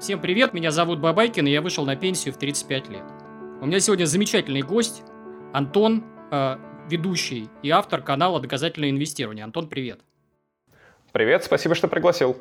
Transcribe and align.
Всем 0.00 0.20
привет, 0.20 0.54
меня 0.54 0.70
зовут 0.70 1.00
Бабайкин, 1.00 1.48
и 1.48 1.50
я 1.50 1.60
вышел 1.60 1.84
на 1.84 1.96
пенсию 1.96 2.32
в 2.32 2.38
35 2.38 2.88
лет. 2.88 3.02
У 3.60 3.66
меня 3.66 3.80
сегодня 3.80 4.04
замечательный 4.04 4.62
гость, 4.62 5.02
Антон, 5.52 6.04
э, 6.30 6.56
ведущий 6.88 7.48
и 7.64 7.70
автор 7.70 8.00
канала 8.00 8.38
«Доказательное 8.38 8.90
инвестирование». 8.90 9.42
Антон, 9.42 9.68
привет. 9.68 10.00
Привет, 11.10 11.42
спасибо, 11.42 11.74
что 11.74 11.88
пригласил. 11.88 12.40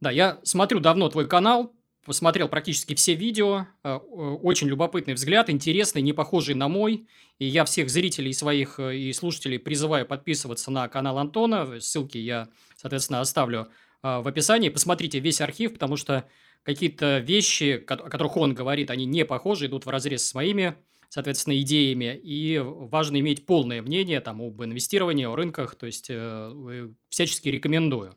Да, 0.00 0.12
я 0.12 0.38
смотрю 0.44 0.78
давно 0.78 1.08
твой 1.08 1.26
канал, 1.26 1.72
посмотрел 2.04 2.48
практически 2.48 2.94
все 2.94 3.14
видео, 3.14 3.66
э, 3.82 3.94
очень 3.94 4.68
любопытный 4.68 5.14
взгляд, 5.14 5.50
интересный, 5.50 6.00
не 6.00 6.12
похожий 6.12 6.54
на 6.54 6.68
мой. 6.68 7.08
И 7.40 7.46
я 7.46 7.64
всех 7.64 7.90
зрителей 7.90 8.32
своих 8.32 8.78
э, 8.78 8.96
и 8.96 9.12
слушателей 9.12 9.58
призываю 9.58 10.06
подписываться 10.06 10.70
на 10.70 10.86
канал 10.86 11.18
Антона. 11.18 11.80
Ссылки 11.80 12.18
я, 12.18 12.46
соответственно, 12.76 13.20
оставлю 13.20 13.66
в 14.02 14.28
описании. 14.28 14.68
Посмотрите 14.68 15.18
весь 15.18 15.40
архив, 15.40 15.72
потому 15.74 15.96
что 15.96 16.28
какие-то 16.66 17.18
вещи, 17.18 17.84
о 17.88 17.96
которых 17.96 18.36
он 18.36 18.52
говорит, 18.52 18.90
они 18.90 19.06
не 19.06 19.24
похожи, 19.24 19.66
идут 19.66 19.86
в 19.86 19.88
разрез 19.88 20.26
с 20.26 20.34
моими, 20.34 20.74
соответственно, 21.08 21.58
идеями. 21.60 22.20
И 22.20 22.58
важно 22.58 23.20
иметь 23.20 23.46
полное 23.46 23.80
мнение 23.80 24.20
там, 24.20 24.42
об 24.42 24.62
инвестировании, 24.62 25.26
о 25.26 25.36
рынках. 25.36 25.76
То 25.76 25.86
есть, 25.86 26.08
э, 26.10 26.88
всячески 27.08 27.48
рекомендую. 27.48 28.16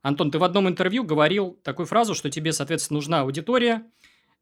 Антон, 0.00 0.30
ты 0.30 0.38
в 0.38 0.44
одном 0.44 0.66
интервью 0.66 1.04
говорил 1.04 1.60
такую 1.62 1.84
фразу, 1.84 2.14
что 2.14 2.30
тебе, 2.30 2.52
соответственно, 2.52 2.96
нужна 2.96 3.20
аудитория. 3.20 3.84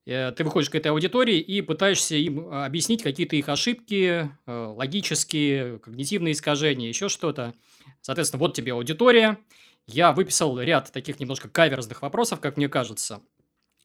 Э, 0.06 0.30
ты 0.30 0.44
выходишь 0.44 0.70
к 0.70 0.76
этой 0.76 0.92
аудитории 0.92 1.40
и 1.40 1.62
пытаешься 1.62 2.14
им 2.14 2.48
объяснить 2.48 3.02
какие-то 3.02 3.34
их 3.34 3.48
ошибки, 3.48 4.30
э, 4.46 4.64
логические, 4.76 5.80
когнитивные 5.80 6.32
искажения, 6.32 6.86
еще 6.86 7.08
что-то. 7.08 7.54
Соответственно, 8.02 8.38
вот 8.38 8.54
тебе 8.54 8.72
аудитория– 8.72 9.38
я 9.86 10.12
выписал 10.12 10.58
ряд 10.60 10.92
таких 10.92 11.20
немножко 11.20 11.48
каверзных 11.48 12.02
вопросов, 12.02 12.40
как 12.40 12.56
мне 12.56 12.68
кажется. 12.68 13.20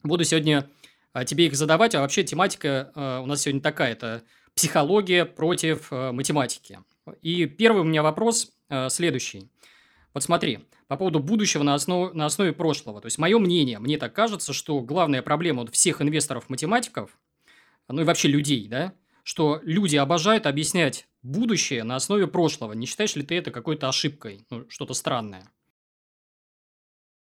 Буду 0.03 0.23
сегодня 0.23 0.69
а, 1.13 1.25
тебе 1.25 1.47
их 1.47 1.55
задавать, 1.55 1.95
а 1.95 2.01
вообще 2.01 2.23
тематика 2.23 2.91
а, 2.93 3.21
у 3.21 3.25
нас 3.25 3.41
сегодня 3.41 3.61
такая, 3.61 3.93
это 3.93 4.23
психология 4.55 5.25
против 5.25 5.87
а, 5.91 6.11
математики. 6.11 6.79
И 7.21 7.45
первый 7.45 7.81
у 7.81 7.85
меня 7.85 8.03
вопрос 8.03 8.51
следующий. 8.89 9.49
Вот 10.13 10.23
смотри, 10.23 10.59
по 10.87 10.97
поводу 10.97 11.19
будущего 11.19 11.63
на, 11.63 11.73
основ, 11.73 12.13
на 12.13 12.25
основе 12.25 12.51
прошлого. 12.51 12.99
То 12.99 13.05
есть, 13.05 13.17
мое 13.17 13.39
мнение, 13.39 13.79
мне 13.79 13.97
так 13.97 14.13
кажется, 14.13 14.51
что 14.51 14.81
главная 14.81 15.21
проблема 15.21 15.61
вот 15.61 15.73
всех 15.73 16.01
инвесторов-математиков, 16.01 17.17
ну 17.87 18.01
и 18.01 18.03
вообще 18.03 18.27
людей, 18.27 18.67
да, 18.67 18.93
что 19.23 19.61
люди 19.63 19.95
обожают 19.95 20.45
объяснять 20.45 21.07
будущее 21.21 21.83
на 21.83 21.95
основе 21.95 22.27
прошлого. 22.27 22.73
Не 22.73 22.85
считаешь 22.85 23.15
ли 23.15 23.23
ты 23.23 23.35
это 23.35 23.51
какой-то 23.51 23.87
ошибкой, 23.87 24.45
ну, 24.49 24.65
что-то 24.69 24.93
странное? 24.93 25.49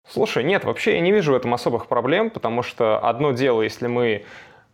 Слушай, 0.08 0.44
нет, 0.44 0.66
вообще 0.66 0.96
я 0.96 1.00
не 1.00 1.12
вижу 1.12 1.32
в 1.32 1.36
этом 1.36 1.54
особых 1.54 1.88
проблем, 1.88 2.30
потому 2.30 2.62
что 2.62 3.00
одно 3.00 3.32
дело, 3.32 3.62
если 3.62 3.88
мы 3.88 4.26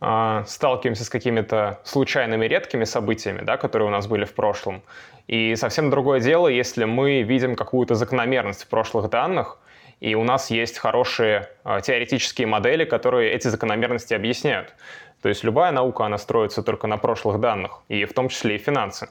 э, 0.02 0.44
сталкиваемся 0.48 1.04
с 1.04 1.10
какими-то 1.10 1.80
случайными 1.84 2.46
редкими 2.46 2.84
событиями, 2.84 3.42
да, 3.44 3.58
которые 3.58 3.88
у 3.88 3.92
нас 3.92 4.08
были 4.08 4.26
в 4.26 4.34
прошлом, 4.34 4.82
и 5.28 5.56
совсем 5.56 5.92
другое 5.92 6.20
дело, 6.20 6.48
если 6.48 6.86
мы 6.86 7.22
видим 7.22 7.56
какую-то 7.56 7.94
закономерность 7.94 8.64
в 8.64 8.68
прошлых 8.68 9.10
данных, 9.10 9.60
и 10.00 10.16
у 10.16 10.24
нас 10.24 10.50
есть 10.50 10.80
хорошие 10.80 11.48
э, 11.64 11.80
теоретические 11.84 12.48
модели, 12.48 12.84
которые 12.84 13.32
эти 13.32 13.48
закономерности 13.50 14.16
объясняют. 14.16 14.74
То 15.22 15.30
есть 15.30 15.44
любая 15.44 15.72
наука, 15.72 16.06
она 16.06 16.18
строится 16.18 16.64
только 16.64 16.88
на 16.88 16.98
прошлых 16.98 17.40
данных, 17.40 17.82
и 17.88 18.06
в 18.06 18.14
том 18.14 18.30
числе 18.30 18.56
и 18.56 18.58
финансы. 18.58 19.10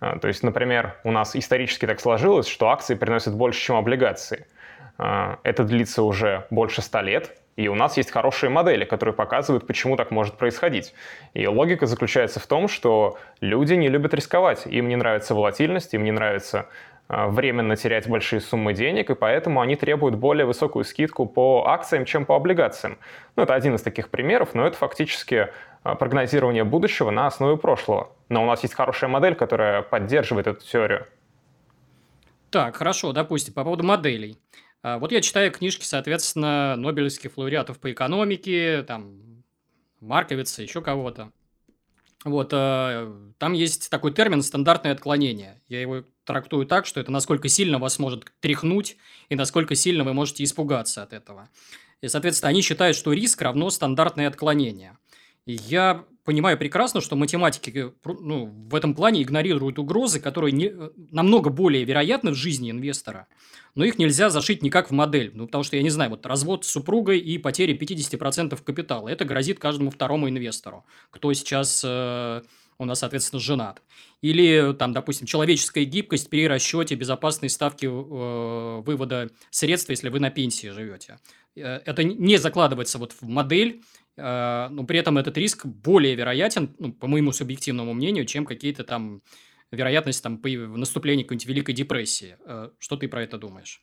То 0.00 0.26
есть, 0.26 0.42
например, 0.42 0.96
у 1.04 1.12
нас 1.12 1.36
исторически 1.36 1.86
так 1.86 2.00
сложилось, 2.00 2.48
что 2.48 2.70
акции 2.70 2.96
приносят 2.96 3.34
больше, 3.34 3.60
чем 3.60 3.76
облигации– 3.76 4.46
а, 4.56 4.61
это 4.98 5.64
длится 5.64 6.02
уже 6.02 6.46
больше 6.50 6.82
ста 6.82 7.02
лет, 7.02 7.36
и 7.56 7.68
у 7.68 7.74
нас 7.74 7.96
есть 7.98 8.10
хорошие 8.10 8.48
модели, 8.48 8.84
которые 8.84 9.14
показывают, 9.14 9.66
почему 9.66 9.96
так 9.96 10.10
может 10.10 10.36
происходить. 10.36 10.94
И 11.34 11.46
логика 11.46 11.86
заключается 11.86 12.40
в 12.40 12.46
том, 12.46 12.66
что 12.66 13.18
люди 13.40 13.74
не 13.74 13.88
любят 13.88 14.14
рисковать. 14.14 14.66
Им 14.66 14.88
не 14.88 14.96
нравится 14.96 15.34
волатильность, 15.34 15.92
им 15.92 16.02
не 16.02 16.12
нравится 16.12 16.68
а, 17.08 17.28
временно 17.28 17.76
терять 17.76 18.08
большие 18.08 18.40
суммы 18.40 18.72
денег, 18.72 19.10
и 19.10 19.14
поэтому 19.14 19.60
они 19.60 19.76
требуют 19.76 20.14
более 20.14 20.46
высокую 20.46 20.84
скидку 20.84 21.26
по 21.26 21.66
акциям, 21.66 22.06
чем 22.06 22.24
по 22.24 22.36
облигациям. 22.36 22.96
Ну, 23.36 23.42
это 23.42 23.54
один 23.54 23.74
из 23.74 23.82
таких 23.82 24.08
примеров, 24.08 24.54
но 24.54 24.66
это 24.66 24.78
фактически 24.78 25.48
а, 25.82 25.94
прогнозирование 25.94 26.64
будущего 26.64 27.10
на 27.10 27.26
основе 27.26 27.58
прошлого. 27.58 28.12
Но 28.30 28.42
у 28.42 28.46
нас 28.46 28.62
есть 28.62 28.74
хорошая 28.74 29.10
модель, 29.10 29.34
которая 29.34 29.82
поддерживает 29.82 30.46
эту 30.46 30.64
теорию. 30.64 31.06
Так, 32.48 32.76
хорошо, 32.76 33.12
допустим, 33.12 33.52
по 33.52 33.62
поводу 33.62 33.84
моделей. 33.84 34.38
А, 34.82 34.98
вот 34.98 35.12
я 35.12 35.20
читаю 35.20 35.50
книжки, 35.52 35.84
соответственно, 35.84 36.76
нобелевских 36.76 37.36
лауреатов 37.36 37.78
по 37.78 37.92
экономике, 37.92 38.82
там, 38.82 39.44
Марковица, 40.00 40.62
еще 40.62 40.82
кого-то. 40.82 41.30
Вот, 42.24 42.50
э, 42.52 43.12
там 43.38 43.52
есть 43.52 43.90
такой 43.90 44.12
термин 44.12 44.42
«стандартное 44.42 44.92
отклонение». 44.92 45.60
Я 45.68 45.80
его 45.80 46.04
трактую 46.24 46.66
так, 46.66 46.86
что 46.86 47.00
это 47.00 47.10
насколько 47.10 47.48
сильно 47.48 47.78
вас 47.78 47.98
может 47.98 48.32
тряхнуть 48.40 48.96
и 49.28 49.34
насколько 49.34 49.74
сильно 49.74 50.04
вы 50.04 50.12
можете 50.12 50.44
испугаться 50.44 51.02
от 51.02 51.12
этого. 51.12 51.48
И, 52.00 52.08
соответственно, 52.08 52.50
они 52.50 52.62
считают, 52.62 52.96
что 52.96 53.12
риск 53.12 53.42
равно 53.42 53.70
стандартное 53.70 54.28
отклонение. 54.28 54.96
И 55.46 55.52
я 55.52 56.04
понимаю 56.24 56.56
прекрасно, 56.56 57.00
что 57.00 57.16
математики 57.16 57.92
ну, 58.04 58.46
в 58.46 58.74
этом 58.74 58.94
плане 58.94 59.22
игнорируют 59.22 59.78
угрозы, 59.78 60.20
которые 60.20 60.52
не, 60.52 60.66
э, 60.66 60.90
намного 61.10 61.50
более 61.50 61.84
вероятны 61.84 62.30
в 62.30 62.36
жизни 62.36 62.70
инвестора, 62.70 63.26
но 63.74 63.84
их 63.84 63.98
нельзя 63.98 64.30
зашить 64.30 64.62
никак 64.62 64.90
в 64.90 64.92
модель. 64.92 65.30
Ну, 65.34 65.46
потому 65.46 65.64
что, 65.64 65.76
я 65.76 65.82
не 65.82 65.90
знаю, 65.90 66.10
вот 66.10 66.26
развод 66.26 66.64
с 66.64 66.70
супругой 66.70 67.18
и 67.18 67.38
потеря 67.38 67.74
50% 67.74 68.62
капитала. 68.62 69.08
Это 69.08 69.24
грозит 69.24 69.58
каждому 69.58 69.90
второму 69.90 70.28
инвестору, 70.28 70.84
кто 71.10 71.32
сейчас 71.32 71.82
э, 71.84 72.42
у 72.78 72.84
нас, 72.84 72.98
соответственно, 72.98 73.40
женат. 73.40 73.82
Или, 74.20 74.74
там, 74.78 74.92
допустим, 74.92 75.26
человеческая 75.26 75.84
гибкость 75.84 76.28
при 76.28 76.46
расчете 76.46 76.94
безопасной 76.94 77.48
ставки 77.48 77.86
э, 77.86 78.82
вывода 78.82 79.30
средств, 79.50 79.90
если 79.90 80.08
вы 80.08 80.20
на 80.20 80.30
пенсии 80.30 80.68
живете. 80.68 81.18
Э, 81.56 81.80
это 81.84 82.04
не 82.04 82.36
закладывается 82.36 82.98
вот 82.98 83.12
в 83.12 83.22
модель, 83.22 83.82
э, 84.16 84.68
но 84.70 84.84
при 84.84 84.98
этом 84.98 85.18
этот 85.18 85.36
риск 85.38 85.66
более 85.66 86.14
вероятен, 86.14 86.74
ну, 86.78 86.92
по 86.92 87.06
моему 87.06 87.32
субъективному 87.32 87.94
мнению, 87.94 88.26
чем 88.26 88.44
какие-то 88.44 88.84
там 88.84 89.22
вероятность 89.72 90.22
там, 90.22 90.40
наступления 90.42 91.24
какой-нибудь 91.24 91.46
Великой 91.46 91.74
депрессии. 91.74 92.36
Э, 92.44 92.70
что 92.78 92.96
ты 92.96 93.08
про 93.08 93.22
это 93.22 93.38
думаешь? 93.38 93.82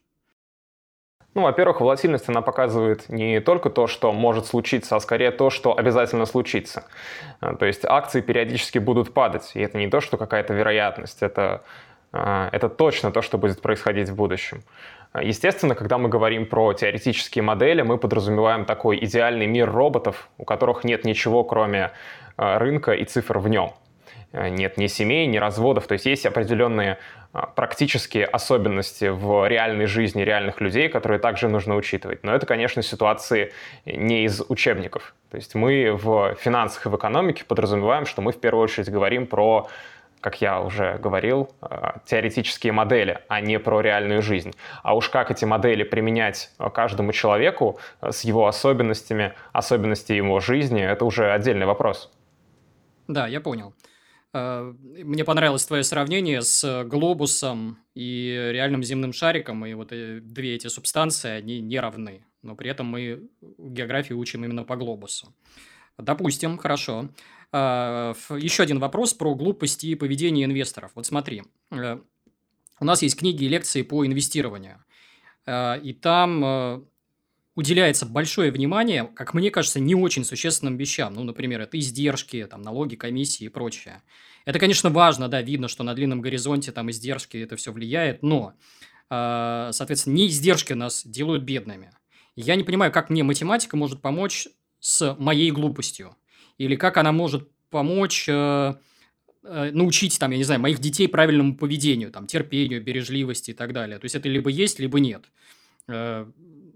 Ну, 1.35 1.43
во-первых, 1.43 1.81
волатильность, 1.81 2.27
она 2.27 2.41
показывает 2.41 3.07
не 3.09 3.39
только 3.39 3.69
то, 3.69 3.85
что 3.85 4.11
может 4.11 4.47
случиться, 4.47 4.95
а 4.95 4.99
скорее 4.99 5.31
то, 5.31 5.49
что 5.49 5.77
обязательно 5.77 6.25
случится. 6.25 6.87
То 7.39 7.65
есть 7.65 7.85
акции 7.85 8.21
периодически 8.21 8.79
будут 8.79 9.13
падать, 9.13 9.51
и 9.53 9.59
это 9.59 9.77
не 9.77 9.89
то, 9.89 10.01
что 10.01 10.17
какая-то 10.17 10.55
вероятность, 10.55 11.21
это, 11.21 11.63
это 12.11 12.67
точно 12.67 13.11
то, 13.11 13.21
что 13.21 13.37
будет 13.37 13.61
происходить 13.61 14.09
в 14.09 14.15
будущем. 14.15 14.63
Естественно, 15.19 15.75
когда 15.75 15.97
мы 15.97 16.09
говорим 16.09 16.45
про 16.45 16.73
теоретические 16.73 17.43
модели, 17.43 17.83
мы 17.83 17.97
подразумеваем 17.97 18.65
такой 18.65 18.97
идеальный 19.03 19.47
мир 19.47 19.71
роботов, 19.71 20.29
у 20.37 20.45
которых 20.45 20.83
нет 20.83 21.03
ничего, 21.03 21.43
кроме 21.43 21.91
э, 22.37 22.57
рынка 22.57 22.91
и 22.91 23.05
цифр 23.05 23.39
в 23.39 23.47
нем. 23.47 23.73
Э, 24.31 24.49
нет 24.49 24.77
ни 24.77 24.87
семей, 24.87 25.27
ни 25.27 25.37
разводов, 25.37 25.87
то 25.87 25.93
есть 25.93 26.05
есть 26.05 26.25
определенные 26.25 26.99
э, 27.33 27.39
практические 27.55 28.25
особенности 28.25 29.05
в 29.05 29.47
реальной 29.47 29.87
жизни 29.87 30.21
реальных 30.21 30.61
людей, 30.61 30.89
которые 30.89 31.19
также 31.19 31.47
нужно 31.47 31.75
учитывать. 31.75 32.23
Но 32.23 32.33
это, 32.33 32.45
конечно, 32.45 32.81
ситуации 32.81 33.53
не 33.85 34.25
из 34.25 34.41
учебников. 34.47 35.15
То 35.31 35.37
есть 35.37 35.55
мы 35.55 35.91
в 35.93 36.35
финансах 36.35 36.85
и 36.85 36.89
в 36.89 36.95
экономике 36.95 37.43
подразумеваем, 37.45 38.05
что 38.05 38.21
мы 38.21 38.31
в 38.31 38.39
первую 38.39 38.63
очередь 38.63 38.89
говорим 38.89 39.27
про 39.27 39.67
как 40.21 40.41
я 40.41 40.59
уже 40.61 40.97
говорил, 40.97 41.49
э, 41.61 41.91
теоретические 42.05 42.73
модели, 42.73 43.19
а 43.29 43.39
не 43.39 43.57
про 43.57 43.79
реальную 43.79 44.21
жизнь. 44.21 44.51
А 44.83 44.93
уж 44.93 45.07
как 45.07 45.31
эти 45.31 45.45
модели 45.45 45.83
применять 45.83 46.51
э, 46.59 46.69
каждому 46.69 47.13
человеку 47.13 47.79
с 48.01 48.25
его 48.25 48.45
особенностями, 48.45 49.33
особенностями 49.53 50.17
его 50.17 50.41
жизни, 50.41 50.83
это 50.83 51.05
уже 51.05 51.31
отдельный 51.31 51.65
вопрос. 51.65 52.11
Да, 53.07 53.27
я 53.27 53.39
понял. 53.39 53.73
Мне 54.31 55.23
понравилось 55.23 55.65
твое 55.65 55.83
сравнение 55.83 56.41
с 56.41 56.83
глобусом 56.83 57.79
и 57.95 58.49
реальным 58.51 58.83
земным 58.83 59.11
шариком, 59.11 59.65
и 59.65 59.73
вот 59.73 59.87
две 59.89 60.55
эти 60.55 60.67
субстанции, 60.67 61.31
они 61.31 61.59
не 61.61 61.79
равны, 61.79 62.25
но 62.43 62.55
при 62.55 62.69
этом 62.69 62.85
мы 62.85 63.27
географию 63.57 64.19
учим 64.19 64.45
именно 64.45 64.63
по 64.63 64.75
глобусу. 64.75 65.33
Допустим, 65.97 66.57
хорошо. 66.57 67.09
Еще 67.51 68.63
один 68.63 68.79
вопрос 68.79 69.13
про 69.13 69.33
глупости 69.33 69.87
и 69.87 69.95
поведение 69.95 70.45
инвесторов. 70.45 70.91
Вот 70.93 71.07
смотри, 71.07 71.43
э, 71.71 71.99
у 72.79 72.85
нас 72.85 73.01
есть 73.01 73.17
книги 73.17 73.43
и 73.43 73.47
лекции 73.47 73.81
по 73.81 74.05
инвестированию. 74.05 74.83
Э, 75.47 75.79
и 75.81 75.93
там 75.93 76.45
э, 76.45 76.81
уделяется 77.59 78.05
большое 78.05 78.51
внимание, 78.51 79.03
как 79.13 79.33
мне 79.33 79.51
кажется, 79.51 79.81
не 79.81 79.93
очень 79.93 80.23
существенным 80.23 80.77
вещам. 80.77 81.13
Ну, 81.13 81.25
например, 81.25 81.59
это 81.59 81.77
издержки, 81.77 82.47
там, 82.49 82.61
налоги, 82.61 82.95
комиссии 82.95 83.43
и 83.43 83.49
прочее. 83.49 84.01
Это, 84.45 84.59
конечно, 84.59 84.89
важно, 84.89 85.27
да, 85.27 85.41
видно, 85.41 85.67
что 85.67 85.83
на 85.83 85.93
длинном 85.93 86.21
горизонте 86.21 86.71
там 86.71 86.89
издержки, 86.89 87.35
это 87.35 87.57
все 87.57 87.73
влияет, 87.73 88.23
но, 88.23 88.53
соответственно, 89.09 90.13
не 90.13 90.27
издержки 90.27 90.71
нас 90.71 91.05
делают 91.05 91.43
бедными. 91.43 91.91
я 92.37 92.55
не 92.55 92.63
понимаю, 92.63 92.93
как 92.93 93.09
мне 93.09 93.23
математика 93.23 93.75
может 93.75 94.01
помочь 94.01 94.47
с 94.79 95.13
моей 95.19 95.51
глупостью. 95.51 96.15
Или 96.57 96.77
как 96.77 96.95
она 96.95 97.11
может 97.11 97.49
помочь 97.69 98.29
э, 98.29 98.73
э, 99.43 99.71
научить, 99.73 100.17
там, 100.17 100.31
я 100.31 100.37
не 100.37 100.45
знаю, 100.45 100.61
моих 100.61 100.79
детей 100.79 101.09
правильному 101.09 101.57
поведению, 101.57 102.09
там, 102.11 102.25
терпению, 102.25 102.81
бережливости 102.81 103.51
и 103.51 103.53
так 103.53 103.73
далее. 103.73 103.99
То 103.99 104.05
есть, 104.05 104.15
это 104.15 104.29
либо 104.29 104.49
есть, 104.49 104.79
либо 104.79 105.01
нет. 105.01 105.25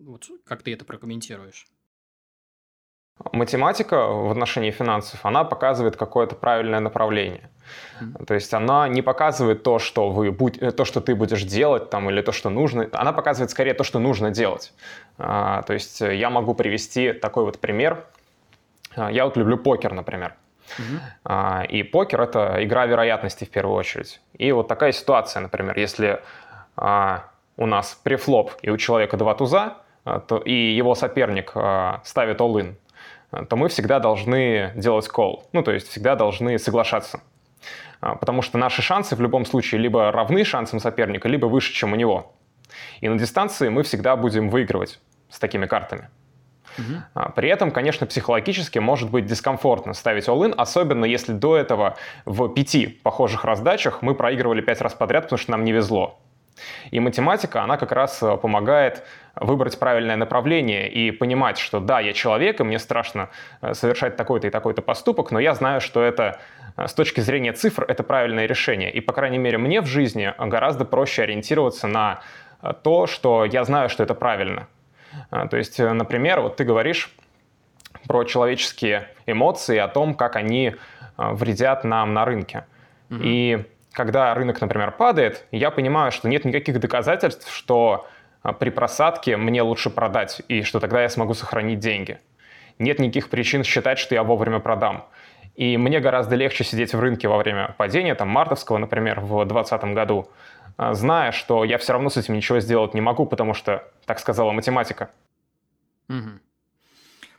Э, 0.03 0.09
вот 0.09 0.27
как 0.45 0.63
ты 0.63 0.73
это 0.73 0.85
прокомментируешь? 0.85 1.67
Математика 3.31 4.07
в 4.07 4.31
отношении 4.31 4.71
финансов, 4.71 5.23
она 5.23 5.43
показывает 5.43 5.95
какое-то 5.95 6.35
правильное 6.35 6.79
направление. 6.79 7.49
Mm-hmm. 8.01 8.25
То 8.25 8.33
есть 8.33 8.53
она 8.53 8.87
не 8.87 9.01
показывает 9.03 9.63
то, 9.63 9.77
что, 9.79 10.09
вы 10.09 10.31
будь, 10.31 10.57
э, 10.57 10.71
то, 10.71 10.83
что 10.83 10.99
ты 10.99 11.15
будешь 11.15 11.43
делать, 11.43 11.89
там, 11.89 12.09
или 12.09 12.21
то, 12.21 12.31
что 12.31 12.49
нужно. 12.49 12.89
Она 12.91 13.13
показывает 13.13 13.51
скорее 13.51 13.75
то, 13.75 13.83
что 13.83 13.99
нужно 13.99 14.31
делать. 14.31 14.73
А, 15.17 15.61
то 15.61 15.73
есть 15.73 16.01
я 16.01 16.29
могу 16.29 16.55
привести 16.55 17.13
такой 17.13 17.45
вот 17.45 17.59
пример. 17.59 18.03
А, 18.95 19.11
я 19.11 19.25
вот 19.25 19.37
люблю 19.37 19.57
покер, 19.57 19.93
например. 19.93 20.35
Uh-huh. 20.79 20.99
А, 21.23 21.63
и 21.69 21.83
покер— 21.83 22.21
это 22.21 22.57
игра 22.63 22.87
вероятности 22.87 23.45
в 23.45 23.49
первую 23.49 23.75
очередь. 23.75 24.21
И 24.33 24.51
вот 24.51 24.67
такая 24.67 24.91
ситуация, 24.91 25.41
например, 25.41 25.77
если 25.77 26.19
а, 26.75 27.29
у 27.57 27.65
нас 27.65 27.99
префлоп 28.03 28.51
и 28.61 28.69
у 28.69 28.77
человека 28.77 29.17
два 29.17 29.35
туза, 29.35 29.77
то, 30.03 30.37
и 30.37 30.53
его 30.53 30.95
соперник 30.95 31.51
а, 31.55 32.01
ставит 32.03 32.39
all-in, 32.39 32.75
то 33.49 33.55
мы 33.55 33.69
всегда 33.69 33.99
должны 33.99 34.71
делать 34.75 35.07
call. 35.07 35.43
Ну, 35.53 35.63
то 35.63 35.71
есть 35.71 35.89
всегда 35.89 36.15
должны 36.15 36.59
соглашаться. 36.59 37.21
А, 38.01 38.15
потому 38.15 38.41
что 38.41 38.57
наши 38.57 38.81
шансы 38.81 39.15
в 39.15 39.21
любом 39.21 39.45
случае 39.45 39.81
либо 39.81 40.11
равны 40.11 40.43
шансам 40.43 40.79
соперника, 40.79 41.29
либо 41.29 41.45
выше, 41.45 41.73
чем 41.73 41.93
у 41.93 41.95
него. 41.95 42.33
И 43.01 43.07
на 43.07 43.17
дистанции 43.17 43.69
мы 43.69 43.83
всегда 43.83 44.15
будем 44.15 44.49
выигрывать 44.49 44.99
с 45.29 45.39
такими 45.39 45.65
картами. 45.65 46.09
Угу. 46.77 47.31
При 47.35 47.49
этом, 47.49 47.71
конечно, 47.71 48.07
психологически 48.07 48.79
может 48.79 49.09
быть 49.11 49.25
дискомфортно 49.25 49.93
ставить 49.93 50.27
all-in, 50.27 50.53
особенно 50.53 51.05
если 51.05 51.31
до 51.31 51.55
этого 51.55 51.95
в 52.25 52.49
пяти 52.49 52.87
похожих 52.87 53.45
раздачах 53.45 54.01
мы 54.01 54.15
проигрывали 54.15 54.61
пять 54.61 54.81
раз 54.81 54.93
подряд, 54.93 55.23
потому 55.23 55.37
что 55.37 55.51
нам 55.51 55.63
не 55.63 55.71
везло. 55.71 56.19
И 56.91 56.99
математика, 56.99 57.63
она 57.63 57.77
как 57.77 57.91
раз 57.91 58.21
э, 58.21 58.37
помогает 58.37 59.03
выбрать 59.35 59.79
правильное 59.79 60.15
направление 60.15 60.89
и 60.89 61.11
понимать, 61.11 61.57
что 61.57 61.79
да, 61.79 61.99
я 61.99 62.13
человек, 62.13 62.59
и 62.59 62.63
мне 62.63 62.79
страшно 62.79 63.29
э, 63.61 63.73
совершать 63.73 64.15
такой-то 64.15 64.47
и 64.47 64.49
такой-то 64.49 64.81
поступок, 64.81 65.31
но 65.31 65.39
я 65.39 65.55
знаю, 65.55 65.81
что 65.81 66.03
это 66.03 66.39
э, 66.77 66.87
с 66.87 66.93
точки 66.93 67.21
зрения 67.21 67.53
цифр 67.53 67.85
это 67.87 68.03
правильное 68.03 68.45
решение. 68.45 68.91
И, 68.91 69.01
по 69.01 69.13
крайней 69.13 69.39
мере, 69.39 69.57
мне 69.57 69.81
в 69.81 69.87
жизни 69.87 70.33
гораздо 70.37 70.85
проще 70.85 71.23
ориентироваться 71.23 71.87
на 71.87 72.21
то, 72.83 73.07
что 73.07 73.43
я 73.45 73.65
знаю, 73.65 73.89
что 73.89 74.03
это 74.03 74.13
правильно. 74.13 74.67
То 75.29 75.57
есть, 75.57 75.79
например, 75.79 76.39
вот 76.39 76.55
ты 76.55 76.63
говоришь 76.63 77.13
про 78.07 78.23
человеческие 78.23 79.09
эмоции, 79.25 79.77
о 79.77 79.89
том, 79.89 80.15
как 80.15 80.37
они 80.37 80.75
вредят 81.17 81.83
нам 81.83 82.13
на 82.13 82.23
рынке. 82.23 82.65
Mm-hmm. 83.09 83.21
И 83.21 83.65
когда 83.93 84.33
рынок, 84.33 84.59
например, 84.59 84.91
падает, 84.91 85.45
я 85.51 85.71
понимаю, 85.71 86.11
что 86.11 86.27
нет 86.27 86.43
никаких 86.43 86.79
доказательств, 86.79 87.53
что 87.53 88.07
а, 88.41 88.51
при 88.51 88.69
просадке 88.69 89.37
мне 89.37 89.61
лучше 89.61 89.89
продать, 89.89 90.41
и 90.47 90.63
что 90.63 90.79
тогда 90.79 91.01
я 91.01 91.09
смогу 91.09 91.33
сохранить 91.33 91.79
деньги. 91.79 92.19
Нет 92.79 92.99
никаких 92.99 93.29
причин 93.29 93.63
считать, 93.63 93.99
что 93.99 94.15
я 94.15 94.23
вовремя 94.23 94.59
продам. 94.59 95.07
И 95.55 95.77
мне 95.77 95.99
гораздо 95.99 96.35
легче 96.35 96.63
сидеть 96.63 96.93
в 96.93 96.99
рынке 96.99 97.27
во 97.27 97.37
время 97.37 97.75
падения, 97.77 98.15
там, 98.15 98.27
мартовского, 98.29 98.79
например, 98.79 99.19
в 99.19 99.45
2020 99.45 99.83
году, 99.93 100.27
а, 100.75 100.95
зная, 100.95 101.31
что 101.31 101.63
я 101.63 101.77
все 101.77 101.93
равно 101.93 102.09
с 102.09 102.17
этим 102.17 102.33
ничего 102.33 102.59
сделать 102.59 102.95
не 102.95 103.01
могу, 103.01 103.27
потому 103.27 103.53
что 103.53 103.87
так 104.05 104.19
сказала 104.19 104.51
математика. 104.51 105.11
Угу. 106.09 106.39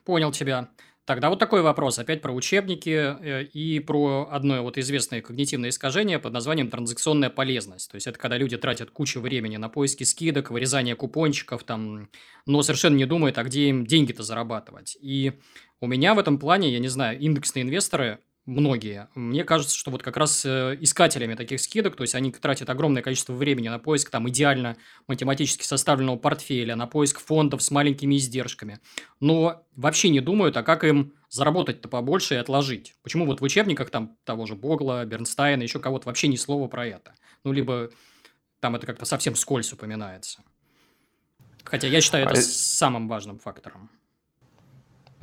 Понял 0.04 0.30
тебя. 0.30 0.68
Тогда 1.06 1.28
вот 1.28 1.38
такой 1.38 1.60
вопрос, 1.60 1.98
опять 1.98 2.22
про 2.22 2.32
учебники 2.32 2.88
э, 2.88 3.44
и 3.44 3.78
про 3.78 4.26
одно 4.30 4.62
вот 4.62 4.78
известное 4.78 5.20
когнитивное 5.20 5.68
искажение 5.68 6.18
под 6.18 6.32
названием 6.32 6.70
транзакционная 6.70 7.28
полезность. 7.28 7.90
То 7.90 7.96
есть, 7.96 8.06
это 8.06 8.18
когда 8.18 8.38
люди 8.38 8.56
тратят 8.56 8.90
кучу 8.90 9.20
времени 9.20 9.58
на 9.58 9.68
поиски 9.68 10.04
скидок, 10.04 10.50
вырезание 10.50 10.96
купончиков, 10.96 11.62
там, 11.62 12.08
но 12.46 12.62
совершенно 12.62 12.96
не 12.96 13.04
думают, 13.04 13.36
а 13.36 13.44
где 13.44 13.68
им 13.68 13.84
деньги-то 13.84 14.22
зарабатывать. 14.22 14.96
И 14.98 15.34
у 15.80 15.86
меня 15.86 16.14
в 16.14 16.18
этом 16.18 16.38
плане, 16.38 16.72
я 16.72 16.78
не 16.78 16.88
знаю, 16.88 17.18
индексные 17.18 17.64
инвесторы 17.64 18.20
многие. 18.46 19.08
Мне 19.14 19.44
кажется, 19.44 19.76
что 19.76 19.90
вот 19.90 20.02
как 20.02 20.16
раз 20.16 20.44
э, 20.44 20.76
искателями 20.80 21.34
таких 21.34 21.60
скидок, 21.60 21.96
то 21.96 22.02
есть 22.02 22.14
они 22.14 22.30
тратят 22.30 22.68
огромное 22.68 23.02
количество 23.02 23.32
времени 23.32 23.68
на 23.68 23.78
поиск 23.78 24.10
там 24.10 24.28
идеально 24.28 24.76
математически 25.08 25.64
составленного 25.64 26.16
портфеля, 26.16 26.76
на 26.76 26.86
поиск 26.86 27.20
фондов 27.20 27.62
с 27.62 27.70
маленькими 27.70 28.16
издержками, 28.16 28.80
но 29.20 29.66
вообще 29.76 30.10
не 30.10 30.20
думают, 30.20 30.56
а 30.56 30.62
как 30.62 30.84
им 30.84 31.14
заработать-то 31.30 31.88
побольше 31.88 32.34
и 32.34 32.38
отложить. 32.38 32.94
Почему 33.02 33.26
вот 33.26 33.40
в 33.40 33.44
учебниках 33.44 33.90
там 33.90 34.16
того 34.24 34.46
же 34.46 34.54
Богла, 34.54 35.04
Бернстайна, 35.04 35.62
еще 35.62 35.80
кого-то 35.80 36.06
вообще 36.06 36.28
ни 36.28 36.36
слова 36.36 36.68
про 36.68 36.86
это. 36.86 37.14
Ну, 37.42 37.52
либо 37.52 37.90
там 38.60 38.76
это 38.76 38.86
как-то 38.86 39.04
совсем 39.04 39.34
скользь 39.34 39.72
упоминается. 39.72 40.42
Хотя 41.64 41.88
я 41.88 42.00
считаю 42.00 42.26
это 42.26 42.38
а... 42.38 42.42
самым 42.42 43.08
важным 43.08 43.38
фактором. 43.38 43.90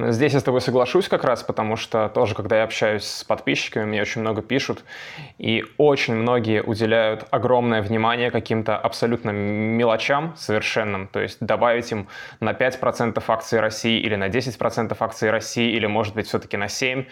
Здесь 0.09 0.33
я 0.33 0.39
с 0.39 0.43
тобой 0.43 0.61
соглашусь 0.61 1.07
как 1.07 1.23
раз, 1.23 1.43
потому 1.43 1.75
что 1.75 2.09
тоже, 2.09 2.33
когда 2.33 2.57
я 2.57 2.63
общаюсь 2.63 3.03
с 3.03 3.23
подписчиками, 3.23 3.85
мне 3.85 4.01
очень 4.01 4.21
много 4.21 4.41
пишут, 4.41 4.83
и 5.37 5.63
очень 5.77 6.15
многие 6.15 6.63
уделяют 6.63 7.25
огромное 7.29 7.81
внимание 7.81 8.31
каким-то 8.31 8.77
абсолютно 8.77 9.31
мелочам 9.31 10.33
совершенным, 10.37 11.07
то 11.07 11.19
есть 11.19 11.37
добавить 11.39 11.91
им 11.91 12.07
на 12.39 12.51
5% 12.51 13.23
акций 13.27 13.59
России 13.59 13.99
или 13.99 14.15
на 14.15 14.29
10% 14.29 14.95
акций 14.99 15.29
России, 15.29 15.71
или, 15.71 15.85
может 15.85 16.15
быть, 16.15 16.27
все-таки 16.27 16.57
на 16.57 16.65
7%, 16.65 17.05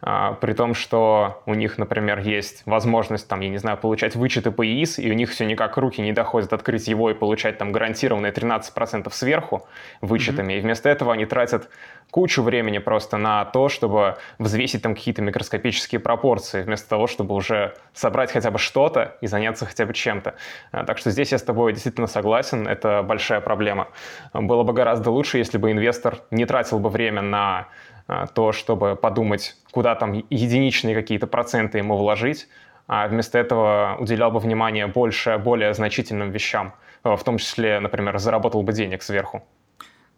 а, 0.00 0.32
при 0.34 0.52
том, 0.54 0.74
что 0.74 1.42
у 1.46 1.54
них, 1.54 1.78
например, 1.78 2.18
есть 2.20 2.62
возможность, 2.66 3.28
там, 3.28 3.40
я 3.40 3.48
не 3.50 3.58
знаю, 3.58 3.76
получать 3.76 4.16
вычеты 4.16 4.50
по 4.50 4.66
ИИС, 4.66 4.98
и 4.98 5.10
у 5.10 5.14
них 5.14 5.30
все 5.30 5.44
никак 5.44 5.76
руки 5.76 6.00
не 6.00 6.12
доходят 6.12 6.52
открыть 6.52 6.88
его 6.88 7.10
и 7.10 7.14
получать 7.14 7.58
там 7.58 7.72
гарантированные 7.72 8.32
13% 8.32 9.12
сверху 9.12 9.66
вычетами, 10.00 10.54
mm-hmm. 10.54 10.58
и 10.58 10.60
вместо 10.60 10.88
этого 10.88 11.12
они 11.12 11.26
тратят 11.26 11.68
кучу 12.10 12.31
времени 12.40 12.78
просто 12.78 13.18
на 13.18 13.44
то, 13.44 13.68
чтобы 13.68 14.16
взвесить 14.38 14.82
там 14.82 14.94
какие-то 14.94 15.20
микроскопические 15.20 16.00
пропорции, 16.00 16.62
вместо 16.62 16.88
того, 16.88 17.06
чтобы 17.06 17.34
уже 17.34 17.74
собрать 17.92 18.32
хотя 18.32 18.50
бы 18.50 18.58
что-то 18.58 19.18
и 19.20 19.26
заняться 19.26 19.66
хотя 19.66 19.84
бы 19.84 19.92
чем-то. 19.92 20.34
А, 20.70 20.84
так 20.84 20.98
что 20.98 21.10
здесь 21.10 21.32
я 21.32 21.38
с 21.38 21.42
тобой 21.42 21.72
действительно 21.72 22.06
согласен, 22.06 22.66
это 22.66 23.02
большая 23.02 23.40
проблема. 23.40 23.88
Было 24.32 24.62
бы 24.62 24.72
гораздо 24.72 25.10
лучше, 25.10 25.38
если 25.38 25.58
бы 25.58 25.70
инвестор 25.70 26.20
не 26.30 26.46
тратил 26.46 26.78
бы 26.78 26.88
время 26.88 27.20
на 27.20 27.68
а, 28.06 28.26
то, 28.26 28.52
чтобы 28.52 28.96
подумать, 28.96 29.56
куда 29.72 29.94
там 29.94 30.12
единичные 30.30 30.94
какие-то 30.94 31.26
проценты 31.26 31.78
ему 31.78 31.96
вложить, 31.96 32.48
а 32.86 33.08
вместо 33.08 33.38
этого 33.38 33.96
уделял 33.98 34.30
бы 34.30 34.38
внимание 34.38 34.86
больше 34.86 35.36
более 35.38 35.74
значительным 35.74 36.30
вещам, 36.30 36.74
в 37.04 37.22
том 37.24 37.38
числе, 37.38 37.80
например, 37.80 38.18
заработал 38.18 38.62
бы 38.62 38.72
денег 38.72 39.02
сверху. 39.02 39.42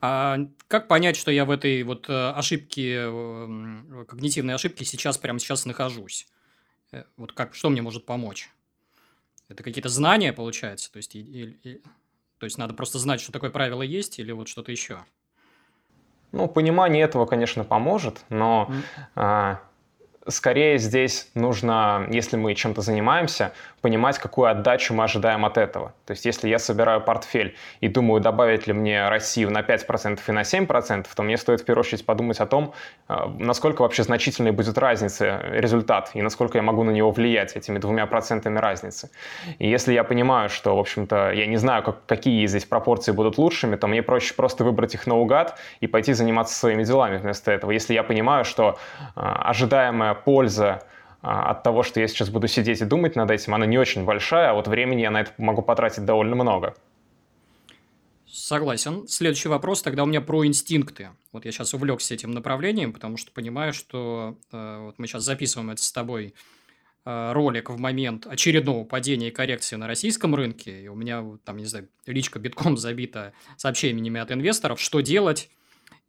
А 0.07 0.37
как 0.69 0.87
понять, 0.87 1.17
что 1.17 1.31
я 1.31 1.47
в 1.47 1.51
этой 1.51 1.83
вот 1.83 2.11
э, 2.11 2.31
ошибке, 2.33 3.07
э, 3.07 4.05
когнитивной 4.07 4.53
ошибке 4.53 4.85
сейчас, 4.85 5.17
прямо 5.17 5.39
сейчас 5.39 5.65
нахожусь? 5.65 6.27
Э, 6.93 7.05
вот 7.17 7.33
как, 7.33 7.55
что 7.55 7.71
мне 7.71 7.81
может 7.81 8.05
помочь? 8.05 8.51
Это 9.49 9.63
какие-то 9.63 9.89
знания, 9.89 10.35
получается? 10.35 10.93
То 10.93 10.99
есть, 10.99 11.17
и, 11.17 11.21
и, 11.63 11.83
то 12.37 12.45
есть, 12.45 12.59
надо 12.59 12.75
просто 12.75 12.99
знать, 12.99 13.23
что 13.23 13.33
такое 13.33 13.49
правило 13.49 13.81
есть, 13.81 14.19
или 14.19 14.31
вот 14.31 14.49
что-то 14.49 14.73
еще? 14.73 15.03
Ну, 16.33 16.49
понимание 16.49 17.03
этого, 17.03 17.25
конечно, 17.25 17.65
поможет, 17.65 18.27
но 18.29 18.69
mm. 18.69 18.83
а, 19.15 19.63
скорее 20.29 20.79
здесь 20.79 21.31
нужно, 21.35 22.07
если 22.11 22.37
мы 22.37 22.55
чем-то 22.55 22.81
занимаемся, 22.81 23.53
понимать, 23.81 24.19
какую 24.19 24.49
отдачу 24.49 24.95
мы 24.95 25.05
ожидаем 25.05 25.45
от 25.45 25.59
этого. 25.59 25.93
То 26.07 26.13
есть 26.13 26.25
если 26.25 26.49
я 26.49 26.59
собираю 26.59 27.03
портфель 27.03 27.55
и 27.81 27.89
думаю, 27.89 28.23
добавить 28.23 28.67
ли 28.67 28.73
мне 28.73 29.09
Россию 29.09 29.51
на 29.51 29.61
5% 29.61 30.21
и 30.27 30.33
на 30.33 30.41
7%, 30.41 31.07
то 31.15 31.23
мне 31.23 31.37
стоит 31.37 31.61
в 31.61 31.65
первую 31.65 31.81
очередь 31.81 32.07
подумать 32.07 32.41
о 32.41 32.47
том, 32.47 32.73
э, 33.09 33.15
насколько 33.39 33.83
вообще 33.83 34.03
значительной 34.03 34.53
будет 34.53 34.79
разница, 34.79 35.39
результат, 35.51 36.11
и 36.15 36.23
насколько 36.23 36.57
я 36.57 36.63
могу 36.63 36.83
на 36.83 36.91
него 36.91 37.11
влиять 37.11 37.57
этими 37.57 37.79
двумя 37.79 38.07
процентами 38.07 38.59
разницы. 38.59 39.11
И 39.59 39.69
если 39.69 39.93
я 39.93 40.03
понимаю, 40.03 40.49
что, 40.49 40.77
в 40.77 40.79
общем-то, 40.79 41.33
я 41.33 41.47
не 41.47 41.59
знаю, 41.59 41.83
как, 41.83 42.07
какие 42.07 42.47
здесь 42.47 42.65
пропорции 42.65 43.13
будут 43.13 43.37
лучшими, 43.37 43.77
то 43.77 43.87
мне 43.87 44.03
проще 44.03 44.35
просто 44.35 44.65
выбрать 44.65 44.95
их 44.95 45.07
наугад 45.07 45.59
и 45.81 45.87
пойти 45.87 46.15
заниматься 46.15 46.55
своими 46.55 46.85
делами 46.85 47.19
вместо 47.19 47.53
этого. 47.53 47.71
Если 47.71 47.93
я 47.93 48.03
понимаю, 48.03 48.47
что 48.47 48.79
э, 48.99 49.21
ожидаемая 49.21 50.14
польза 50.15 50.83
а, 51.23 51.51
от 51.51 51.63
того, 51.63 51.83
что 51.83 52.01
я 52.01 52.09
сейчас 52.09 52.31
буду 52.31 52.49
сидеть 52.49 52.81
и 52.81 52.85
думать 52.85 53.17
над 53.17 53.31
этим, 53.31 53.55
она 53.55 53.67
не 53.67 53.79
очень 53.79 54.05
большая, 54.05 54.51
а 54.51 54.55
вот 54.55 54.69
времени 54.69 55.03
я 55.03 55.11
на 55.11 55.23
это 55.23 55.33
могу 55.39 55.63
потратить 55.63 56.05
довольно 56.05 56.37
много. 56.37 56.75
Согласен. 58.35 59.07
Следующий 59.07 59.49
вопрос 59.49 59.81
тогда 59.81 60.03
у 60.03 60.07
меня 60.07 60.21
про 60.21 60.45
инстинкты. 60.45 61.11
Вот 61.33 61.45
я 61.45 61.53
сейчас 61.53 61.73
увлекся 61.73 62.15
этим 62.15 62.33
направлением, 62.33 62.93
потому 62.93 63.17
что 63.17 63.31
понимаю, 63.31 63.73
что 63.73 64.37
э, 64.51 64.79
вот 64.87 64.99
мы 64.99 65.07
сейчас 65.07 65.23
записываем 65.23 65.71
это 65.71 65.81
с 65.83 65.93
тобой 65.93 66.35
э, 67.07 67.33
ролик 67.33 67.71
в 67.71 67.79
момент 67.79 68.27
очередного 68.27 68.85
падения 68.85 69.29
и 69.29 69.31
коррекции 69.31 69.77
на 69.77 69.87
российском 69.87 70.35
рынке, 70.35 70.83
и 70.83 70.89
у 70.89 70.97
меня 70.97 71.25
там, 71.45 71.59
не 71.59 71.65
знаю, 71.65 71.89
личка 72.07 72.41
битком 72.41 72.77
забита 72.77 73.33
сообщениями 73.57 74.21
от 74.21 74.33
инвесторов, 74.33 74.81
что 74.81 75.01
делать, 75.01 75.49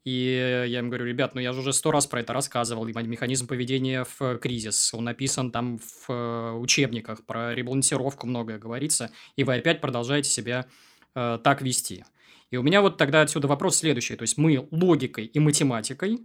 и 0.06 0.66
я 0.68 0.80
им 0.80 0.90
говорю, 0.90 1.06
ребят, 1.06 1.34
ну 1.34 1.42
я 1.42 1.52
же 1.52 1.62
уже 1.62 1.74
сто 1.74 1.90
раз 1.90 2.06
про 2.06 2.20
это 2.20 2.32
рассказывал, 2.32 2.86
механизм 2.86 3.48
поведения 3.48 4.06
в 4.20 4.38
кризис, 4.38 4.94
он 4.94 5.06
написан 5.06 5.52
там 5.52 5.80
в 5.80 6.10
э, 6.10 6.52
учебниках, 6.54 7.26
про 7.26 7.56
ребалансировку 7.56 8.28
многое 8.28 8.60
говорится, 8.60 9.10
и 9.36 9.44
вы 9.44 9.56
опять 9.56 9.82
продолжаете 9.82 10.30
себя 10.30 10.68
э, 11.16 11.40
так 11.44 11.64
вести. 11.64 12.06
И 12.52 12.58
у 12.58 12.62
меня 12.62 12.82
вот 12.82 12.98
тогда 12.98 13.22
отсюда 13.22 13.48
вопрос 13.48 13.78
следующий, 13.78 14.16
то 14.16 14.22
есть 14.22 14.38
мы 14.38 14.68
логикой 14.70 15.26
и 15.26 15.40
математикой, 15.40 16.20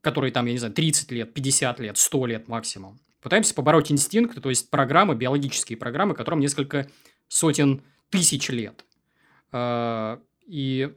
которые 0.00 0.32
там, 0.32 0.46
я 0.46 0.52
не 0.52 0.58
знаю, 0.58 0.72
30 0.72 1.12
лет, 1.12 1.34
50 1.34 1.78
лет, 1.78 1.98
100 1.98 2.26
лет 2.26 2.48
максимум, 2.48 3.00
пытаемся 3.20 3.54
побороть 3.54 3.92
инстинкты, 3.92 4.40
то 4.40 4.48
есть 4.48 4.70
программы, 4.70 5.14
биологические 5.14 5.76
программы, 5.76 6.14
которым 6.14 6.40
несколько 6.40 6.90
сотен 7.28 7.82
тысяч 8.08 8.48
лет. 8.48 8.86
Э, 9.52 10.16
и 10.46 10.94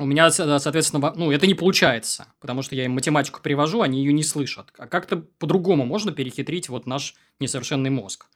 у 0.00 0.06
меня, 0.06 0.30
соответственно, 0.30 1.12
ну, 1.14 1.30
это 1.30 1.46
не 1.46 1.52
получается, 1.54 2.32
потому 2.40 2.62
что 2.62 2.74
я 2.74 2.86
им 2.86 2.92
математику 2.92 3.40
привожу, 3.42 3.82
они 3.82 3.98
ее 3.98 4.14
не 4.14 4.22
слышат. 4.22 4.72
А 4.78 4.86
как-то 4.86 5.18
по-другому 5.18 5.84
можно 5.84 6.10
перехитрить 6.10 6.70
вот 6.70 6.86
наш 6.86 7.14
несовершенный 7.38 7.90
мозг? 7.90 8.26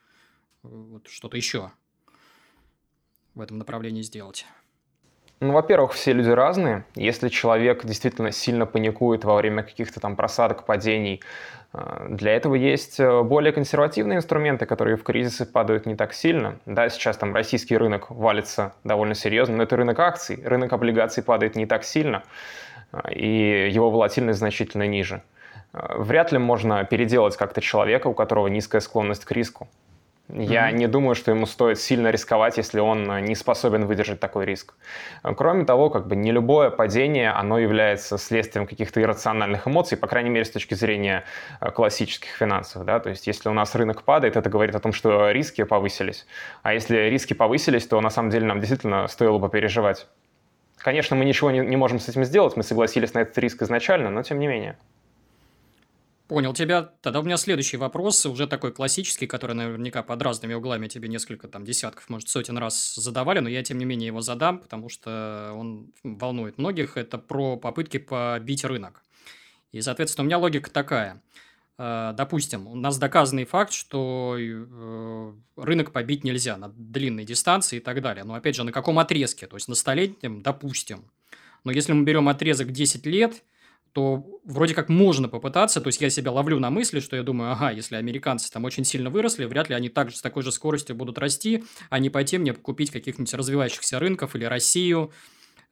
Вот 0.63 1.09
что-то 1.09 1.39
еще 1.39 1.73
в 3.35 3.41
этом 3.41 3.57
направлении 3.57 4.03
сделать. 4.03 4.45
Ну, 5.45 5.53
во-первых, 5.53 5.93
все 5.93 6.15
люди 6.15 6.31
разные. 6.31 6.85
Если 6.95 7.29
человек 7.29 7.85
действительно 7.85 8.33
сильно 8.33 8.65
паникует 8.65 9.25
во 9.25 9.37
время 9.37 9.63
каких-то 9.63 10.01
там 10.01 10.17
просадок, 10.17 10.65
падений, 10.65 11.21
э, 11.75 12.07
для 12.09 12.33
этого 12.35 12.55
есть 12.55 12.99
э, 12.99 13.23
более 13.23 13.53
консервативные 13.53 14.17
инструменты, 14.17 14.65
которые 14.65 14.97
в 14.97 15.03
кризисы 15.03 15.45
падают 15.45 15.85
не 15.85 15.97
так 15.97 16.15
сильно. 16.15 16.59
Да, 16.65 16.89
сейчас 16.89 17.19
там 17.19 17.35
российский 17.35 17.77
рынок 17.77 18.11
валится 18.11 18.73
довольно 18.85 19.15
серьезно, 19.15 19.59
но 19.59 19.65
это 19.65 19.77
рынок 19.77 19.99
акций. 19.99 20.43
Рынок 20.43 20.73
облигаций 20.73 21.23
падает 21.23 21.57
не 21.57 21.67
так 21.67 21.85
сильно, 21.85 22.23
э, 22.93 23.13
и 23.13 23.69
его 23.71 23.91
волатильность 23.91 24.39
значительно 24.39 24.87
ниже. 24.87 25.21
Вряд 25.75 26.33
ли 26.33 26.39
можно 26.39 26.85
переделать 26.85 27.37
как-то 27.37 27.61
человека, 27.61 28.07
у 28.07 28.15
которого 28.15 28.47
низкая 28.47 28.81
склонность 28.81 29.27
к 29.27 29.33
риску. 29.33 29.69
Я 30.29 30.71
mm-hmm. 30.71 30.75
не 30.75 30.87
думаю, 30.87 31.15
что 31.15 31.31
ему 31.33 31.45
стоит 31.45 31.79
сильно 31.79 32.09
рисковать, 32.09 32.57
если 32.57 32.81
он 32.81 33.11
э, 33.11 33.21
не 33.21 33.35
способен 33.35 33.85
выдержать 33.85 34.21
такой 34.21 34.47
риск. 34.47 34.75
Э, 35.23 35.35
кроме 35.35 35.67
того, 35.67 35.91
как 35.91 36.09
бы 36.09 36.17
не 36.17 36.33
любое 36.33 36.71
падение, 36.71 37.31
оно 37.31 37.59
является 37.59 38.17
следствием 38.17 38.67
каких-то 38.67 39.03
иррациональных 39.03 39.69
эмоций, 39.69 39.99
по 39.99 40.07
крайней 40.07 40.31
мере, 40.31 40.47
с 40.47 40.51
точки 40.51 40.73
зрения 40.73 41.25
э, 41.61 41.71
классических 41.71 42.31
финансов. 42.31 42.87
Да? 42.87 43.01
То 43.01 43.11
есть, 43.11 43.27
если 43.27 43.51
у 43.51 43.53
нас 43.53 43.75
рынок 43.75 44.03
падает, 44.03 44.37
это 44.37 44.49
говорит 44.49 44.75
о 44.75 44.81
том, 44.81 44.95
что 44.95 45.31
риски 45.31 45.63
повысились. 45.63 46.27
А 46.63 46.73
если 46.73 46.97
риски 47.11 47.35
повысились, 47.35 47.87
то 47.87 48.01
на 48.01 48.09
самом 48.09 48.31
деле 48.31 48.47
нам 48.47 48.61
действительно 48.61 49.07
стоило 49.09 49.37
бы 49.37 49.51
переживать. 49.51 50.07
Конечно, 50.79 51.17
мы 51.17 51.27
ничего 51.27 51.51
не, 51.51 51.61
не 51.61 51.77
можем 51.77 51.99
с 51.99 52.09
этим 52.09 52.25
сделать, 52.25 52.57
мы 52.57 52.63
согласились 52.63 53.13
на 53.13 53.21
этот 53.21 53.37
риск 53.37 53.61
изначально, 53.61 54.09
но 54.09 54.23
тем 54.23 54.39
не 54.39 54.47
менее. 54.47 54.79
Понял 56.27 56.55
тебя. 56.55 56.91
Тогда 57.03 57.21
у 57.21 57.23
меня 57.23 57.37
следующий 57.37 57.77
вопрос, 57.77 58.25
уже 58.25 58.47
такой 58.47 58.73
классический, 58.73 59.27
который 59.27 59.55
наверняка 59.55 60.03
под 60.03 60.23
разными 60.23 60.55
углами 60.55 60.89
тебе 60.89 61.07
несколько 61.07 61.49
там 61.49 61.67
десятков, 61.67 62.09
может, 62.09 62.31
сотен 62.31 62.57
раз 62.57 62.95
задавали, 62.95 63.41
но 63.41 63.51
я 63.51 63.63
тем 63.63 63.77
не 63.77 63.85
менее 63.85 64.07
его 64.07 64.23
задам, 64.23 64.59
потому 64.59 64.89
что 64.89 65.53
он 65.55 65.93
волнует 66.03 66.57
многих. 66.57 66.97
Это 66.97 67.19
про 67.19 67.59
попытки 67.59 67.99
побить 67.99 68.65
рынок. 68.65 69.03
И, 69.73 69.83
соответственно, 69.83 70.25
у 70.25 70.27
меня 70.27 70.39
логика 70.39 70.71
такая. 70.71 71.21
Э, 71.77 72.15
допустим, 72.17 72.69
у 72.69 72.75
нас 72.75 72.97
доказанный 72.97 73.45
факт, 73.45 73.75
что 73.75 74.37
э, 74.39 75.33
рынок 75.57 75.93
побить 75.93 76.25
нельзя 76.25 76.57
на 76.57 76.71
длинной 76.71 77.27
дистанции 77.27 77.77
и 77.77 77.81
так 77.81 78.01
далее. 78.01 78.25
Но, 78.25 78.33
опять 78.33 78.55
же, 78.55 78.65
на 78.65 78.73
каком 78.73 78.99
отрезке? 78.99 79.47
То 79.47 79.57
есть, 79.57 79.69
на 79.69 79.75
столетнем, 79.75 80.41
допустим. 80.41 81.05
Но 81.65 81.71
если 81.71 81.93
мы 81.93 82.05
берем 82.05 82.31
отрезок 82.31 82.73
10 82.73 83.05
лет– 83.05 83.43
то 83.95 84.27
вроде 84.45 84.75
как 84.75 84.89
можно 84.89 85.29
попытаться, 85.29 85.81
то 85.81 85.87
есть 85.87 86.01
я 86.01 86.11
себя 86.11 86.33
ловлю 86.33 86.59
на 86.59 86.69
мысли, 86.69 86.99
что 86.99 87.15
я 87.15 87.23
думаю, 87.23 87.53
ага, 87.53 87.71
если 87.71 87.95
американцы 87.95 88.51
там 88.51 88.65
очень 88.65 88.85
сильно 88.85 89.09
выросли, 89.09 89.45
вряд 89.45 89.69
ли 89.69 89.77
они 89.77 89.89
также 89.89 90.17
с 90.17 90.21
такой 90.21 90.43
же 90.43 90.51
скоростью 90.51 90.97
будут 90.97 91.17
расти, 91.17 91.63
а 91.91 92.01
не 92.01 92.11
пойти 92.11 92.37
мне 92.39 92.53
купить 92.55 92.91
каких-нибудь 92.91 93.33
развивающихся 93.33 94.01
рынков 94.01 94.35
или 94.35 94.45
Россию. 94.47 95.13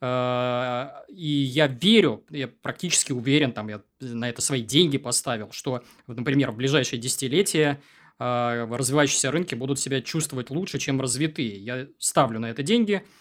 А, 0.01 1.03
и 1.09 1.27
я 1.27 1.67
верю, 1.67 2.25
я 2.31 2.47
практически 2.47 3.11
уверен, 3.11 3.51
там 3.51 3.69
я 3.69 3.83
на 4.01 4.29
это 4.29 4.41
свои 4.41 4.63
деньги 4.63 4.99
поставил, 4.99 5.51
что, 5.51 5.83
например, 6.07 6.53
в 6.53 6.57
ближайшие 6.57 7.01
десятилетия 7.01 7.83
а, 8.21 8.69
развивающиеся 8.71 9.33
рынки 9.33 9.57
будут 9.57 9.81
себя 9.81 10.01
чувствовать 10.01 10.51
лучше, 10.51 10.79
чем 10.79 11.01
развитые. 11.01 11.57
Я 11.59 11.89
ставлю 11.99 12.39
на 12.39 12.51
это 12.51 12.63
деньги– 12.63 13.03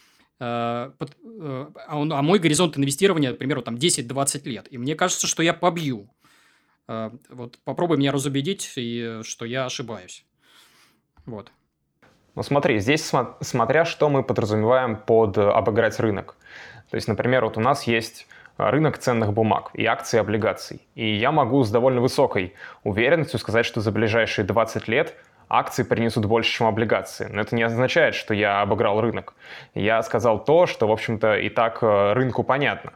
а, 0.43 0.93
он, 1.91 2.11
а 2.11 2.21
мой 2.23 2.39
горизонт 2.39 2.75
инвестирования, 2.77 3.33
к 3.33 3.37
примеру, 3.37 3.61
там 3.61 3.75
10-20 3.75 4.49
лет. 4.49 4.67
И 4.71 4.77
мне 4.79 4.95
кажется, 4.95 5.27
что 5.27 5.43
я 5.43 5.53
побью. 5.53 6.09
Э, 6.87 7.11
вот 7.29 7.59
попробуй 7.63 7.97
меня 7.97 8.11
разубедить, 8.11 8.73
и, 8.75 9.19
что 9.23 9.45
я 9.45 9.65
ошибаюсь. 9.65 10.25
Вот. 11.27 11.51
Ну 12.33 12.43
смотри, 12.43 12.79
здесь 12.79 13.11
смотря 13.41 13.85
что 13.85 14.09
мы 14.09 14.23
подразумеваем 14.23 14.95
под 14.95 15.37
обыграть 15.37 15.99
рынок. 15.99 16.37
То 16.89 16.95
есть, 16.95 17.07
например, 17.07 17.43
вот 17.43 17.57
у 17.57 17.61
нас 17.61 17.83
есть 17.83 18.27
рынок 18.57 18.97
ценных 18.97 19.33
бумаг 19.33 19.69
и 19.73 19.85
акций 19.85 20.17
и 20.17 20.19
облигаций. 20.19 20.87
И 20.95 21.15
я 21.17 21.31
могу 21.31 21.63
с 21.63 21.69
довольно 21.69 22.01
высокой 22.01 22.55
уверенностью 22.83 23.39
сказать, 23.39 23.65
что 23.65 23.81
за 23.81 23.91
ближайшие 23.91 24.45
20 24.45 24.87
лет 24.87 25.15
акции 25.51 25.83
принесут 25.83 26.25
больше, 26.25 26.51
чем 26.51 26.67
облигации. 26.67 27.27
Но 27.29 27.41
это 27.41 27.55
не 27.55 27.63
означает, 27.63 28.15
что 28.15 28.33
я 28.33 28.61
обыграл 28.61 29.01
рынок. 29.01 29.33
Я 29.75 30.01
сказал 30.03 30.43
то, 30.43 30.65
что, 30.65 30.87
в 30.87 30.91
общем-то, 30.91 31.35
и 31.35 31.49
так 31.49 31.79
э, 31.81 32.13
рынку 32.13 32.43
понятно. 32.43 32.93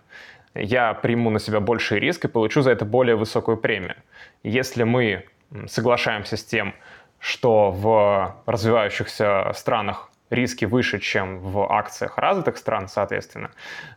Я 0.53 0.93
приму 0.93 1.29
на 1.29 1.39
себя 1.39 1.59
больший 1.59 1.99
риск 1.99 2.25
и 2.25 2.27
получу 2.29 2.61
за 2.61 2.71
это 2.71 2.85
более 2.85 3.15
высокую 3.15 3.57
премию. 3.57 3.95
Если 4.43 4.83
мы 4.83 5.25
соглашаемся 5.67 6.37
с 6.37 6.45
тем, 6.45 6.73
что 7.19 7.71
в 7.71 8.35
развивающихся 8.45 9.51
странах 9.53 10.09
риски 10.29 10.65
выше, 10.65 10.99
чем 10.99 11.39
в 11.39 11.71
акциях 11.71 12.17
развитых 12.17 12.57
стран, 12.57 12.87
соответственно, 12.87 13.51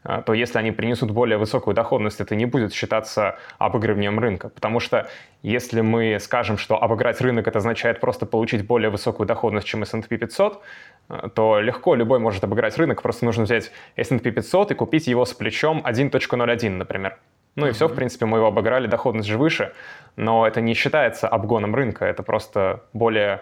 э, 0.05 0.23
то 0.25 0.35
если 0.35 0.59
они 0.59 0.73
принесут 0.73 1.11
более 1.11 1.39
высокую 1.39 1.75
доходность, 1.75 2.21
это 2.21 2.35
не 2.37 2.47
будет 2.47 2.75
считаться 2.75 3.39
обыгрыванием 3.59 4.19
рынка. 4.19 4.49
Потому 4.49 4.81
что 4.81 5.09
если 5.43 5.81
мы 5.81 6.19
скажем, 6.21 6.59
что 6.59 6.83
обыграть 6.83 7.21
рынок 7.21 7.49
это 7.49 7.59
означает 7.59 8.01
просто 8.01 8.27
получить 8.27 8.67
более 8.67 8.91
высокую 8.91 9.27
доходность, 9.27 9.67
чем 9.67 9.83
S&P 9.83 10.17
500, 10.17 10.63
э, 11.09 11.29
то 11.35 11.61
легко 11.61 11.95
любой 11.95 12.19
может 12.19 12.45
обыграть 12.45 12.77
рынок, 12.77 13.03
просто 13.03 13.25
нужно 13.25 13.45
взять 13.45 13.73
S&P 13.97 14.31
500 14.31 14.73
и 14.73 14.75
купить 14.75 15.07
его 15.07 15.25
с 15.25 15.33
плечом 15.33 15.83
1.01, 15.85 16.71
например. 16.71 17.19
Ну 17.57 17.67
и 17.67 17.73
все, 17.73 17.89
в 17.89 17.95
принципе, 17.95 18.25
мы 18.25 18.39
его 18.39 18.47
обыграли, 18.47 18.87
доходность 18.87 19.29
же 19.29 19.37
выше, 19.37 19.73
но 20.15 20.47
это 20.47 20.61
не 20.61 20.75
считается 20.75 21.27
обгоном 21.27 21.75
рынка, 21.75 22.05
это 22.05 22.23
просто 22.23 22.85
более 22.93 23.41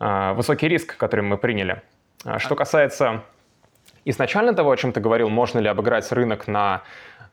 э, 0.00 0.32
высокий 0.32 0.68
риск, 0.68 0.96
который 0.96 1.20
мы 1.20 1.36
приняли. 1.36 1.82
А 2.24 2.38
что 2.38 2.56
касается 2.56 3.22
изначально 4.04 4.54
того, 4.54 4.70
о 4.70 4.76
чем 4.76 4.92
ты 4.92 5.00
говорил, 5.00 5.28
можно 5.28 5.58
ли 5.58 5.68
обыграть 5.68 6.10
рынок 6.12 6.48
на 6.48 6.82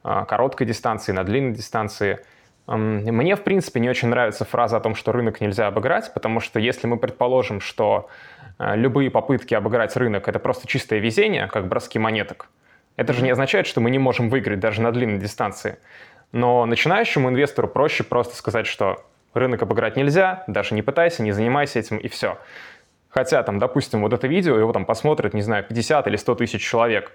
а, 0.04 0.26
короткой 0.26 0.68
дистанции, 0.68 1.12
на 1.12 1.24
длинной 1.24 1.54
дистанции, 1.54 2.20
мне, 2.68 3.36
в 3.36 3.44
принципе, 3.44 3.80
не 3.80 3.90
очень 3.90 4.08
нравится 4.08 4.44
фраза 4.44 4.78
о 4.78 4.80
том, 4.80 4.96
что 4.96 5.12
рынок 5.12 5.40
нельзя 5.40 5.68
обыграть, 5.68 6.12
потому 6.14 6.40
что 6.40 6.60
если 6.60 6.88
мы 6.88 6.98
предположим, 6.98 7.62
что 7.62 8.10
а, 8.58 8.76
любые 8.76 9.12
попытки 9.12 9.54
обыграть 9.54 9.96
рынок— 9.96 10.28
это 10.30 10.40
просто 10.40 10.68
чистое 10.68 11.00
везение, 11.00 11.48
как 11.48 11.68
броски 11.68 12.00
монеток, 12.00 12.50
это 12.96 13.14
же 13.14 13.24
не 13.24 13.30
означает, 13.30 13.68
что 13.68 13.82
мы 13.82 13.92
не 13.92 14.00
можем 14.00 14.30
выиграть 14.30 14.60
даже 14.60 14.82
на 14.82 14.92
длинной 14.92 15.20
дистанции. 15.20 15.78
Но 16.32 16.66
начинающему 16.66 17.30
инвестору 17.30 17.68
проще 17.68 18.04
просто 18.04 18.36
сказать, 18.36 18.66
что 18.66 19.06
рынок 19.34 19.62
обыграть 19.62 19.96
нельзя, 19.96 20.44
даже 20.48 20.74
не 20.74 20.82
пытайся, 20.82 21.22
не 21.22 21.32
занимайся 21.34 21.80
этим, 21.80 21.98
и 21.98 22.08
все. 22.08 22.38
Хотя, 23.16 23.44
там, 23.44 23.60
допустим, 23.60 24.02
вот 24.02 24.12
это 24.12 24.28
видео, 24.28 24.58
его 24.60 24.74
там 24.74 24.86
посмотрят, 24.86 25.34
не 25.34 25.42
знаю, 25.42 25.64
50 25.64 26.06
или 26.08 26.18
100 26.18 26.36
тысяч 26.36 26.62
человек. 26.62 27.14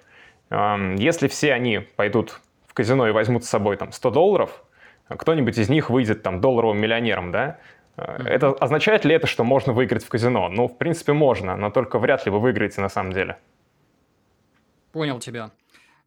Если 0.50 1.28
все 1.28 1.52
они 1.52 1.80
пойдут 1.80 2.40
в 2.66 2.72
казино 2.72 3.06
и 3.06 3.10
возьмут 3.10 3.44
с 3.44 3.50
собой 3.50 3.76
там 3.76 3.92
100 3.92 4.10
долларов, 4.10 4.64
кто-нибудь 5.08 5.58
из 5.58 5.68
них 5.68 5.90
выйдет 5.90 6.22
там 6.22 6.40
долларовым 6.40 6.80
миллионером, 6.80 7.32
да? 7.32 7.58
Mm-hmm. 7.98 8.28
Это 8.28 8.48
означает 8.48 9.04
ли 9.04 9.14
это, 9.14 9.26
что 9.26 9.44
можно 9.44 9.74
выиграть 9.74 10.02
в 10.02 10.08
казино? 10.08 10.48
Ну, 10.48 10.68
в 10.68 10.78
принципе, 10.78 11.12
можно, 11.12 11.54
но 11.56 11.70
только 11.70 11.98
вряд 11.98 12.24
ли 12.24 12.32
вы 12.32 12.40
выиграете 12.40 12.80
на 12.80 12.88
самом 12.88 13.12
деле. 13.12 13.36
Понял 14.92 15.18
тебя. 15.18 15.50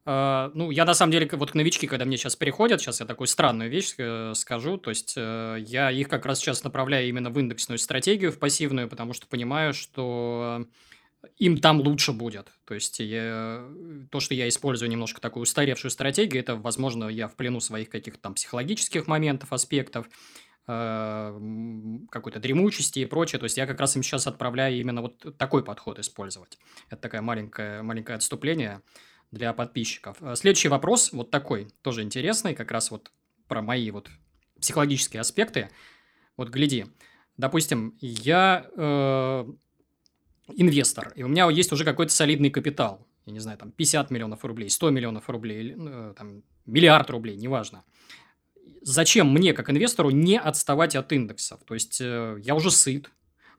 Uh, 0.05 0.51
ну, 0.53 0.69
я 0.69 0.83
на 0.83 0.93
самом 0.93 1.13
деле, 1.13 1.29
вот 1.31 1.55
новички, 1.55 1.87
когда 1.87 2.03
мне 2.03 2.17
сейчас 2.17 2.35
переходят, 2.35 2.81
сейчас 2.81 2.99
я 2.99 3.05
такую 3.05 3.27
странную 3.27 3.69
вещь 3.69 3.93
э, 3.97 4.33
скажу, 4.35 4.77
то 4.77 4.89
есть 4.89 5.13
э, 5.15 5.57
я 5.61 5.91
их 5.91 6.09
как 6.09 6.25
раз 6.25 6.39
сейчас 6.39 6.61
направляю 6.65 7.07
именно 7.07 7.29
в 7.29 7.39
индексную 7.39 7.77
стратегию, 7.77 8.33
в 8.33 8.37
пассивную, 8.37 8.89
потому 8.89 9.13
что 9.13 9.27
понимаю, 9.27 9.73
что 9.73 10.65
им 11.37 11.57
там 11.57 11.79
лучше 11.79 12.11
будет. 12.11 12.51
То 12.65 12.73
есть 12.73 12.99
я, 12.99 13.65
то, 14.11 14.19
что 14.19 14.33
я 14.33 14.47
использую 14.49 14.89
немножко 14.89 15.21
такую 15.21 15.43
устаревшую 15.43 15.91
стратегию, 15.91 16.41
это, 16.41 16.55
возможно, 16.55 17.07
я 17.07 17.27
в 17.27 17.35
плену 17.35 17.59
своих 17.61 17.89
каких-то 17.89 18.19
там 18.19 18.33
психологических 18.33 19.07
моментов, 19.07 19.53
аспектов, 19.53 20.09
э, 20.67 21.39
какой-то 22.11 22.39
дремучести 22.39 22.99
и 22.99 23.05
прочее. 23.05 23.39
То 23.39 23.45
есть 23.45 23.57
я 23.57 23.65
как 23.65 23.79
раз 23.79 23.95
им 23.95 24.03
сейчас 24.03 24.27
отправляю 24.27 24.77
именно 24.77 25.01
вот 25.01 25.37
такой 25.37 25.63
подход 25.63 25.99
использовать. 25.99 26.57
Это 26.89 27.01
такое 27.01 27.21
маленькое, 27.21 27.81
маленькое 27.83 28.17
отступление 28.17 28.81
для 29.33 29.51
подписчиков. 29.53 30.17
Э, 30.21 30.35
следующий 30.35 30.69
вопрос, 30.69 31.11
вот 31.11 31.31
такой, 31.31 31.67
тоже 31.81 32.03
интересный, 32.03 32.53
как 32.53 32.71
раз 32.71 32.91
вот 32.91 33.11
про 33.47 33.61
мои 33.61 33.89
вот 33.91 34.09
психологические 34.61 35.21
аспекты. 35.21 35.69
Вот 36.37 36.49
гляди, 36.49 36.85
допустим, 37.37 37.97
я 37.99 38.65
э, 38.75 39.45
инвестор, 40.55 41.11
и 41.15 41.23
у 41.23 41.27
меня 41.27 41.49
есть 41.49 41.71
уже 41.71 41.83
какой-то 41.83 42.13
солидный 42.13 42.49
капитал. 42.49 43.05
Я 43.25 43.33
не 43.33 43.39
знаю, 43.39 43.57
там 43.57 43.71
50 43.71 44.11
миллионов 44.11 44.45
рублей, 44.45 44.69
100 44.69 44.89
миллионов 44.91 45.29
рублей, 45.29 45.75
э, 45.77 46.13
там, 46.15 46.43
миллиард 46.65 47.09
рублей, 47.09 47.35
неважно. 47.35 47.83
Зачем 48.81 49.31
мне, 49.33 49.53
как 49.53 49.69
инвестору, 49.69 50.11
не 50.11 50.37
отставать 50.37 50.95
от 50.95 51.11
индексов? 51.11 51.61
То 51.65 51.73
есть, 51.73 51.99
э, 52.01 52.37
я 52.41 52.53
уже 52.53 52.69
сыт, 52.69 53.09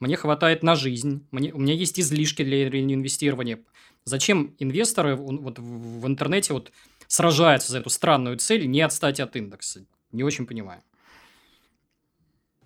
мне 0.05 0.17
хватает 0.17 0.63
на 0.63 0.75
жизнь, 0.75 1.27
мне, 1.31 1.51
у 1.53 1.59
меня 1.59 1.73
есть 1.73 1.99
излишки 1.99 2.45
для 2.45 2.69
инвестирования. 2.69 3.59
Зачем 4.05 4.55
инвесторы 4.59 5.17
вот 5.17 5.59
в 5.59 6.07
интернете 6.07 6.53
вот 6.53 6.73
сражаются 7.07 7.73
за 7.73 7.79
эту 7.79 7.89
странную 7.89 8.37
цель 8.37 8.69
не 8.69 8.83
отстать 8.83 9.19
от 9.19 9.35
индекса? 9.35 9.87
Не 10.13 10.23
очень 10.23 10.47
понимаю. 10.47 10.83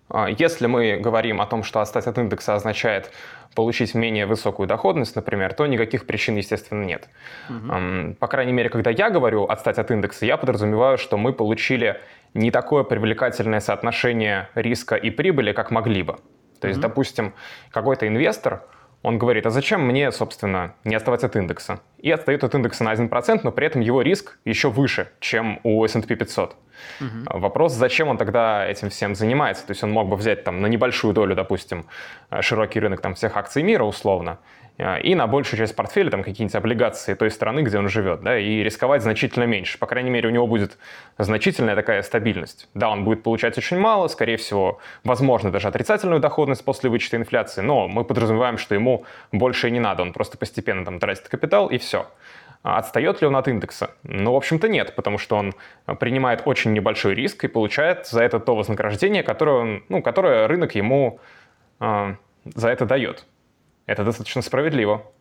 А, 0.09 0.27
если 0.27 0.67
мы 0.67 0.97
говорим 0.97 1.39
о 1.39 1.45
том, 1.45 1.63
что 1.63 1.79
отстать 1.79 2.07
от 2.07 2.17
индекса 2.17 2.55
означает 2.55 3.11
получить 3.55 3.93
менее 3.95 4.25
высокую 4.25 4.67
доходность, 4.67 5.15
например, 5.15 5.53
то 5.53 5.65
никаких 5.65 6.05
причин, 6.05 6.35
естественно, 6.35 6.83
нет. 6.83 7.07
Угу. 7.49 8.15
По 8.19 8.27
крайней 8.27 8.51
мере, 8.51 8.69
когда 8.69 8.89
я 8.89 9.09
говорю 9.09 9.45
отстать 9.45 9.77
от 9.77 9.91
индекса, 9.91 10.25
я 10.25 10.35
подразумеваю, 10.35 10.97
что 10.97 11.17
мы 11.17 11.31
получили 11.31 12.01
не 12.33 12.51
такое 12.51 12.83
привлекательное 12.83 13.61
соотношение 13.61 14.49
риска 14.55 14.95
и 14.95 15.09
прибыли, 15.09 15.53
как 15.53 15.71
могли 15.71 16.03
бы. 16.03 16.17
То 16.59 16.67
есть, 16.67 16.79
угу. 16.79 16.87
допустим, 16.87 17.33
какой-то 17.71 18.07
инвестор, 18.07 18.63
он 19.01 19.17
говорит, 19.17 19.45
а 19.45 19.49
зачем 19.49 19.81
мне, 19.85 20.11
собственно, 20.11 20.75
не 20.83 20.95
отставать 20.95 21.23
от 21.23 21.35
индекса? 21.35 21.79
И 21.99 22.11
отстает 22.11 22.43
от 22.43 22.53
индекса 22.53 22.83
на 22.83 22.93
1%, 22.93 23.41
но 23.43 23.51
при 23.51 23.65
этом 23.65 23.81
его 23.81 24.01
риск 24.01 24.37
еще 24.43 24.69
выше, 24.69 25.09
чем 25.19 25.61
у 25.63 25.83
S&P 25.85 26.15
500. 26.15 26.55
Угу. 26.99 27.39
Вопрос, 27.39 27.73
зачем 27.73 28.09
он 28.09 28.17
тогда 28.17 28.65
этим 28.67 28.89
всем 28.89 29.15
занимается? 29.15 29.65
То 29.65 29.71
есть 29.71 29.83
он 29.83 29.91
мог 29.91 30.09
бы 30.09 30.17
взять 30.17 30.43
там 30.43 30.61
на 30.61 30.67
небольшую 30.67 31.13
долю, 31.13 31.35
допустим, 31.35 31.85
э, 32.29 32.41
широкий 32.41 32.79
рынок 32.79 32.99
там 33.01 33.15
всех 33.15 33.37
акций 33.37 33.63
мира 33.63 33.83
условно, 33.83 34.39
и 34.79 35.13
на 35.13 35.27
большую 35.27 35.57
часть 35.57 35.75
портфеля 35.75 36.09
там 36.09 36.23
какие-нибудь 36.23 36.55
облигации 36.55 37.13
той 37.13 37.31
страны, 37.31 37.61
где 37.61 37.77
он 37.77 37.89
живет, 37.89 38.21
да, 38.21 38.39
и 38.39 38.63
рисковать 38.63 39.03
значительно 39.03 39.43
меньше. 39.43 39.77
По 39.77 39.87
крайней 39.87 40.09
мере, 40.09 40.29
у 40.29 40.31
него 40.31 40.47
будет 40.47 40.77
значительная 41.17 41.75
такая 41.75 42.01
стабильность. 42.01 42.69
Да, 42.73 42.89
он 42.89 43.03
будет 43.03 43.21
получать 43.21 43.57
очень 43.57 43.77
мало, 43.77 44.07
скорее 44.07 44.37
всего, 44.37 44.79
возможно, 45.03 45.51
даже 45.51 45.67
отрицательную 45.67 46.21
доходность 46.21 46.63
после 46.63 46.89
вычета 46.89 47.17
инфляции, 47.17 47.61
но 47.61 47.89
мы 47.89 48.05
подразумеваем, 48.05 48.57
что 48.57 48.73
ему 48.73 49.03
больше 49.33 49.67
и 49.67 49.71
не 49.71 49.81
надо, 49.81 50.01
он 50.01 50.13
просто 50.13 50.37
постепенно 50.37 50.85
там 50.85 50.99
тратит 50.99 51.27
капитал 51.27 51.67
и 51.67 51.77
все. 51.77 52.07
А 52.63 52.77
отстает 52.77 53.21
ли 53.21 53.27
он 53.27 53.35
от 53.35 53.47
индекса? 53.47 53.91
Ну, 54.03 54.33
в 54.33 54.35
общем-то, 54.35 54.69
нет, 54.69 54.95
потому 54.95 55.17
что 55.17 55.37
он 55.37 55.53
принимает 55.99 56.43
очень 56.45 56.71
небольшой 56.73 57.15
риск 57.15 57.43
и 57.43 57.47
получает 57.47 58.07
за 58.07 58.21
это 58.21 58.39
то 58.39 58.55
вознаграждение, 58.55 59.23
которое, 59.23 59.57
он, 59.57 59.83
ну, 59.89 60.01
которое 60.01 60.47
рынок 60.47 60.75
ему 60.75 61.19
э, 61.79 62.15
за 62.43 62.69
это 62.69 62.85
дает. 62.85 63.25
Это 63.89 64.03
достаточно 64.03 64.43
справедливо. 64.43 65.11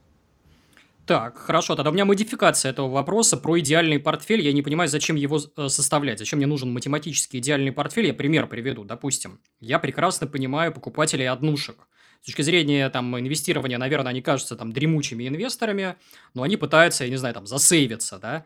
Так, 1.06 1.38
хорошо, 1.38 1.74
тогда 1.74 1.88
у 1.88 1.94
меня 1.94 2.04
модификация 2.04 2.70
этого 2.70 2.90
вопроса 2.90 3.38
про 3.38 3.58
идеальный 3.60 3.98
портфель. 3.98 4.42
Я 4.42 4.52
не 4.52 4.60
понимаю, 4.60 4.90
зачем 4.90 5.16
его 5.16 5.38
э, 5.38 5.68
составлять, 5.68 6.18
зачем 6.18 6.36
мне 6.38 6.46
нужен 6.46 6.70
математический 6.70 7.38
идеальный 7.38 7.72
портфель. 7.72 8.08
Я 8.08 8.12
пример 8.12 8.46
приведу. 8.46 8.84
Допустим, 8.84 9.40
я 9.60 9.78
прекрасно 9.78 10.26
понимаю 10.26 10.70
покупателей 10.70 11.26
однушек. 11.30 11.88
С 12.20 12.26
точки 12.26 12.42
зрения 12.42 12.90
там, 12.90 13.18
инвестирования, 13.18 13.78
наверное, 13.78 14.10
они 14.10 14.20
кажутся 14.20 14.54
там 14.54 14.70
дремучими 14.70 15.26
инвесторами, 15.26 15.94
но 16.34 16.42
они 16.42 16.58
пытаются, 16.58 17.04
я 17.04 17.10
не 17.10 17.16
знаю, 17.16 17.32
там, 17.32 17.46
засейвиться, 17.46 18.18
да. 18.18 18.44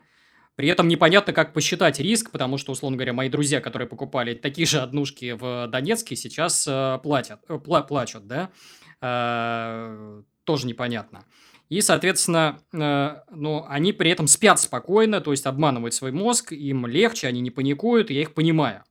При 0.55 0.69
этом 0.69 0.87
непонятно, 0.87 1.33
как 1.33 1.51
посчитать 1.51 1.99
риск, 1.99 2.31
потому 2.31 2.57
что, 2.57 2.71
условно 2.71 2.95
говоря, 2.95 3.11
мои 3.11 3.27
друзья, 3.27 3.59
которые 3.59 3.89
покупали 3.89 4.35
такие 4.35 4.67
же 4.67 4.79
однушки 4.79 5.33
в 5.33 5.67
Донецке, 5.67 6.15
сейчас 6.15 6.65
э, 6.65 6.99
платят, 7.03 7.41
э, 7.49 7.57
пла 7.59 7.81
плачут, 7.81 8.25
да. 8.25 8.51
Э, 9.03 10.21
тоже 10.45 10.65
непонятно. 10.65 11.25
И, 11.67 11.81
соответственно, 11.81 12.59
э, 12.71 13.15
ну, 13.31 13.65
они 13.67 13.91
при 13.91 14.09
этом 14.09 14.27
спят 14.27 14.59
спокойно, 14.61 15.19
то 15.19 15.31
есть 15.31 15.45
обманывают 15.45 15.93
свой 15.93 16.11
мозг, 16.13 16.53
им 16.53 16.87
легче, 16.87 17.27
они 17.27 17.41
не 17.41 17.51
паникуют, 17.51 18.09
я 18.09 18.21
их 18.21 18.33
понимаю. 18.33 18.83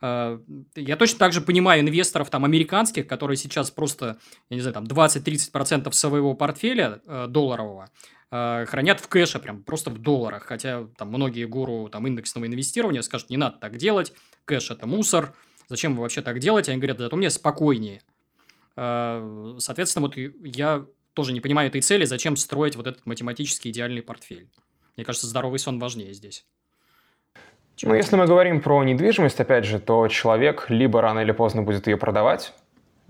Э, 0.00 0.38
я 0.76 0.96
точно 0.96 1.18
так 1.18 1.32
же 1.32 1.40
понимаю 1.40 1.80
инвесторов 1.80 2.30
там 2.30 2.44
американских, 2.44 3.08
которые 3.08 3.36
сейчас 3.36 3.72
просто, 3.72 4.18
я 4.48 4.54
не 4.54 4.60
знаю, 4.60 4.74
там 4.74 4.84
20-30% 4.84 5.90
своего 5.92 6.34
портфеля 6.34 7.00
долларового 7.28 7.90
хранят 8.30 9.00
в 9.00 9.08
кэше, 9.08 9.38
прям 9.38 9.64
просто 9.64 9.88
в 9.88 9.96
долларах. 9.96 10.44
Хотя 10.44 10.86
там 10.98 11.08
многие 11.08 11.46
гуру 11.46 11.88
там 11.88 12.06
индексного 12.06 12.46
инвестирования 12.46 13.00
скажут, 13.00 13.30
не 13.30 13.38
надо 13.38 13.56
так 13.58 13.78
делать, 13.78 14.12
кэш 14.44 14.70
это 14.70 14.86
мусор, 14.86 15.34
зачем 15.66 15.96
вы 15.96 16.02
вообще 16.02 16.20
так 16.20 16.38
делаете? 16.38 16.72
Они 16.72 16.78
говорят, 16.78 16.98
зато 16.98 17.16
мне 17.16 17.30
спокойнее. 17.30 18.02
Соответственно, 18.78 20.06
вот 20.06 20.16
я 20.16 20.84
тоже 21.14 21.32
не 21.32 21.40
понимаю 21.40 21.68
этой 21.68 21.80
цели, 21.80 22.04
зачем 22.04 22.36
строить 22.36 22.76
вот 22.76 22.86
этот 22.86 23.06
математический 23.06 23.72
идеальный 23.72 24.02
портфель. 24.02 24.48
Мне 24.96 25.04
кажется, 25.04 25.26
здоровый 25.26 25.58
сон 25.58 25.80
важнее 25.80 26.12
здесь. 26.12 26.46
Ну, 27.82 27.94
если 27.94 28.16
мы 28.16 28.26
говорим 28.26 28.60
про 28.60 28.82
недвижимость, 28.84 29.40
опять 29.40 29.64
же, 29.64 29.78
то 29.80 30.06
человек 30.08 30.66
либо 30.68 31.00
рано 31.00 31.20
или 31.20 31.32
поздно 31.32 31.62
будет 31.62 31.86
ее 31.86 31.96
продавать, 31.96 32.52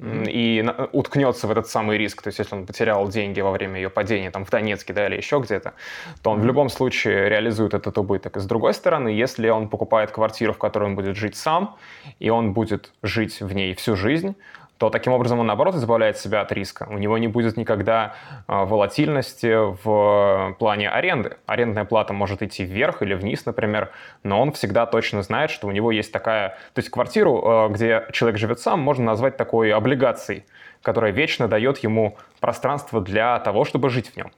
и 0.00 0.64
уткнется 0.92 1.48
в 1.48 1.50
этот 1.50 1.66
самый 1.66 1.98
риск. 1.98 2.22
То 2.22 2.28
есть, 2.28 2.38
если 2.38 2.54
он 2.54 2.66
потерял 2.66 3.09
деньги 3.09 3.40
во 3.40 3.50
время 3.50 3.76
ее 3.76 3.90
падения 3.90 4.31
там, 4.31 4.44
в 4.44 4.50
Донецке 4.50 4.92
да, 4.92 5.07
или 5.09 5.16
еще 5.16 5.40
где-то, 5.40 5.74
то 6.22 6.31
он 6.31 6.40
в 6.40 6.46
любом 6.46 6.68
случае 6.68 7.28
реализует 7.28 7.74
этот 7.74 7.98
убыток. 7.98 8.37
И 8.37 8.40
с 8.40 8.44
другой 8.44 8.74
стороны, 8.74 9.09
если 9.09 9.48
он 9.48 9.68
покупает 9.68 10.12
квартиру, 10.12 10.52
в 10.52 10.59
которой 10.59 10.85
он 10.85 10.94
будет 10.94 11.16
жить 11.16 11.35
сам, 11.35 11.76
и 12.20 12.31
он 12.31 12.52
будет 12.52 12.92
жить 13.02 13.40
в 13.40 13.52
ней 13.52 13.74
всю 13.74 13.96
жизнь, 13.96 14.37
то 14.79 14.91
таким 14.91 15.12
образом 15.12 15.41
он, 15.41 15.47
наоборот, 15.47 15.75
избавляет 15.75 16.19
себя 16.19 16.41
от 16.41 16.53
риска. 16.53 16.87
У 16.88 16.99
него 16.99 17.19
не 17.19 17.27
будет 17.27 17.57
никогда 17.57 18.14
а, 18.47 18.64
волатильности 18.64 19.53
в 19.83 20.55
плане 20.59 20.88
аренды. 20.88 21.37
Арендная 21.47 21.85
плата 21.85 22.12
может 22.12 22.43
идти 22.43 22.64
вверх 22.64 23.03
или 23.03 23.14
вниз, 23.14 23.45
например, 23.45 23.91
но 24.23 24.41
он 24.41 24.53
всегда 24.53 24.87
точно 24.87 25.23
знает, 25.23 25.51
что 25.51 25.67
у 25.67 25.73
него 25.73 25.91
есть 25.91 26.12
такая... 26.12 26.51
То 26.75 26.79
есть 26.79 26.91
квартиру, 26.91 27.43
а, 27.45 27.69
где 27.69 28.07
человек 28.12 28.38
живет 28.38 28.61
сам, 28.61 28.79
можно 28.79 29.05
назвать 29.05 29.37
такой 29.37 29.73
облигацией, 29.73 30.45
которая 30.83 31.11
вечно 31.11 31.49
дает 31.49 31.79
ему 31.79 32.17
пространство 32.38 33.01
для 33.01 33.41
того, 33.41 33.64
чтобы 33.64 33.91
жить 33.91 34.11
в 34.11 34.17
нем. 34.17 34.31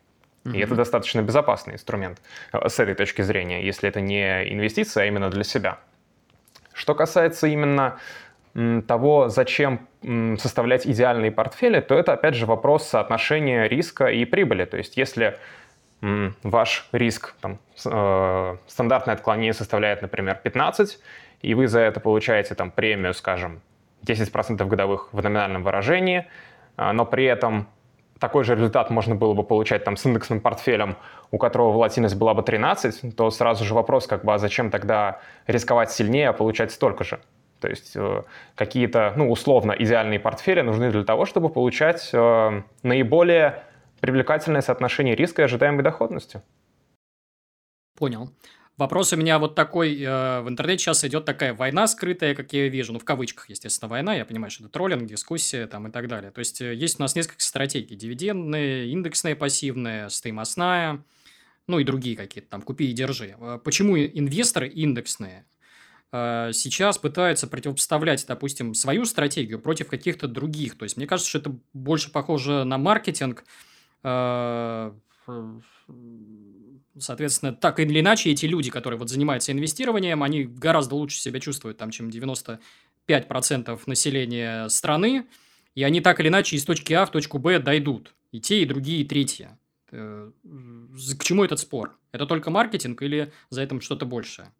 И 0.44 0.48
mm-hmm. 0.48 0.64
это 0.64 0.74
достаточно 0.74 1.20
безопасный 1.20 1.74
инструмент 1.74 2.18
а, 2.50 2.66
с 2.70 2.78
этой 2.80 2.94
точки 2.94 3.20
зрения, 3.20 3.62
если 3.62 3.90
это 3.90 4.00
не 4.00 4.50
инвестиция, 4.54 5.04
а 5.04 5.06
именно 5.06 5.28
для 5.28 5.44
себя. 5.44 5.80
Что 6.72 6.94
касается 6.94 7.46
именно 7.46 7.98
того, 8.86 9.28
зачем 9.28 9.86
составлять 10.38 10.86
идеальные 10.86 11.30
портфели, 11.30 11.80
то 11.80 11.94
это 11.94 12.14
опять 12.14 12.34
же 12.34 12.46
вопрос 12.46 12.86
соотношения 12.86 13.68
риска 13.68 14.06
и 14.06 14.24
прибыли. 14.24 14.64
То 14.64 14.76
есть 14.76 14.96
если 14.96 15.38
ваш 16.00 16.88
риск, 16.92 17.34
там, 17.40 17.58
э, 17.84 18.56
стандартное 18.66 19.14
отклонение 19.14 19.52
составляет, 19.52 20.02
например, 20.02 20.40
15, 20.42 20.98
и 21.42 21.54
вы 21.54 21.68
за 21.68 21.80
это 21.80 22.00
получаете 22.00 22.54
там, 22.54 22.70
премию, 22.70 23.12
скажем, 23.12 23.60
10% 24.02 24.66
годовых 24.66 25.10
в 25.12 25.22
номинальном 25.22 25.62
выражении, 25.62 26.26
э, 26.78 26.92
но 26.92 27.04
при 27.04 27.24
этом 27.24 27.68
такой 28.18 28.44
же 28.44 28.54
результат 28.54 28.90
можно 28.90 29.14
было 29.14 29.34
бы 29.34 29.42
получать 29.42 29.84
там, 29.84 29.96
с 29.96 30.06
индексным 30.06 30.40
портфелем, 30.40 30.96
у 31.30 31.38
которого 31.38 31.72
волатильность 31.72 32.16
была 32.16 32.32
бы 32.32 32.42
13, 32.42 33.14
то 33.14 33.30
сразу 33.30 33.64
же 33.64 33.74
вопрос, 33.74 34.06
как 34.06 34.24
бы, 34.24 34.32
а 34.32 34.38
зачем 34.38 34.70
тогда 34.70 35.20
рисковать 35.46 35.90
сильнее, 35.90 36.30
а 36.30 36.32
получать 36.32 36.72
столько 36.72 37.04
же? 37.04 37.20
То 37.60 37.68
есть 37.68 37.92
э, 37.94 38.22
какие-то, 38.54 39.12
ну, 39.16 39.30
условно, 39.30 39.72
идеальные 39.78 40.18
портфели 40.18 40.62
нужны 40.62 40.90
для 40.90 41.04
того, 41.04 41.26
чтобы 41.26 41.50
получать 41.50 42.10
э, 42.12 42.62
наиболее 42.82 43.62
привлекательное 44.00 44.62
соотношение 44.62 45.14
риска 45.14 45.42
и 45.42 45.44
ожидаемой 45.44 45.84
доходности. 45.84 46.42
Понял. 47.96 48.30
Вопрос 48.78 49.12
у 49.12 49.16
меня 49.16 49.38
вот 49.38 49.54
такой. 49.54 50.00
Э, 50.00 50.40
в 50.40 50.48
интернете 50.48 50.84
сейчас 50.84 51.04
идет 51.04 51.26
такая 51.26 51.52
война 51.52 51.86
скрытая, 51.86 52.34
как 52.34 52.52
я 52.54 52.68
вижу. 52.68 52.94
Ну, 52.94 52.98
в 52.98 53.04
кавычках, 53.04 53.50
естественно, 53.50 53.90
война. 53.90 54.14
Я 54.14 54.24
понимаю, 54.24 54.50
что 54.50 54.64
это 54.64 54.72
троллинг, 54.72 55.04
дискуссия 55.06 55.66
там 55.66 55.86
и 55.86 55.90
так 55.90 56.08
далее. 56.08 56.30
То 56.30 56.38
есть, 56.38 56.60
есть 56.60 56.98
у 56.98 57.02
нас 57.02 57.14
несколько 57.14 57.42
стратегий. 57.42 57.94
Дивидендные, 57.94 58.88
индексные, 58.88 59.36
пассивные, 59.36 60.08
стоимостная, 60.08 61.04
ну 61.66 61.78
и 61.78 61.84
другие 61.84 62.16
какие-то 62.16 62.48
там, 62.48 62.62
купи 62.62 62.90
и 62.90 62.92
держи. 62.94 63.36
Почему 63.64 63.98
инвесторы 63.98 64.66
индексные 64.66 65.44
сейчас 66.12 66.98
пытаются 66.98 67.46
противопоставлять, 67.46 68.24
допустим, 68.26 68.74
свою 68.74 69.04
стратегию 69.04 69.60
против 69.60 69.88
каких-то 69.88 70.26
других. 70.26 70.76
То 70.76 70.84
есть, 70.84 70.96
мне 70.96 71.06
кажется, 71.06 71.28
что 71.28 71.38
это 71.38 71.56
больше 71.72 72.10
похоже 72.10 72.64
на 72.64 72.78
маркетинг. 72.78 73.44
Э, 74.02 74.92
соответственно, 76.98 77.54
так 77.54 77.78
или 77.78 78.00
иначе, 78.00 78.30
эти 78.30 78.46
люди, 78.46 78.70
которые 78.70 78.98
вот 78.98 79.08
занимаются 79.08 79.52
инвестированием, 79.52 80.22
они 80.22 80.44
гораздо 80.44 80.96
лучше 80.96 81.20
себя 81.20 81.38
чувствуют, 81.38 81.78
там, 81.78 81.90
чем 81.90 82.08
95% 82.08 82.58
5% 83.10 83.80
населения 83.86 84.68
страны, 84.68 85.26
и 85.74 85.82
они 85.82 86.00
так 86.00 86.20
или 86.20 86.28
иначе 86.28 86.56
из 86.56 86.64
точки 86.64 86.92
А 86.92 87.04
в 87.04 87.10
точку 87.10 87.38
Б 87.38 87.58
дойдут. 87.58 88.14
И 88.32 88.40
те, 88.40 88.62
и 88.62 88.64
другие, 88.64 89.02
и 89.02 89.04
третьи. 89.04 89.48
Э, 89.90 90.30
к 91.18 91.24
чему 91.24 91.44
этот 91.44 91.58
спор? 91.58 91.98
Это 92.12 92.26
только 92.26 92.50
маркетинг 92.50 93.02
или 93.02 93.32
за 93.50 93.62
этим 93.62 93.80
что-то 93.80 94.06
большее? 94.06 94.52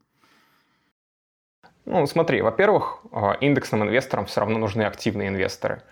Ну, 1.87 2.07
смотри, 2.07 2.43
во-первых, 2.43 3.01
а, 3.11 3.37
индексным 3.41 3.83
инвесторам 3.83 4.27
все 4.27 4.41
равно 4.41 4.59
нужны 4.59 4.83
активные 4.83 5.29
инвесторы. 5.29 5.83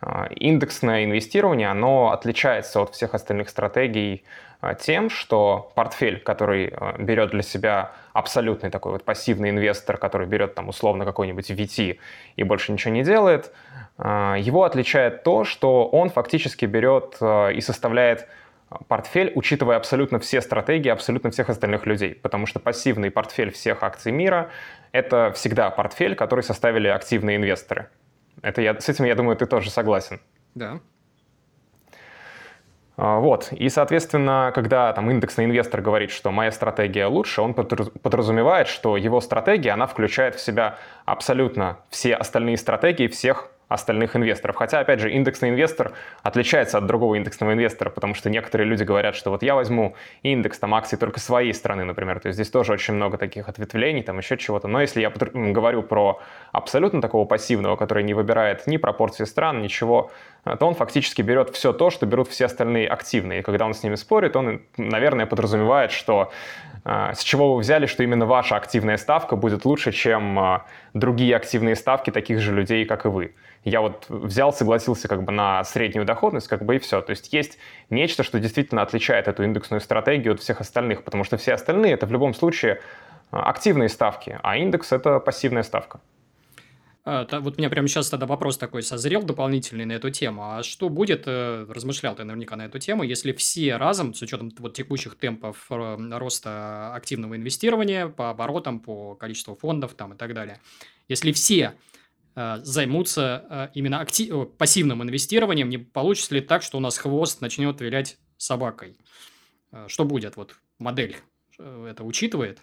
А, 0.00 0.26
индексное 0.34 1.04
инвестирование, 1.04 1.70
оно 1.70 2.10
отличается 2.10 2.82
от 2.82 2.94
всех 2.94 3.14
остальных 3.14 3.48
стратегий 3.48 4.24
а, 4.60 4.74
тем, 4.74 5.08
что 5.08 5.70
портфель, 5.76 6.18
который 6.20 6.74
берет 6.98 7.30
для 7.30 7.42
себя 7.42 7.92
абсолютный 8.12 8.70
такой 8.70 8.92
вот 8.92 9.04
пассивный 9.04 9.50
инвестор, 9.50 9.98
который 9.98 10.26
берет 10.26 10.54
там 10.54 10.68
условно 10.68 11.04
какой-нибудь 11.04 11.50
VT 11.50 11.98
и 12.34 12.42
больше 12.42 12.72
ничего 12.72 12.92
не 12.92 13.04
делает, 13.04 13.52
его 13.98 14.64
отличает 14.64 15.22
то, 15.22 15.44
что 15.44 15.86
он 15.86 16.10
фактически 16.10 16.66
берет 16.66 17.16
и 17.22 17.60
составляет 17.62 18.28
портфель, 18.88 19.32
учитывая 19.34 19.76
абсолютно 19.76 20.18
все 20.18 20.40
стратегии 20.40 20.88
абсолютно 20.88 21.30
всех 21.30 21.48
остальных 21.48 21.86
людей. 21.86 22.14
Потому 22.14 22.46
что 22.46 22.58
пассивный 22.58 23.10
портфель 23.10 23.50
всех 23.50 23.82
акций 23.82 24.12
мира— 24.12 24.50
это 24.92 25.32
всегда 25.34 25.70
портфель, 25.70 26.14
который 26.14 26.42
составили 26.42 26.88
активные 26.88 27.36
инвесторы. 27.36 27.88
Это 28.42 28.60
я, 28.60 28.78
с 28.78 28.88
этим, 28.88 29.04
я 29.04 29.14
думаю, 29.14 29.36
ты 29.36 29.46
тоже 29.46 29.70
согласен. 29.70 30.20
Да. 30.54 30.80
А, 32.96 33.18
вот. 33.18 33.52
И, 33.52 33.68
соответственно, 33.68 34.52
когда 34.54 34.92
там 34.92 35.10
индексный 35.10 35.44
инвестор 35.44 35.80
говорит, 35.80 36.10
что 36.10 36.30
моя 36.30 36.50
стратегия 36.50 37.06
лучше, 37.06 37.42
он 37.42 37.54
подразумевает, 37.54 38.68
что 38.68 38.96
его 38.96 39.20
стратегия, 39.20 39.72
она 39.72 39.86
включает 39.86 40.34
в 40.34 40.40
себя 40.40 40.78
абсолютно 41.04 41.78
все 41.90 42.14
остальные 42.14 42.56
стратегии 42.56 43.06
всех 43.06 43.50
остальных 43.68 44.14
инвесторов. 44.14 44.56
Хотя, 44.56 44.80
опять 44.80 45.00
же, 45.00 45.10
индексный 45.10 45.50
инвестор 45.50 45.92
отличается 46.22 46.78
от 46.78 46.86
другого 46.86 47.16
индексного 47.16 47.52
инвестора, 47.52 47.90
потому 47.90 48.14
что 48.14 48.30
некоторые 48.30 48.68
люди 48.68 48.84
говорят, 48.84 49.16
что 49.16 49.30
вот 49.30 49.42
я 49.42 49.54
возьму 49.54 49.96
индекс 50.22 50.58
там 50.58 50.74
акций 50.74 50.96
только 50.96 51.18
своей 51.18 51.52
страны, 51.52 51.84
например. 51.84 52.20
То 52.20 52.28
есть 52.28 52.36
здесь 52.36 52.50
тоже 52.50 52.72
очень 52.72 52.94
много 52.94 53.18
таких 53.18 53.48
ответвлений, 53.48 54.02
там 54.02 54.18
еще 54.18 54.36
чего-то. 54.36 54.68
Но 54.68 54.80
если 54.80 55.00
я 55.00 55.10
говорю 55.10 55.82
про 55.82 56.20
абсолютно 56.52 57.00
такого 57.00 57.24
пассивного, 57.24 57.76
который 57.76 58.04
не 58.04 58.14
выбирает 58.14 58.66
ни 58.66 58.76
пропорции 58.76 59.24
стран, 59.24 59.62
ничего, 59.62 60.12
то 60.44 60.66
он 60.66 60.74
фактически 60.74 61.22
берет 61.22 61.50
все 61.50 61.72
то, 61.72 61.90
что 61.90 62.06
берут 62.06 62.28
все 62.28 62.44
остальные 62.44 62.88
активные. 62.88 63.40
И 63.40 63.42
когда 63.42 63.66
он 63.66 63.74
с 63.74 63.82
ними 63.82 63.96
спорит, 63.96 64.36
он, 64.36 64.62
наверное, 64.76 65.26
подразумевает, 65.26 65.90
что 65.90 66.30
а, 66.84 67.14
с 67.14 67.24
чего 67.24 67.54
вы 67.54 67.60
взяли, 67.60 67.86
что 67.86 68.04
именно 68.04 68.26
ваша 68.26 68.54
активная 68.54 68.96
ставка 68.96 69.34
будет 69.34 69.64
лучше, 69.64 69.90
чем 69.90 70.38
а, 70.38 70.66
другие 70.94 71.34
активные 71.34 71.74
ставки 71.74 72.10
таких 72.10 72.38
же 72.38 72.54
людей, 72.54 72.84
как 72.84 73.06
и 73.06 73.08
вы. 73.08 73.34
Я 73.66 73.80
вот 73.80 74.06
взял, 74.08 74.52
согласился 74.52 75.08
как 75.08 75.24
бы 75.24 75.32
на 75.32 75.64
среднюю 75.64 76.06
доходность, 76.06 76.46
как 76.46 76.64
бы 76.64 76.76
и 76.76 76.78
все. 76.78 77.02
То 77.02 77.10
есть 77.10 77.32
есть 77.32 77.58
нечто, 77.90 78.22
что 78.22 78.38
действительно 78.38 78.80
отличает 78.80 79.26
эту 79.26 79.42
индексную 79.42 79.80
стратегию 79.80 80.34
от 80.34 80.40
всех 80.40 80.60
остальных, 80.60 81.02
потому 81.02 81.24
что 81.24 81.36
все 81.36 81.54
остальные 81.54 81.94
это 81.94 82.06
в 82.06 82.12
любом 82.12 82.32
случае 82.32 82.80
а, 83.32 83.50
активные 83.50 83.88
ставки, 83.88 84.38
а 84.40 84.56
индекс 84.56 84.92
это 84.92 85.18
пассивная 85.18 85.64
ставка. 85.64 86.00
А, 87.04 87.26
вот 87.40 87.56
у 87.56 87.58
меня 87.58 87.68
прямо 87.68 87.88
сейчас 87.88 88.08
тогда 88.08 88.26
вопрос 88.26 88.56
такой 88.56 88.84
созрел 88.84 89.24
дополнительный 89.24 89.84
на 89.84 89.94
эту 89.94 90.10
тему. 90.10 90.44
А 90.44 90.62
что 90.62 90.88
будет, 90.88 91.24
э, 91.26 91.66
размышлял 91.68 92.14
ты 92.14 92.22
наверняка 92.22 92.54
на 92.54 92.66
эту 92.66 92.78
тему, 92.78 93.02
если 93.02 93.32
все 93.32 93.78
разом, 93.78 94.14
с 94.14 94.22
учетом 94.22 94.52
вот 94.60 94.74
текущих 94.74 95.16
темпов 95.16 95.66
э, 95.70 95.96
роста 96.12 96.94
активного 96.94 97.34
инвестирования 97.34 98.06
по 98.06 98.30
оборотам, 98.30 98.78
по 98.78 99.16
количеству 99.16 99.56
фондов 99.56 99.94
там 99.94 100.12
и 100.12 100.16
так 100.16 100.34
далее, 100.34 100.60
если 101.08 101.32
все 101.32 101.72
займутся 102.36 103.70
именно 103.74 104.00
актив... 104.00 104.50
пассивным 104.56 105.02
инвестированием, 105.02 105.68
не 105.68 105.78
получится 105.78 106.34
ли 106.34 106.40
так, 106.40 106.62
что 106.62 106.76
у 106.76 106.80
нас 106.80 106.98
хвост 106.98 107.40
начнет 107.40 107.80
вилять 107.80 108.18
собакой? 108.36 108.96
Что 109.88 110.04
будет? 110.04 110.36
Вот 110.36 110.54
модель 110.78 111.16
это 111.58 112.04
учитывает? 112.04 112.60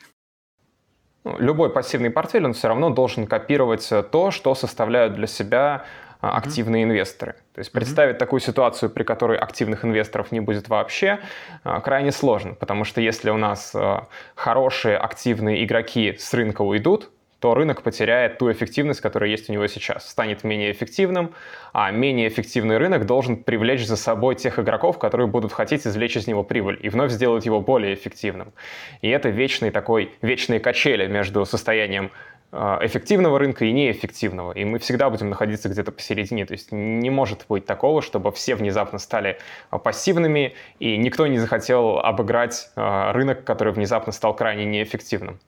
Ну, 1.23 1.39
любой 1.39 1.71
пассивный 1.71 2.09
портфель, 2.09 2.45
он 2.45 2.53
все 2.53 2.67
равно 2.67 2.89
должен 2.89 3.27
копировать 3.27 3.89
э, 3.91 4.03
то, 4.03 4.29
что 4.29 4.55
составляют 4.55 5.13
для 5.13 5.27
себя 5.27 5.85
активные 6.19 6.83
mm-hmm. 6.83 6.87
инвесторы. 6.87 7.35
То 7.53 7.59
есть 7.59 7.71
представить 7.71 8.15
mm-hmm. 8.15 8.19
такую 8.19 8.39
ситуацию, 8.41 8.89
при 8.89 9.03
которой 9.03 9.37
активных 9.37 9.85
инвесторов 9.85 10.31
не 10.31 10.41
будет 10.41 10.67
вообще, 10.69 11.19
крайне 11.63 12.11
сложно, 12.11 12.55
потому 12.55 12.83
что 12.83 12.99
если 13.01 13.29
у 13.29 13.37
нас 13.37 13.73
э, 13.73 13.99
хорошие 14.35 14.97
активные 14.97 15.63
игроки 15.63 16.15
с 16.17 16.33
рынка 16.33 16.61
уйдут, 16.61 17.09
то 17.43 17.53
рынок 17.53 17.81
потеряет 17.81 18.37
ту 18.37 18.49
эффективность, 18.53 19.01
которая 19.01 19.29
есть 19.29 19.49
у 19.49 19.51
него 19.51 19.67
сейчас, 19.67 20.09
станет 20.09 20.45
менее 20.45 20.71
эффективным, 20.71 21.33
а 21.73 21.91
менее 21.91 22.29
эффективный 22.29 22.77
рынок 22.77 23.05
должен 23.05 23.35
привлечь 23.35 23.85
за 23.85 23.97
собой 23.97 24.35
тех 24.35 24.59
игроков, 24.59 24.97
которые 24.97 25.27
будут 25.27 25.51
хотеть 25.51 25.85
извлечь 25.85 26.15
из 26.15 26.25
него 26.25 26.45
прибыль 26.45 26.79
и 26.81 26.87
вновь 26.87 27.11
сделать 27.11 27.45
его 27.45 27.59
более 27.59 27.95
эффективным. 27.95 28.53
И 29.01 29.09
это 29.09 29.27
вечный 29.27 29.71
такой, 29.71 30.13
вечные 30.21 30.61
качели 30.61 31.05
между 31.07 31.45
состоянием 31.45 32.11
э, 32.53 32.77
эффективного 32.83 33.37
рынка 33.37 33.65
и 33.65 33.73
неэффективного. 33.73 34.53
И 34.53 34.63
мы 34.63 34.79
всегда 34.79 35.09
будем 35.09 35.29
находиться 35.29 35.67
где-то 35.67 35.91
посередине. 35.91 36.45
То 36.45 36.53
есть 36.53 36.71
не 36.71 37.09
может 37.09 37.43
быть 37.49 37.65
такого, 37.65 38.01
чтобы 38.01 38.31
все 38.31 38.55
внезапно 38.55 38.99
стали 38.99 39.37
э, 39.69 39.77
пассивными, 39.79 40.53
и 40.79 40.95
никто 40.95 41.27
не 41.27 41.39
захотел 41.39 41.99
обыграть 41.99 42.69
э, 42.77 43.11
рынок, 43.11 43.43
который 43.43 43.73
внезапно 43.73 44.13
стал 44.13 44.33
крайне 44.33 44.63
неэффективным. 44.63 45.41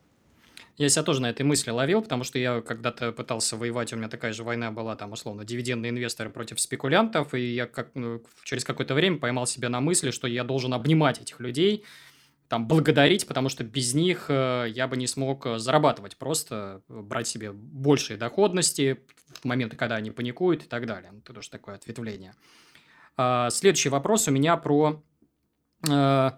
Я 0.76 0.90
себя 0.90 1.04
тоже 1.04 1.22
на 1.22 1.30
этой 1.30 1.42
мысли 1.42 1.70
ловил, 1.70 2.02
потому 2.02 2.22
что 2.22 2.38
я 2.38 2.60
когда-то 2.60 3.10
пытался 3.12 3.56
воевать, 3.56 3.94
у 3.94 3.96
меня 3.96 4.08
такая 4.08 4.34
же 4.34 4.44
война 4.44 4.70
была, 4.70 4.94
там, 4.94 5.12
условно, 5.12 5.44
дивидендные 5.44 5.88
инвесторы 5.88 6.28
против 6.28 6.60
спекулянтов, 6.60 7.32
и 7.32 7.54
я 7.54 7.66
как, 7.66 7.94
ну, 7.94 8.22
через 8.44 8.62
какое-то 8.64 8.94
время 8.94 9.18
поймал 9.18 9.46
себя 9.46 9.70
на 9.70 9.80
мысли, 9.80 10.10
что 10.10 10.26
я 10.26 10.44
должен 10.44 10.74
обнимать 10.74 11.20
этих 11.20 11.40
людей, 11.40 11.84
там, 12.48 12.68
благодарить, 12.68 13.26
потому 13.26 13.48
что 13.48 13.64
без 13.64 13.94
них 13.94 14.26
э, 14.28 14.66
я 14.68 14.86
бы 14.86 14.98
не 14.98 15.06
смог 15.06 15.46
э, 15.46 15.58
зарабатывать, 15.58 16.16
просто 16.16 16.82
брать 16.88 17.26
себе 17.26 17.52
большие 17.52 18.18
доходности 18.18 19.00
в 19.40 19.46
моменты, 19.46 19.76
когда 19.76 19.96
они 19.96 20.10
паникуют 20.10 20.62
и 20.62 20.66
так 20.66 20.86
далее. 20.86 21.10
Это 21.24 21.32
тоже 21.32 21.50
такое 21.50 21.74
ответвление. 21.76 22.34
А, 23.16 23.50
следующий 23.50 23.88
вопрос 23.88 24.28
у 24.28 24.30
меня 24.30 24.56
про, 24.58 25.02
э, 25.88 26.30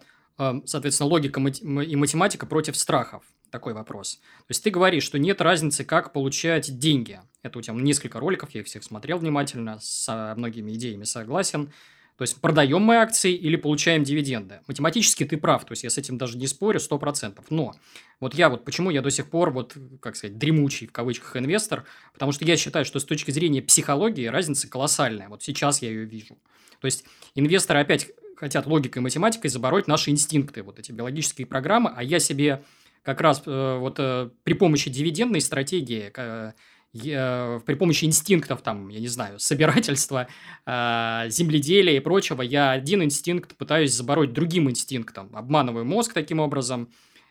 соответственно, 0.64 1.10
логика 1.10 1.40
и 1.40 1.96
математика 1.96 2.46
против 2.46 2.76
страхов 2.76 3.24
такой 3.50 3.74
вопрос. 3.74 4.16
То 4.16 4.50
есть 4.50 4.62
ты 4.62 4.70
говоришь, 4.70 5.04
что 5.04 5.18
нет 5.18 5.40
разницы, 5.40 5.84
как 5.84 6.12
получать 6.12 6.78
деньги. 6.78 7.20
Это 7.42 7.58
у 7.58 7.62
тебя 7.62 7.74
несколько 7.74 8.20
роликов, 8.20 8.50
я 8.50 8.60
их 8.60 8.66
всех 8.66 8.84
смотрел 8.84 9.18
внимательно, 9.18 9.78
с 9.80 10.34
многими 10.36 10.72
идеями 10.72 11.04
согласен. 11.04 11.72
То 12.18 12.22
есть 12.22 12.40
продаем 12.40 12.82
мы 12.82 12.96
акции 12.96 13.32
или 13.32 13.54
получаем 13.54 14.02
дивиденды. 14.02 14.60
Математически 14.66 15.24
ты 15.24 15.36
прав, 15.36 15.64
то 15.64 15.72
есть 15.72 15.84
я 15.84 15.90
с 15.90 15.98
этим 15.98 16.18
даже 16.18 16.36
не 16.36 16.48
спорю 16.48 16.80
100%. 16.80 17.44
Но 17.50 17.76
вот 18.18 18.34
я 18.34 18.48
вот 18.48 18.64
почему 18.64 18.90
я 18.90 19.02
до 19.02 19.10
сих 19.10 19.30
пор 19.30 19.52
вот, 19.52 19.76
как 20.00 20.16
сказать, 20.16 20.36
дремучий 20.36 20.88
в 20.88 20.92
кавычках 20.92 21.36
инвестор, 21.36 21.84
потому 22.12 22.32
что 22.32 22.44
я 22.44 22.56
считаю, 22.56 22.84
что 22.84 22.98
с 22.98 23.04
точки 23.04 23.30
зрения 23.30 23.62
психологии 23.62 24.26
разница 24.26 24.68
колоссальная. 24.68 25.28
Вот 25.28 25.44
сейчас 25.44 25.80
я 25.80 25.90
ее 25.90 26.06
вижу. 26.06 26.36
То 26.80 26.86
есть 26.86 27.04
инвесторы 27.36 27.78
опять 27.78 28.10
хотят 28.36 28.66
логикой 28.66 28.98
и 28.98 29.02
математикой 29.02 29.48
забороть 29.48 29.86
наши 29.86 30.10
инстинкты, 30.10 30.64
вот 30.64 30.80
эти 30.80 30.90
биологические 30.90 31.46
программы, 31.46 31.92
а 31.94 32.02
я 32.02 32.18
себе 32.18 32.64
как 33.08 33.22
раз 33.22 33.42
э, 33.46 33.78
вот 33.78 33.94
э, 33.98 34.28
при 34.44 34.52
помощи 34.52 34.90
дивидендной 34.90 35.40
стратегии, 35.40 36.12
э, 36.14 36.52
при 36.92 37.74
помощи 37.74 38.04
инстинктов, 38.04 38.60
там, 38.60 38.90
я 38.90 39.00
не 39.00 39.08
знаю, 39.08 39.38
собирательства, 39.38 40.26
земледелия 40.66 41.96
и 41.96 42.00
прочего, 42.00 42.42
я 42.42 42.70
один 42.70 43.02
инстинкт 43.02 43.56
пытаюсь 43.56 43.94
забороть 43.94 44.32
другим 44.32 44.68
инстинктом, 44.68 45.30
обманываю 45.34 45.84
мозг 45.84 46.14
таким 46.14 46.40
образом. 46.40 46.88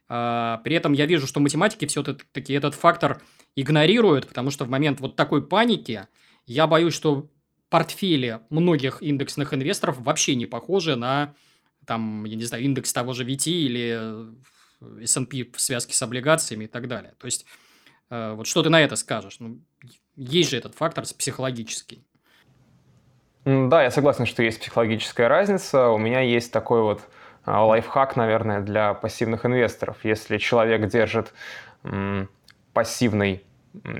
При 0.07 0.75
этом 0.75 0.93
я 0.93 1.07
вижу, 1.07 1.25
что 1.25 1.39
математики 1.39 1.85
все-таки 1.87 2.53
этот 2.53 2.75
фактор 2.75 3.21
игнорируют, 3.55 4.27
потому 4.27 4.51
что 4.51 4.63
в 4.65 4.69
момент 4.69 4.99
вот 4.99 5.15
такой 5.15 5.45
паники 5.45 6.07
я 6.45 6.67
боюсь, 6.67 6.93
что 6.93 7.29
портфели 7.69 8.41
многих 8.51 9.01
индексных 9.01 9.55
инвесторов 9.55 9.99
вообще 9.99 10.35
не 10.35 10.45
похожи 10.45 10.95
на, 10.95 11.33
там, 11.85 12.25
я 12.25 12.35
не 12.35 12.43
знаю, 12.43 12.63
индекс 12.63 12.93
того 12.93 13.13
же 13.13 13.25
VT 13.25 13.49
или 13.49 14.27
S&P 15.01 15.45
в 15.53 15.59
связке 15.59 15.93
с 15.93 16.01
облигациями 16.01 16.65
и 16.65 16.67
так 16.67 16.87
далее. 16.87 17.13
То 17.17 17.25
есть, 17.25 17.45
э, 18.09 18.33
вот 18.33 18.47
что 18.47 18.63
ты 18.63 18.69
на 18.69 18.81
это 18.81 18.95
скажешь? 18.95 19.39
Ну, 19.39 19.59
есть 20.15 20.49
же 20.49 20.57
этот 20.57 20.75
фактор 20.75 21.05
психологический. 21.17 22.03
Да, 23.45 23.83
я 23.83 23.91
согласен, 23.91 24.25
что 24.25 24.43
есть 24.43 24.59
психологическая 24.59 25.29
разница. 25.29 25.89
У 25.89 25.97
меня 25.97 26.19
есть 26.19 26.51
такой 26.51 26.81
вот 26.81 27.01
а, 27.45 27.65
лайфхак, 27.65 28.17
наверное, 28.17 28.59
для 28.59 28.93
пассивных 28.93 29.45
инвесторов. 29.45 29.97
Если 30.03 30.37
человек 30.37 30.87
держит 30.89 31.33
пассивный 32.73 33.45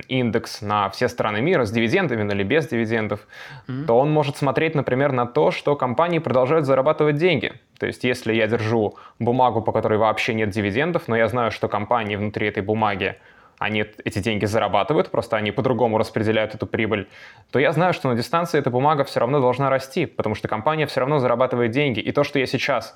индекс 0.08 0.62
на 0.62 0.88
все 0.90 1.08
страны 1.08 1.40
мира 1.40 1.64
с 1.64 1.70
дивидендами 1.70 2.30
или 2.32 2.42
без 2.42 2.66
дивидендов, 2.66 3.26
mm-hmm. 3.66 3.86
то 3.86 3.98
он 3.98 4.10
может 4.10 4.36
смотреть, 4.36 4.74
например, 4.74 5.12
на 5.12 5.26
то, 5.26 5.50
что 5.50 5.76
компании 5.76 6.18
продолжают 6.18 6.66
зарабатывать 6.66 7.16
деньги. 7.16 7.52
То 7.78 7.86
есть, 7.86 8.04
если 8.04 8.32
я 8.34 8.46
держу 8.46 8.96
бумагу, 9.18 9.62
по 9.62 9.72
которой 9.72 9.98
вообще 9.98 10.34
нет 10.34 10.50
дивидендов, 10.50 11.08
но 11.08 11.16
я 11.16 11.28
знаю, 11.28 11.50
что 11.50 11.68
компании 11.68 12.16
внутри 12.16 12.48
этой 12.48 12.62
бумаги 12.62 13.16
они 13.58 13.84
эти 14.04 14.20
деньги 14.20 14.44
зарабатывают, 14.44 15.10
просто 15.10 15.36
они 15.36 15.50
по-другому 15.50 15.98
распределяют 15.98 16.54
эту 16.54 16.66
прибыль, 16.66 17.08
то 17.50 17.58
я 17.58 17.72
знаю, 17.72 17.92
что 17.92 18.08
на 18.08 18.14
дистанции 18.14 18.58
эта 18.58 18.70
бумага 18.70 19.04
все 19.04 19.20
равно 19.20 19.40
должна 19.40 19.68
расти, 19.68 20.06
потому 20.06 20.34
что 20.34 20.48
компания 20.48 20.86
все 20.86 21.00
равно 21.00 21.18
зарабатывает 21.18 21.72
деньги. 21.72 22.00
И 22.00 22.12
то, 22.12 22.22
что 22.22 22.38
я 22.38 22.46
сейчас 22.46 22.94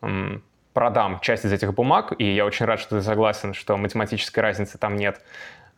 м, 0.00 0.42
продам 0.72 1.20
часть 1.20 1.44
из 1.44 1.52
этих 1.52 1.74
бумаг, 1.74 2.14
и 2.18 2.24
я 2.24 2.46
очень 2.46 2.64
рад, 2.64 2.80
что 2.80 2.96
ты 2.96 3.02
согласен, 3.02 3.52
что 3.52 3.76
математической 3.76 4.40
разницы 4.40 4.78
там 4.78 4.96
нет, 4.96 5.20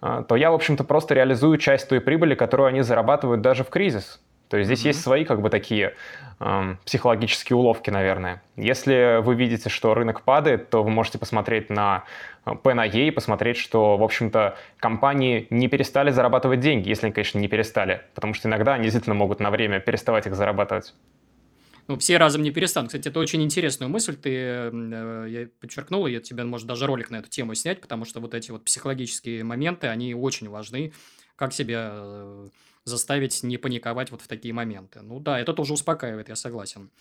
то 0.01 0.37
я, 0.37 0.51
в 0.51 0.55
общем-то, 0.55 0.85
просто 0.85 1.15
реализую 1.15 1.59
часть 1.59 1.89
той 1.89 2.01
прибыли, 2.01 2.35
которую 2.35 2.69
они 2.69 2.83
зарабатывают 2.83 3.43
даже 3.43 3.65
в 3.65 3.69
кризис. 3.69 4.21
То 4.51 4.57
есть 4.57 4.67
здесь 4.67 4.83
mm-hmm. 4.83 4.89
есть 4.89 5.03
свои 5.03 5.25
как 5.25 5.43
бы 5.43 5.49
такие 5.49 5.95
эм, 6.41 6.79
психологические 6.85 7.57
уловки, 7.57 7.91
наверное. 7.91 8.43
Если 8.57 9.21
вы 9.23 9.37
видите, 9.37 9.69
что 9.69 9.95
рынок 9.95 10.23
падает, 10.23 10.71
то 10.71 10.83
вы 10.83 10.91
можете 10.91 11.19
посмотреть 11.19 11.71
на 11.71 12.03
P 12.65 12.75
на 12.75 12.85
E 12.85 13.09
и 13.09 13.11
посмотреть, 13.13 13.59
что, 13.59 13.97
в 13.97 14.03
общем-то, 14.03 14.57
компании 14.79 15.47
не 15.51 15.69
перестали 15.69 16.11
зарабатывать 16.11 16.59
деньги, 16.59 16.89
если 16.89 17.07
они, 17.07 17.13
конечно, 17.13 17.39
не 17.39 17.47
перестали. 17.47 18.01
Потому 18.17 18.35
что 18.35 18.49
иногда 18.49 18.75
они 18.75 18.85
действительно 18.85 19.15
могут 19.15 19.39
на 19.39 19.51
время 19.51 19.79
переставать 19.79 20.27
их 20.27 20.35
зарабатывать. 20.35 20.95
Ну, 21.91 21.99
все 21.99 22.19
разом 22.19 22.43
не 22.43 22.53
перестанут. 22.53 22.91
Кстати, 22.91 23.09
это 23.09 23.19
очень 23.19 23.43
интересную 23.43 23.91
мысль 23.91 24.15
ты 24.15 24.31
э, 24.31 25.27
я 25.29 25.49
подчеркнул, 25.59 26.07
и 26.07 26.21
тебе, 26.21 26.45
может, 26.45 26.69
даже 26.69 26.87
ролик 26.87 27.11
на 27.11 27.17
эту 27.17 27.29
тему 27.29 27.57
снять, 27.57 27.81
потому 27.81 28.05
что 28.05 28.21
вот 28.21 28.33
эти 28.33 28.53
вот 28.53 28.63
психологические 28.63 29.43
моменты, 29.43 29.89
они 29.89 30.15
очень 30.15 30.49
важны. 30.49 30.93
Как 31.35 31.53
себя 31.53 31.91
э, 31.93 32.49
заставить 32.85 33.43
не 33.43 33.57
паниковать 33.59 34.13
вот 34.13 34.23
в 34.23 34.29
такие 34.29 34.55
моменты. 34.55 35.01
Ну 35.03 35.19
да, 35.19 35.41
это 35.41 35.53
тоже 35.53 35.73
успокаивает, 35.73 36.29
я 36.29 36.37
согласен. 36.37 36.93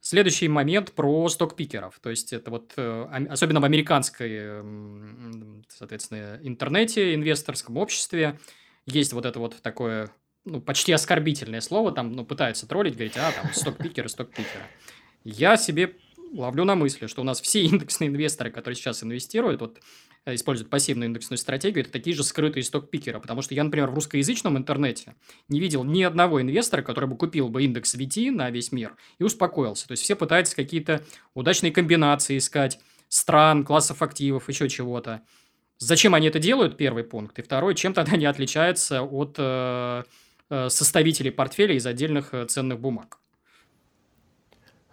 Следующий 0.00 0.48
момент 0.48 0.92
про 0.92 1.28
стокпикеров. 1.28 1.98
То 2.00 2.08
есть, 2.08 2.32
это 2.32 2.50
вот, 2.50 2.72
э, 2.78 3.26
особенно 3.28 3.60
в 3.60 3.66
американской, 3.66 4.62
соответственно, 5.68 6.40
интернете, 6.42 7.14
инвесторском 7.14 7.76
обществе, 7.76 8.38
есть 8.86 9.12
вот 9.12 9.26
это 9.26 9.40
вот 9.40 9.60
такое, 9.60 10.10
ну, 10.48 10.60
почти 10.60 10.92
оскорбительное 10.92 11.60
слово, 11.60 11.92
там, 11.92 12.12
ну, 12.12 12.24
пытаются 12.24 12.66
троллить, 12.66 12.94
говорить, 12.94 13.16
а, 13.16 13.32
там, 13.32 13.52
стокпикеры, 13.52 14.08
стокпикеры. 14.08 14.64
Я 15.24 15.56
себе 15.56 15.96
ловлю 16.32 16.64
на 16.64 16.74
мысли, 16.74 17.06
что 17.06 17.22
у 17.22 17.24
нас 17.24 17.40
все 17.40 17.62
индексные 17.64 18.08
инвесторы, 18.08 18.50
которые 18.50 18.76
сейчас 18.76 19.02
инвестируют, 19.02 19.60
вот 19.60 19.78
Э, 20.28 20.34
используют 20.34 20.68
пассивную 20.68 21.08
индексную 21.08 21.38
стратегию, 21.38 21.82
это 21.82 21.92
такие 21.92 22.14
же 22.14 22.22
скрытые 22.22 22.62
сток-пикеры. 22.62 23.18
Потому 23.18 23.40
что 23.40 23.54
я, 23.54 23.64
например, 23.64 23.90
в 23.90 23.94
русскоязычном 23.94 24.58
интернете 24.58 25.14
не 25.48 25.58
видел 25.58 25.84
ни 25.84 26.02
одного 26.02 26.42
инвестора, 26.42 26.82
который 26.82 27.08
бы 27.08 27.16
купил 27.16 27.48
бы 27.48 27.64
индекс 27.64 27.94
VT 27.94 28.30
на 28.30 28.50
весь 28.50 28.70
мир 28.70 28.96
и 29.18 29.24
успокоился. 29.24 29.88
То 29.88 29.92
есть 29.92 30.02
все 30.02 30.16
пытаются 30.16 30.54
какие-то 30.54 31.02
удачные 31.32 31.72
комбинации 31.72 32.36
искать, 32.36 32.78
стран, 33.08 33.64
классов 33.64 34.02
активов, 34.02 34.48
еще 34.50 34.68
чего-то. 34.68 35.22
Зачем 35.78 36.14
они 36.14 36.26
это 36.26 36.38
делают, 36.38 36.76
первый 36.76 37.04
пункт. 37.04 37.38
И 37.38 37.42
второй, 37.42 37.74
чем 37.74 37.94
тогда 37.94 38.12
они 38.12 38.26
отличаются 38.26 39.02
от 39.02 39.36
э 39.38 40.02
составителей 40.68 41.30
портфеля 41.30 41.74
из 41.74 41.86
отдельных 41.86 42.32
э, 42.32 42.46
ценных 42.46 42.80
бумаг? 42.80 43.18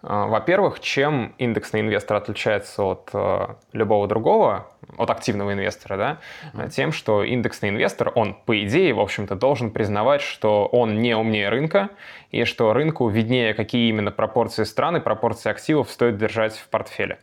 А, 0.08 0.28
во-первых, 0.28 0.80
чем 0.82 1.34
индексный 1.40 1.82
инвестор 1.82 2.18
отличается 2.18 2.84
от 2.84 3.10
э, 3.14 3.56
любого 3.74 4.08
другого, 4.08 4.72
от 4.98 5.10
активного 5.10 5.54
инвестора, 5.54 5.98
да, 5.98 6.20
mm-hmm. 6.54 6.70
тем, 6.70 6.92
что 6.92 7.24
индексный 7.24 7.70
инвестор, 7.70 8.12
он, 8.14 8.36
по 8.36 8.62
идее, 8.64 8.94
в 8.94 9.00
общем-то, 9.00 9.36
должен 9.36 9.72
признавать, 9.72 10.22
что 10.22 10.68
он 10.68 11.00
не 11.02 11.16
умнее 11.16 11.50
рынка, 11.50 11.90
и 12.30 12.44
что 12.44 12.72
рынку 12.74 13.10
виднее, 13.10 13.56
какие 13.56 13.90
именно 13.90 14.12
пропорции 14.12 14.64
стран 14.64 14.98
и 14.98 15.00
пропорции 15.00 15.50
активов 15.50 15.90
стоит 15.90 16.18
держать 16.18 16.56
в 16.56 16.70
портфеле. 16.70 17.18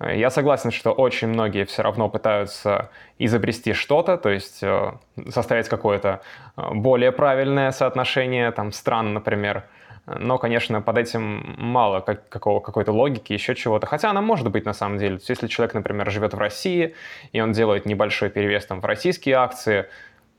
Я 0.00 0.30
согласен, 0.30 0.70
что 0.70 0.92
очень 0.92 1.28
многие 1.28 1.64
все 1.64 1.82
равно 1.82 2.08
пытаются 2.08 2.90
изобрести 3.18 3.72
что-то, 3.72 4.16
то 4.16 4.28
есть 4.28 4.62
э, 4.62 4.92
составить 5.28 5.68
какое-то 5.68 6.20
э, 6.56 6.62
более 6.72 7.10
правильное 7.10 7.72
соотношение 7.72 8.52
там, 8.52 8.70
стран, 8.70 9.12
например, 9.12 9.64
но, 10.06 10.38
конечно, 10.38 10.80
под 10.80 10.98
этим 10.98 11.54
мало 11.58 12.00
как, 12.00 12.28
какого, 12.28 12.60
какой-то 12.60 12.92
логики, 12.92 13.32
еще 13.34 13.54
чего-то. 13.54 13.86
Хотя 13.86 14.10
она 14.10 14.22
может 14.22 14.50
быть 14.50 14.64
на 14.64 14.72
самом 14.72 14.98
деле. 14.98 15.16
То 15.16 15.20
есть, 15.20 15.28
если 15.28 15.46
человек, 15.48 15.74
например, 15.74 16.10
живет 16.10 16.32
в 16.32 16.38
России, 16.38 16.94
и 17.32 17.40
он 17.40 17.52
делает 17.52 17.84
небольшой 17.84 18.30
перевес 18.30 18.64
там, 18.64 18.80
в 18.80 18.86
российские 18.86 19.34
акции, 19.34 19.86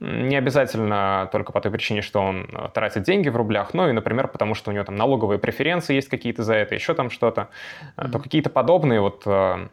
не 0.00 0.36
обязательно 0.36 1.28
только 1.30 1.52
по 1.52 1.60
той 1.60 1.70
причине, 1.70 2.00
что 2.00 2.20
он 2.20 2.48
э, 2.52 2.68
тратит 2.72 3.02
деньги 3.02 3.28
в 3.28 3.36
рублях, 3.36 3.74
но 3.74 3.88
и, 3.88 3.92
например, 3.92 4.28
потому 4.28 4.54
что 4.54 4.70
у 4.70 4.74
него 4.74 4.84
там 4.84 4.96
налоговые 4.96 5.38
преференции 5.38 5.94
есть 5.94 6.08
какие-то 6.08 6.42
за 6.42 6.54
это, 6.54 6.74
еще 6.74 6.94
там 6.94 7.10
что-то, 7.10 7.48
mm-hmm. 7.96 8.10
то 8.10 8.18
какие-то 8.18 8.48
подобные 8.48 9.00
вот 9.00 9.22
э, 9.26 9.68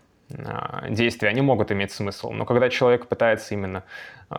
действия, 0.89 1.29
они 1.29 1.41
могут 1.41 1.71
иметь 1.71 1.91
смысл. 1.91 2.31
Но 2.31 2.45
когда 2.45 2.69
человек 2.69 3.07
пытается 3.07 3.53
именно 3.53 3.83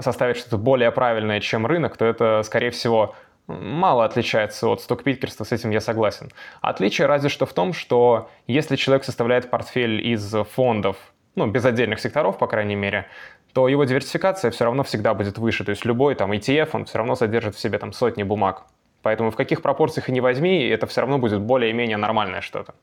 составить 0.01 0.37
что-то 0.37 0.59
более 0.59 0.92
правильное, 0.92 1.40
чем 1.40 1.66
рынок, 1.66 1.96
то 1.96 2.05
это, 2.05 2.42
скорее 2.44 2.70
всего, 2.70 3.14
мало 3.46 4.05
отличается 4.05 4.68
от 4.68 4.83
стокпикерства, 4.83 5.44
с 5.44 5.53
этим 5.53 5.70
я 5.70 5.81
согласен. 5.81 6.31
Отличие 6.61 7.07
разве 7.07 7.31
что 7.31 7.46
в 7.46 7.55
том, 7.55 7.72
что 7.72 8.31
если 8.46 8.77
человек 8.77 9.05
составляет 9.05 9.48
портфель 9.48 10.07
из 10.07 10.35
фондов, 10.55 10.98
ну, 11.35 11.46
без 11.46 11.64
отдельных 11.64 12.01
секторов, 12.01 12.37
по 12.37 12.46
крайней 12.46 12.74
мере, 12.74 13.07
то 13.53 13.69
его 13.69 13.85
диверсификация 13.85 14.51
все 14.51 14.65
равно 14.65 14.83
всегда 14.85 15.15
будет 15.15 15.39
выше. 15.39 15.65
То 15.65 15.71
есть 15.71 15.85
любой 15.85 16.15
там 16.15 16.33
ETF, 16.33 16.71
он 16.73 16.85
все 16.85 16.99
равно 16.99 17.17
содержит 17.17 17.55
в 17.55 17.61
себе 17.61 17.79
там 17.79 17.93
сотни 17.93 18.23
бумаг. 18.23 18.67
Поэтому 19.03 19.31
в 19.31 19.37
каких 19.37 19.63
пропорциях 19.63 20.09
и 20.09 20.13
не 20.13 20.21
возьми, 20.21 20.65
это 20.67 20.87
все 20.87 21.01
равно 21.01 21.19
будет 21.19 21.41
более-менее 21.41 21.97
нормальное 21.97 22.41
что-то 22.41 22.75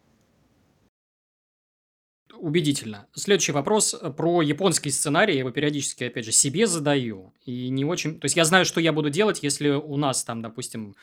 убедительно. 2.45 3.07
Следующий 3.15 3.53
вопрос 3.53 3.95
про 4.15 4.43
японский 4.43 4.91
сценарий. 4.91 5.33
Я 5.33 5.39
его 5.39 5.49
периодически, 5.49 6.03
опять 6.03 6.25
же, 6.25 6.31
себе 6.31 6.67
задаю. 6.67 7.33
И 7.43 7.69
не 7.69 7.85
очень... 7.85 8.19
То 8.19 8.25
есть, 8.25 8.35
я 8.35 8.45
знаю, 8.45 8.65
что 8.65 8.79
я 8.79 8.93
буду 8.93 9.09
делать, 9.09 9.41
если 9.41 9.69
у 9.69 9.97
нас 9.97 10.23
там, 10.23 10.43
допустим, 10.43 10.95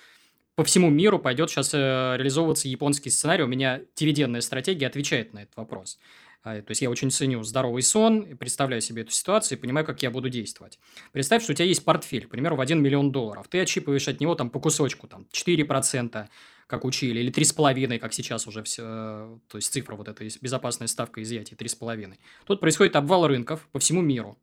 по 0.55 0.63
всему 0.63 0.89
миру 0.89 1.19
пойдет 1.19 1.51
сейчас 1.51 1.75
э, 1.75 1.79
реализовываться 2.17 2.69
японский 2.69 3.11
сценарий. 3.11 3.43
У 3.43 3.49
меня 3.49 3.81
дивидендная 3.97 4.41
стратегия 4.41 4.87
отвечает 4.87 5.33
на 5.33 5.41
этот 5.41 5.57
вопрос. 5.57 5.99
А, 6.45 6.61
то 6.61 6.71
есть 6.71 6.83
я 6.83 6.91
очень 6.91 7.11
ценю 7.11 7.43
здоровый 7.45 7.83
сон, 7.83 8.37
представляю 8.37 8.83
себе 8.83 9.03
эту 9.03 9.13
ситуацию 9.13 9.57
и 9.57 9.61
понимаю, 9.61 9.87
как 9.87 10.03
я 10.03 10.11
буду 10.11 10.29
действовать. 10.29 10.79
Представь, 11.13 11.45
что 11.45 11.53
у 11.53 11.55
тебя 11.55 11.67
есть 11.67 11.85
портфель, 11.85 12.27
к 12.27 12.31
примеру, 12.31 12.57
в 12.57 12.61
1 12.61 12.83
миллион 12.83 13.13
долларов. 13.13 13.47
Ты 13.49 13.61
отщипываешь 13.61 14.09
от 14.09 14.21
него 14.21 14.35
там 14.35 14.51
по 14.51 14.59
кусочку, 14.59 15.07
там 15.07 15.27
4%, 15.33 16.29
как 16.67 16.85
учили, 16.85 17.21
или 17.21 17.33
3,5, 17.33 17.99
как 17.99 18.13
сейчас 18.13 18.47
уже 18.49 18.65
все, 18.65 19.39
то 19.49 19.59
есть 19.59 19.73
цифра 19.73 19.95
вот 19.95 20.09
эта, 20.09 20.25
безопасная 20.41 20.89
ставка 20.89 21.23
изъятия 21.23 21.55
3,5. 21.55 22.15
Тут 22.47 22.61
происходит 22.61 22.97
обвал 22.97 23.29
рынков 23.29 23.69
по 23.71 23.79
всему 23.79 24.01
миру 24.01 24.37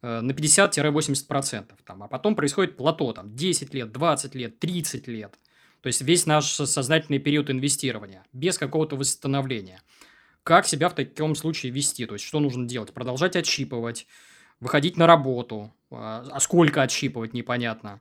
э, 0.00 0.20
на 0.20 0.30
50-80%. 0.32 1.72
Там, 1.84 2.02
а 2.02 2.08
потом 2.08 2.36
происходит 2.36 2.76
плато, 2.78 3.12
там, 3.12 3.34
10 3.34 3.74
лет, 3.74 3.92
20 3.92 4.34
лет, 4.34 4.58
30 4.60 5.08
лет. 5.08 5.38
То 5.82 5.88
есть 5.88 6.00
весь 6.00 6.26
наш 6.26 6.46
сознательный 6.46 7.18
период 7.18 7.50
инвестирования, 7.50 8.24
без 8.32 8.56
какого-то 8.56 8.96
восстановления. 8.96 9.82
Как 10.48 10.66
себя 10.66 10.88
в 10.88 10.94
таком 10.94 11.34
случае 11.34 11.72
вести? 11.72 12.06
То 12.06 12.14
есть, 12.14 12.24
что 12.24 12.40
нужно 12.40 12.66
делать? 12.66 12.94
Продолжать 12.94 13.36
отщипывать, 13.36 14.06
выходить 14.60 14.96
на 14.96 15.06
работу. 15.06 15.74
А, 15.90 16.26
а 16.32 16.40
сколько 16.40 16.80
отщипывать, 16.80 17.34
непонятно. 17.34 18.00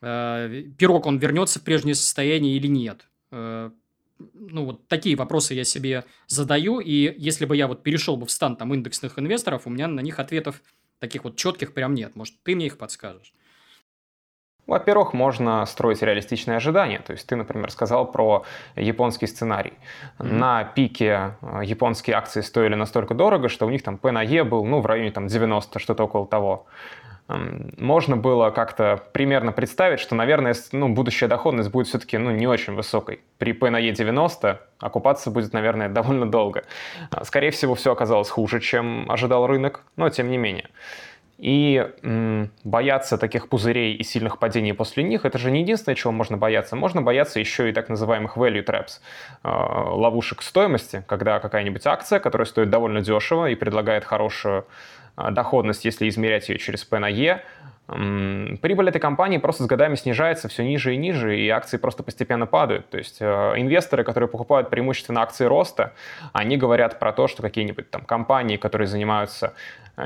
Э, 0.00 0.66
пирог, 0.78 1.06
он 1.06 1.18
вернется 1.18 1.58
в 1.58 1.64
прежнее 1.64 1.96
состояние 1.96 2.54
или 2.54 2.68
нет. 2.68 3.08
Э, 3.32 3.72
ну, 4.34 4.66
вот 4.66 4.86
такие 4.86 5.16
вопросы 5.16 5.54
я 5.54 5.64
себе 5.64 6.04
задаю, 6.28 6.78
и 6.78 7.12
если 7.18 7.44
бы 7.44 7.56
я 7.56 7.66
вот 7.66 7.82
перешел 7.82 8.16
бы 8.16 8.24
в 8.24 8.30
стан 8.30 8.54
там 8.54 8.72
индексных 8.72 9.18
инвесторов, 9.18 9.66
у 9.66 9.70
меня 9.70 9.88
на 9.88 9.98
них 9.98 10.20
ответов 10.20 10.62
таких 11.00 11.24
вот 11.24 11.34
четких 11.34 11.74
прям 11.74 11.94
нет. 11.94 12.14
Может, 12.14 12.40
ты 12.44 12.54
мне 12.54 12.66
их 12.66 12.78
подскажешь? 12.78 13.32
Во-первых, 14.70 15.14
можно 15.14 15.66
строить 15.66 16.00
реалистичные 16.00 16.58
ожидания. 16.58 17.00
То 17.00 17.12
есть 17.12 17.26
ты, 17.26 17.34
например, 17.34 17.72
сказал 17.72 18.06
про 18.06 18.44
японский 18.76 19.26
сценарий. 19.26 19.72
Mm-hmm. 20.20 20.32
На 20.32 20.62
пике 20.62 21.34
э, 21.42 21.62
японские 21.64 22.14
акции 22.14 22.40
стоили 22.40 22.76
настолько 22.76 23.14
дорого, 23.14 23.48
что 23.48 23.66
у 23.66 23.70
них 23.70 23.82
там 23.82 23.98
P 23.98 24.12
на 24.12 24.22
E 24.22 24.44
был 24.44 24.64
ну, 24.64 24.78
в 24.78 24.86
районе 24.86 25.10
там, 25.10 25.26
90, 25.26 25.80
что-то 25.80 26.04
около 26.04 26.24
того 26.24 26.66
можно 27.78 28.16
было 28.16 28.50
как-то 28.50 29.00
примерно 29.12 29.52
представить, 29.52 30.00
что, 30.00 30.14
наверное, 30.14 30.54
ну, 30.72 30.88
будущая 30.88 31.28
доходность 31.28 31.70
будет 31.70 31.86
все-таки 31.86 32.18
ну, 32.18 32.30
не 32.30 32.46
очень 32.46 32.74
высокой. 32.74 33.20
При 33.38 33.52
P 33.52 33.70
на 33.70 33.80
E90 33.80 34.58
окупаться 34.80 35.30
будет, 35.30 35.52
наверное, 35.52 35.88
довольно 35.88 36.28
долго. 36.28 36.64
Скорее 37.22 37.50
всего, 37.50 37.74
все 37.74 37.92
оказалось 37.92 38.30
хуже, 38.30 38.60
чем 38.60 39.10
ожидал 39.10 39.46
рынок, 39.46 39.82
но 39.96 40.08
тем 40.10 40.30
не 40.30 40.38
менее. 40.38 40.70
И 41.40 41.90
м, 42.02 42.50
бояться 42.64 43.16
таких 43.16 43.48
пузырей 43.48 43.94
и 43.94 44.04
сильных 44.04 44.38
падений 44.38 44.74
после 44.74 45.02
них, 45.02 45.24
это 45.24 45.38
же 45.38 45.50
не 45.50 45.62
единственное, 45.62 45.96
чего 45.96 46.12
можно 46.12 46.36
бояться. 46.36 46.76
Можно 46.76 47.00
бояться 47.00 47.40
еще 47.40 47.70
и 47.70 47.72
так 47.72 47.88
называемых 47.88 48.36
value 48.36 48.62
traps, 48.62 49.00
э, 49.42 49.48
ловушек 49.48 50.42
стоимости, 50.42 51.02
когда 51.08 51.40
какая-нибудь 51.40 51.86
акция, 51.86 52.18
которая 52.20 52.44
стоит 52.44 52.68
довольно 52.68 53.00
дешево 53.00 53.46
и 53.46 53.54
предлагает 53.54 54.04
хорошую 54.04 54.66
э, 55.16 55.30
доходность, 55.30 55.86
если 55.86 56.10
измерять 56.10 56.50
ее 56.50 56.58
через 56.58 56.84
P 56.84 56.98
на 56.98 57.08
E, 57.08 57.42
прибыль 57.90 58.88
этой 58.88 59.00
компании 59.00 59.38
просто 59.38 59.64
с 59.64 59.66
годами 59.66 59.94
снижается 59.96 60.48
все 60.48 60.62
ниже 60.64 60.94
и 60.94 60.96
ниже, 60.96 61.38
и 61.38 61.48
акции 61.48 61.76
просто 61.76 62.02
постепенно 62.02 62.46
падают. 62.46 62.88
То 62.90 62.98
есть 62.98 63.18
э, 63.20 63.54
инвесторы, 63.56 64.04
которые 64.04 64.28
покупают 64.28 64.70
преимущественно 64.70 65.22
акции 65.22 65.44
роста, 65.44 65.92
они 66.32 66.56
говорят 66.56 66.98
про 66.98 67.12
то, 67.12 67.26
что 67.26 67.42
какие-нибудь 67.42 67.90
там 67.90 68.02
компании, 68.02 68.56
которые 68.56 68.86
занимаются 68.86 69.54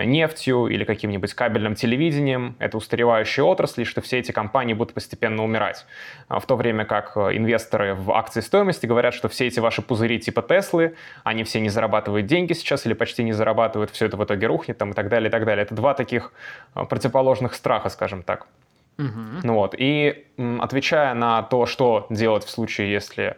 нефтью 0.02 0.66
или 0.66 0.84
каким-нибудь 0.84 1.34
кабельным 1.34 1.74
телевидением. 1.74 2.56
Это 2.58 2.76
устаревающие 2.76 3.44
отрасли, 3.44 3.84
что 3.84 4.00
все 4.00 4.18
эти 4.18 4.32
компании 4.32 4.74
будут 4.74 4.94
постепенно 4.94 5.44
умирать. 5.44 5.86
А 6.28 6.40
в 6.40 6.46
то 6.46 6.56
время 6.56 6.84
как 6.84 7.16
инвесторы 7.16 7.94
в 7.94 8.10
акции 8.12 8.40
стоимости 8.40 8.86
говорят, 8.86 9.14
что 9.14 9.28
все 9.28 9.46
эти 9.46 9.60
ваши 9.60 9.82
пузыри 9.82 10.18
типа 10.18 10.42
Теслы, 10.42 10.94
они 11.22 11.44
все 11.44 11.60
не 11.60 11.68
зарабатывают 11.68 12.26
деньги 12.26 12.52
сейчас 12.54 12.86
или 12.86 12.94
почти 12.94 13.22
не 13.22 13.32
зарабатывают, 13.32 13.90
все 13.90 14.06
это 14.06 14.16
в 14.16 14.24
итоге 14.24 14.46
рухнет 14.46 14.78
там, 14.78 14.90
и 14.90 14.94
так 14.94 15.08
далее, 15.08 15.28
и 15.28 15.30
так 15.30 15.44
далее. 15.44 15.64
Это 15.64 15.74
два 15.74 15.94
таких 15.94 16.32
противоположных 16.74 17.54
страха, 17.74 17.88
скажем 17.88 18.22
так. 18.22 18.46
Угу. 18.98 19.40
Ну 19.42 19.54
вот, 19.54 19.74
и 19.76 20.26
отвечая 20.60 21.14
на 21.14 21.42
то, 21.42 21.66
что 21.66 22.06
делать 22.10 22.44
в 22.44 22.50
случае, 22.50 22.92
если 22.92 23.36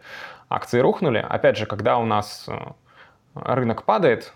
акции 0.48 0.80
рухнули, 0.80 1.24
опять 1.28 1.56
же, 1.56 1.66
когда 1.66 1.96
у 1.96 2.04
нас 2.04 2.46
э, 2.48 2.52
рынок 3.34 3.84
падает, 3.84 4.34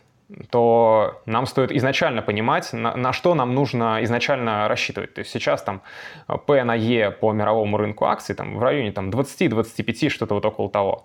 то 0.51 1.21
нам 1.27 1.47
стоит 1.47 1.73
изначально 1.73 2.23
понимать, 2.23 2.73
на, 2.73 2.97
на 2.97 3.13
что 3.13 3.35
нам 3.35 3.55
нужно 3.55 3.99
изначально 4.03 4.69
рассчитывать. 4.69 5.15
То 5.15 5.21
есть 5.21 5.33
сейчас 5.33 5.63
там 5.63 5.83
P 6.47 6.65
на 6.65 6.77
E 6.77 7.11
по 7.11 7.33
мировому 7.33 7.77
рынку 7.77 8.05
акций 8.05 8.35
там, 8.35 8.57
в 8.57 8.63
районе 8.63 8.93
там, 8.93 9.11
20-25, 9.11 10.09
что-то 10.09 10.35
вот 10.35 10.45
около 10.47 10.71
того. 10.71 11.05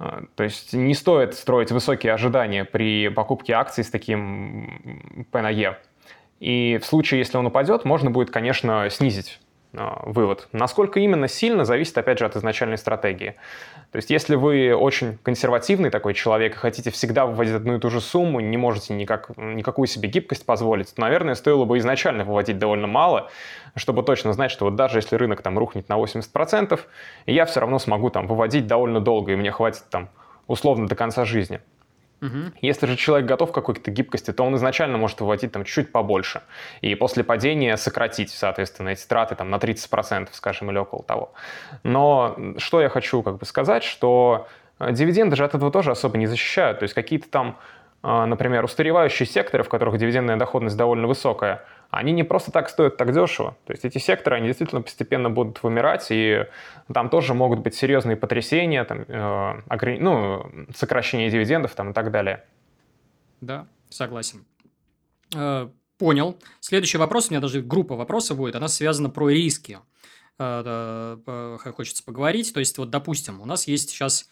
Э, 0.00 0.22
то 0.36 0.44
есть 0.44 0.72
не 0.72 0.94
стоит 0.94 1.34
строить 1.34 1.70
высокие 1.70 2.14
ожидания 2.14 2.64
при 2.64 3.08
покупке 3.08 3.52
акций 3.52 3.84
с 3.84 3.90
таким 3.90 5.26
P 5.30 5.42
на 5.42 5.50
E. 5.50 5.76
И 6.40 6.78
в 6.82 6.86
случае, 6.86 7.18
если 7.20 7.38
он 7.38 7.46
упадет, 7.46 7.84
можно 7.84 8.10
будет, 8.10 8.30
конечно, 8.30 8.88
снизить 8.90 9.40
а, 9.76 10.02
вывод. 10.04 10.48
Насколько 10.52 11.00
именно 11.00 11.26
сильно, 11.26 11.64
зависит, 11.64 11.96
опять 11.98 12.18
же, 12.18 12.26
от 12.26 12.36
изначальной 12.36 12.78
стратегии. 12.78 13.34
То 13.90 13.96
есть, 13.96 14.10
если 14.10 14.36
вы 14.36 14.74
очень 14.74 15.18
консервативный 15.22 15.90
такой 15.90 16.14
человек 16.14 16.54
и 16.54 16.58
хотите 16.58 16.90
всегда 16.90 17.26
выводить 17.26 17.54
одну 17.54 17.76
и 17.76 17.80
ту 17.80 17.90
же 17.90 18.00
сумму, 18.00 18.40
не 18.40 18.56
можете 18.56 18.94
никак, 18.94 19.36
никакую 19.36 19.86
себе 19.86 20.08
гибкость 20.08 20.46
позволить, 20.46 20.94
то, 20.94 21.00
наверное, 21.00 21.34
стоило 21.34 21.64
бы 21.64 21.78
изначально 21.78 22.24
выводить 22.24 22.58
довольно 22.58 22.86
мало, 22.86 23.30
чтобы 23.74 24.02
точно 24.02 24.32
знать, 24.32 24.50
что 24.50 24.66
вот 24.66 24.76
даже 24.76 24.98
если 24.98 25.16
рынок 25.16 25.42
там 25.42 25.58
рухнет 25.58 25.88
на 25.88 25.98
80%, 25.98 26.80
я 27.26 27.44
все 27.44 27.60
равно 27.60 27.78
смогу 27.78 28.10
там 28.10 28.26
выводить 28.26 28.66
довольно 28.66 29.00
долго, 29.00 29.32
и 29.32 29.36
мне 29.36 29.50
хватит 29.50 29.84
там 29.90 30.08
условно 30.46 30.86
до 30.86 30.94
конца 30.94 31.24
жизни. 31.24 31.60
Угу. 32.24 32.52
Если 32.62 32.86
же 32.86 32.96
человек 32.96 33.28
готов 33.28 33.50
к 33.50 33.54
какой-то 33.54 33.90
гибкости, 33.90 34.32
то 34.32 34.44
он 34.44 34.56
изначально 34.56 34.96
может 34.96 35.20
выводить 35.20 35.52
там 35.52 35.64
чуть 35.64 35.92
побольше. 35.92 36.42
И 36.80 36.94
после 36.94 37.22
падения 37.22 37.76
сократить, 37.76 38.30
соответственно, 38.30 38.90
эти 38.90 39.06
траты 39.06 39.34
там 39.34 39.50
на 39.50 39.56
30%, 39.56 40.28
скажем, 40.32 40.70
или 40.70 40.78
около 40.78 41.02
того. 41.02 41.34
Но 41.82 42.36
что 42.56 42.80
я 42.80 42.88
хочу 42.88 43.22
как 43.22 43.36
бы 43.36 43.44
сказать, 43.44 43.84
что 43.84 44.48
э, 44.78 44.92
дивиденды 44.92 45.36
же 45.36 45.44
от 45.44 45.54
этого 45.54 45.70
тоже 45.70 45.90
особо 45.90 46.16
не 46.16 46.26
защищают. 46.26 46.78
То 46.78 46.84
есть 46.84 46.94
какие-то 46.94 47.28
там, 47.28 47.58
э, 48.02 48.24
например, 48.24 48.64
устаревающие 48.64 49.26
секторы, 49.26 49.62
в 49.62 49.68
которых 49.68 49.98
дивидендная 49.98 50.36
доходность 50.36 50.78
довольно 50.78 51.06
высокая, 51.06 51.64
они 51.96 52.12
не 52.12 52.22
просто 52.22 52.50
так 52.50 52.68
стоят 52.68 52.96
так 52.96 53.12
дешево. 53.12 53.56
То 53.66 53.72
есть 53.72 53.84
эти 53.84 53.98
секторы, 53.98 54.36
они 54.36 54.46
действительно 54.46 54.82
постепенно 54.82 55.30
будут 55.30 55.62
вымирать, 55.62 56.06
и 56.10 56.46
там 56.92 57.08
тоже 57.08 57.34
могут 57.34 57.60
быть 57.60 57.74
серьезные 57.74 58.16
потрясения, 58.16 58.84
там, 58.84 59.04
э, 59.08 59.98
ну, 59.98 60.50
сокращение 60.74 61.30
дивидендов 61.30 61.74
там, 61.74 61.90
и 61.90 61.92
так 61.92 62.10
далее. 62.10 62.44
Да, 63.40 63.66
согласен. 63.90 64.44
Э, 65.34 65.68
понял. 65.98 66.38
Следующий 66.60 66.98
вопрос, 66.98 67.28
у 67.28 67.30
меня 67.32 67.40
даже 67.40 67.62
группа 67.62 67.96
вопросов 67.96 68.36
будет, 68.36 68.56
она 68.56 68.68
связана 68.68 69.10
про 69.10 69.30
риски. 69.30 69.78
Э, 70.38 71.16
э, 71.26 71.72
хочется 71.76 72.02
поговорить. 72.02 72.52
То 72.52 72.60
есть, 72.60 72.76
вот, 72.78 72.90
допустим, 72.90 73.40
у 73.40 73.46
нас 73.46 73.68
есть 73.68 73.90
сейчас 73.90 74.28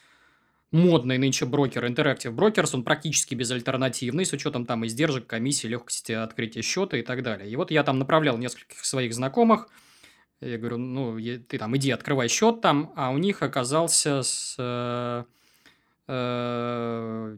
модный 0.72 1.18
нынче 1.18 1.46
брокер 1.46 1.84
Interactive 1.84 2.34
Brokers, 2.34 2.70
он 2.74 2.82
практически 2.82 3.34
безальтернативный, 3.34 4.24
с 4.24 4.32
учетом 4.32 4.66
там 4.66 4.84
издержек, 4.86 5.26
комиссии, 5.26 5.68
легкости 5.68 6.12
открытия 6.12 6.62
счета 6.62 6.96
и 6.96 7.02
так 7.02 7.22
далее. 7.22 7.48
И 7.48 7.56
вот 7.56 7.70
я 7.70 7.84
там 7.84 7.98
направлял 7.98 8.38
нескольких 8.38 8.84
своих 8.84 9.14
знакомых, 9.14 9.68
я 10.42 10.58
говорю, 10.58 10.78
ну, 10.78 11.18
ты 11.20 11.56
там 11.56 11.76
иди 11.76 11.92
открывай 11.92 12.26
счет 12.26 12.60
там, 12.60 12.92
а 12.96 13.10
у 13.10 13.18
них 13.18 13.42
оказался 13.42 14.22
с... 14.22 14.56
Э, 14.58 15.24
э, 16.08 17.36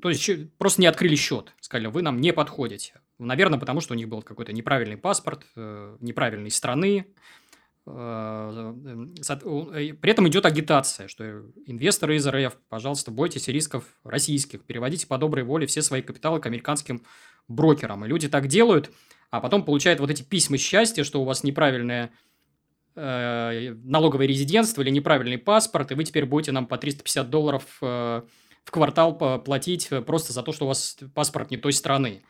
то 0.00 0.08
есть, 0.08 0.50
просто 0.56 0.80
не 0.80 0.86
открыли 0.86 1.16
счет. 1.16 1.52
Сказали, 1.60 1.88
вы 1.88 2.00
нам 2.00 2.18
не 2.22 2.32
подходите. 2.32 2.94
Наверное, 3.18 3.58
потому 3.58 3.82
что 3.82 3.92
у 3.92 3.96
них 3.96 4.08
был 4.08 4.22
какой-то 4.22 4.54
неправильный 4.54 4.96
паспорт, 4.96 5.44
э, 5.54 5.96
неправильной 6.00 6.50
страны, 6.50 7.08
при 10.00 10.10
этом 10.10 10.28
идет 10.28 10.44
агитация, 10.44 11.08
что 11.08 11.24
инвесторы 11.66 12.16
из 12.16 12.26
РФ, 12.26 12.56
пожалуйста, 12.68 13.10
бойтесь 13.10 13.48
рисков 13.48 13.84
российских, 14.04 14.64
переводите 14.64 15.06
по 15.06 15.16
доброй 15.16 15.44
воле 15.44 15.66
все 15.66 15.80
свои 15.80 16.02
капиталы 16.02 16.40
к 16.40 16.46
американским 16.46 17.02
брокерам. 17.46 18.04
И 18.04 18.08
люди 18.08 18.28
так 18.28 18.46
делают, 18.46 18.90
а 19.30 19.40
потом 19.40 19.64
получают 19.64 20.00
вот 20.00 20.10
эти 20.10 20.22
письма 20.22 20.58
счастья, 20.58 21.02
что 21.04 21.22
у 21.22 21.24
вас 21.24 21.44
неправильное 21.44 22.10
э, 22.94 23.74
налоговое 23.84 24.26
резидентство 24.26 24.82
или 24.82 24.90
неправильный 24.90 25.38
паспорт, 25.38 25.90
и 25.92 25.94
вы 25.94 26.04
теперь 26.04 26.26
будете 26.26 26.52
нам 26.52 26.66
по 26.66 26.76
350 26.76 27.30
долларов 27.30 27.78
э, 27.80 28.22
в 28.64 28.70
квартал 28.70 29.16
платить 29.42 29.88
просто 30.06 30.34
за 30.34 30.42
то, 30.42 30.52
что 30.52 30.66
у 30.66 30.68
вас 30.68 30.98
паспорт 31.14 31.50
не 31.50 31.56
той 31.56 31.72
страны. 31.72 32.22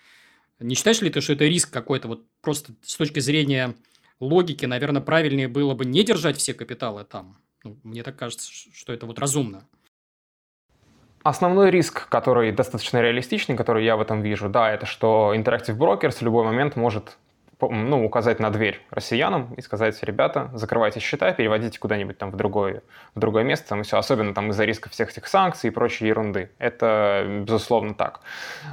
Не 0.60 0.76
считаешь 0.76 1.00
ли 1.00 1.10
ты, 1.10 1.20
что 1.20 1.32
это 1.32 1.46
риск 1.46 1.72
какой-то 1.72 2.06
вот 2.06 2.26
просто 2.40 2.74
с 2.82 2.94
точки 2.94 3.18
зрения 3.18 3.74
логике, 4.20 4.66
наверное, 4.66 5.02
правильнее 5.02 5.48
было 5.48 5.74
бы 5.74 5.84
не 5.84 6.04
держать 6.04 6.36
все 6.36 6.54
капиталы 6.54 7.04
там. 7.04 7.36
Ну, 7.64 7.76
мне 7.82 8.02
так 8.02 8.16
кажется, 8.16 8.50
что 8.50 8.92
это 8.92 9.06
вот 9.06 9.18
разумно. 9.18 9.66
Основной 11.22 11.70
риск, 11.70 12.08
который 12.08 12.52
достаточно 12.52 13.00
реалистичный, 13.00 13.56
который 13.56 13.84
я 13.84 13.96
в 13.96 14.00
этом 14.00 14.22
вижу, 14.22 14.48
да, 14.48 14.70
это 14.70 14.86
что 14.86 15.34
Interactive 15.34 15.76
Brokers 15.76 16.18
в 16.18 16.22
любой 16.22 16.44
момент 16.44 16.76
может 16.76 17.18
ну, 17.60 18.04
указать 18.04 18.40
на 18.40 18.50
дверь 18.50 18.80
россиянам 18.90 19.54
и 19.54 19.60
сказать, 19.60 20.00
ребята, 20.02 20.50
закрывайте 20.54 21.00
счета, 21.00 21.32
переводите 21.32 21.78
куда-нибудь 21.78 22.18
там 22.18 22.30
в 22.30 22.36
другое, 22.36 22.82
в 23.14 23.20
другое 23.20 23.44
место, 23.44 23.68
там, 23.68 23.80
и 23.80 23.84
все, 23.84 23.98
особенно 23.98 24.34
там 24.34 24.50
из-за 24.50 24.64
риска 24.64 24.88
всех 24.90 25.10
этих 25.10 25.26
санкций 25.26 25.68
и 25.68 25.70
прочей 25.70 26.06
ерунды. 26.06 26.50
Это, 26.58 27.24
безусловно, 27.46 27.94
так. 27.94 28.20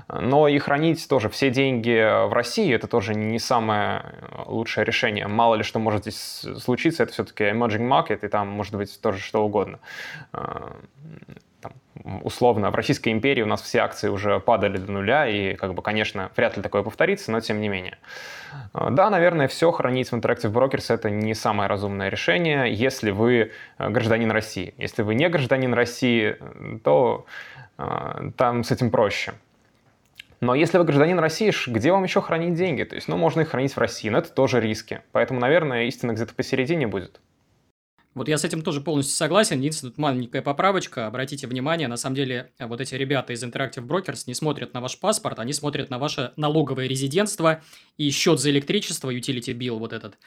Но 0.08 0.48
и 0.48 0.58
хранить 0.60 1.08
тоже 1.08 1.30
все 1.30 1.50
деньги 1.50 2.28
в 2.28 2.34
России, 2.34 2.74
это 2.74 2.88
тоже 2.88 3.16
не 3.16 3.40
самое 3.40 4.04
лучшее 4.46 4.86
решение. 4.86 5.28
Мало 5.28 5.56
ли 5.56 5.64
что 5.64 5.80
может 5.80 6.02
здесь 6.02 6.46
случиться, 6.60 7.04
это 7.04 7.14
все-таки 7.14 7.44
emerging 7.46 7.88
market, 7.88 8.26
и 8.26 8.28
там 8.28 8.48
может 8.48 8.76
быть 8.76 9.00
тоже 9.02 9.20
что 9.20 9.44
угодно 9.44 9.80
там, 10.32 10.76
условно, 12.24 12.72
в 12.72 12.76
Российской 12.76 13.10
империи 13.10 13.42
у 13.42 13.48
нас 13.48 13.62
все 13.62 13.80
акции 13.80 14.10
уже 14.10 14.40
падали 14.40 14.78
до 14.78 14.92
нуля, 14.92 15.28
и, 15.28 15.56
как 15.56 15.74
бы, 15.74 15.82
конечно, 15.82 16.32
вряд 16.36 16.56
ли 16.58 16.64
такое 16.64 16.84
повторится, 16.84 17.32
но 17.32 17.40
тем 17.40 17.60
не 17.60 17.70
менее. 17.70 17.98
А, 18.74 18.90
да, 18.90 19.10
наверное, 19.10 19.48
все 19.48 19.72
хранить 19.72 20.12
в 20.12 20.14
Interactive 20.14 20.52
Brokers– 20.52 20.86
это 20.94 21.10
не 21.10 21.34
самое 21.34 21.68
разумное 21.68 22.10
решение, 22.10 22.74
если 22.74 23.12
вы 23.12 23.52
э, 23.78 23.90
гражданин 23.90 24.32
России. 24.32 24.74
Если 24.78 25.02
вы 25.02 25.16
не 25.16 25.28
гражданин 25.30 25.74
России, 25.74 26.38
то 26.84 27.26
э, 27.78 28.32
там 28.38 28.64
с 28.64 28.72
этим 28.72 28.92
проще. 28.92 29.34
Но 30.42 30.54
если 30.54 30.78
вы 30.78 30.84
гражданин 30.84 31.18
России, 31.18 31.52
где 31.68 31.92
вам 31.92 32.04
еще 32.04 32.22
хранить 32.22 32.54
деньги? 32.54 32.84
То 32.84 32.96
есть, 32.96 33.08
ну, 33.08 33.18
можно 33.18 33.42
их 33.42 33.50
хранить 33.50 33.74
в 33.74 33.80
России, 33.80 34.10
но 34.10 34.20
это 34.20 34.32
тоже 34.32 34.60
риски. 34.60 35.02
Поэтому, 35.12 35.40
наверное, 35.40 35.86
истина 35.86 36.12
где-то 36.12 36.36
посередине 36.36 36.88
будет. 36.88 37.20
Вот 38.16 38.30
я 38.30 38.38
с 38.38 38.46
этим 38.46 38.62
тоже 38.62 38.80
полностью 38.80 39.16
согласен. 39.16 39.60
Единственная 39.60 39.92
тут 39.92 40.00
маленькая 40.00 40.42
поправочка. 40.42 41.06
Обратите 41.06 41.48
внимание, 41.48 41.90
на 41.90 41.98
самом 41.98 42.16
деле, 42.16 42.52
вот 42.60 42.80
эти 42.80 42.96
ребята 42.96 43.34
из 43.34 43.44
Interactive 43.44 43.86
Brokers 43.86 44.24
не 44.26 44.34
смотрят 44.34 44.74
на 44.74 44.80
ваш 44.80 44.98
паспорт, 44.98 45.38
они 45.38 45.52
смотрят 45.52 45.90
на 45.90 46.00
ваше 46.00 46.32
налоговое 46.38 46.88
резидентство 46.88 47.62
и 47.98 48.10
счет 48.10 48.40
за 48.40 48.52
электричество, 48.52 49.14
utility 49.14 49.54
bill 49.54 49.78
вот 49.78 49.92
этот 49.92 50.18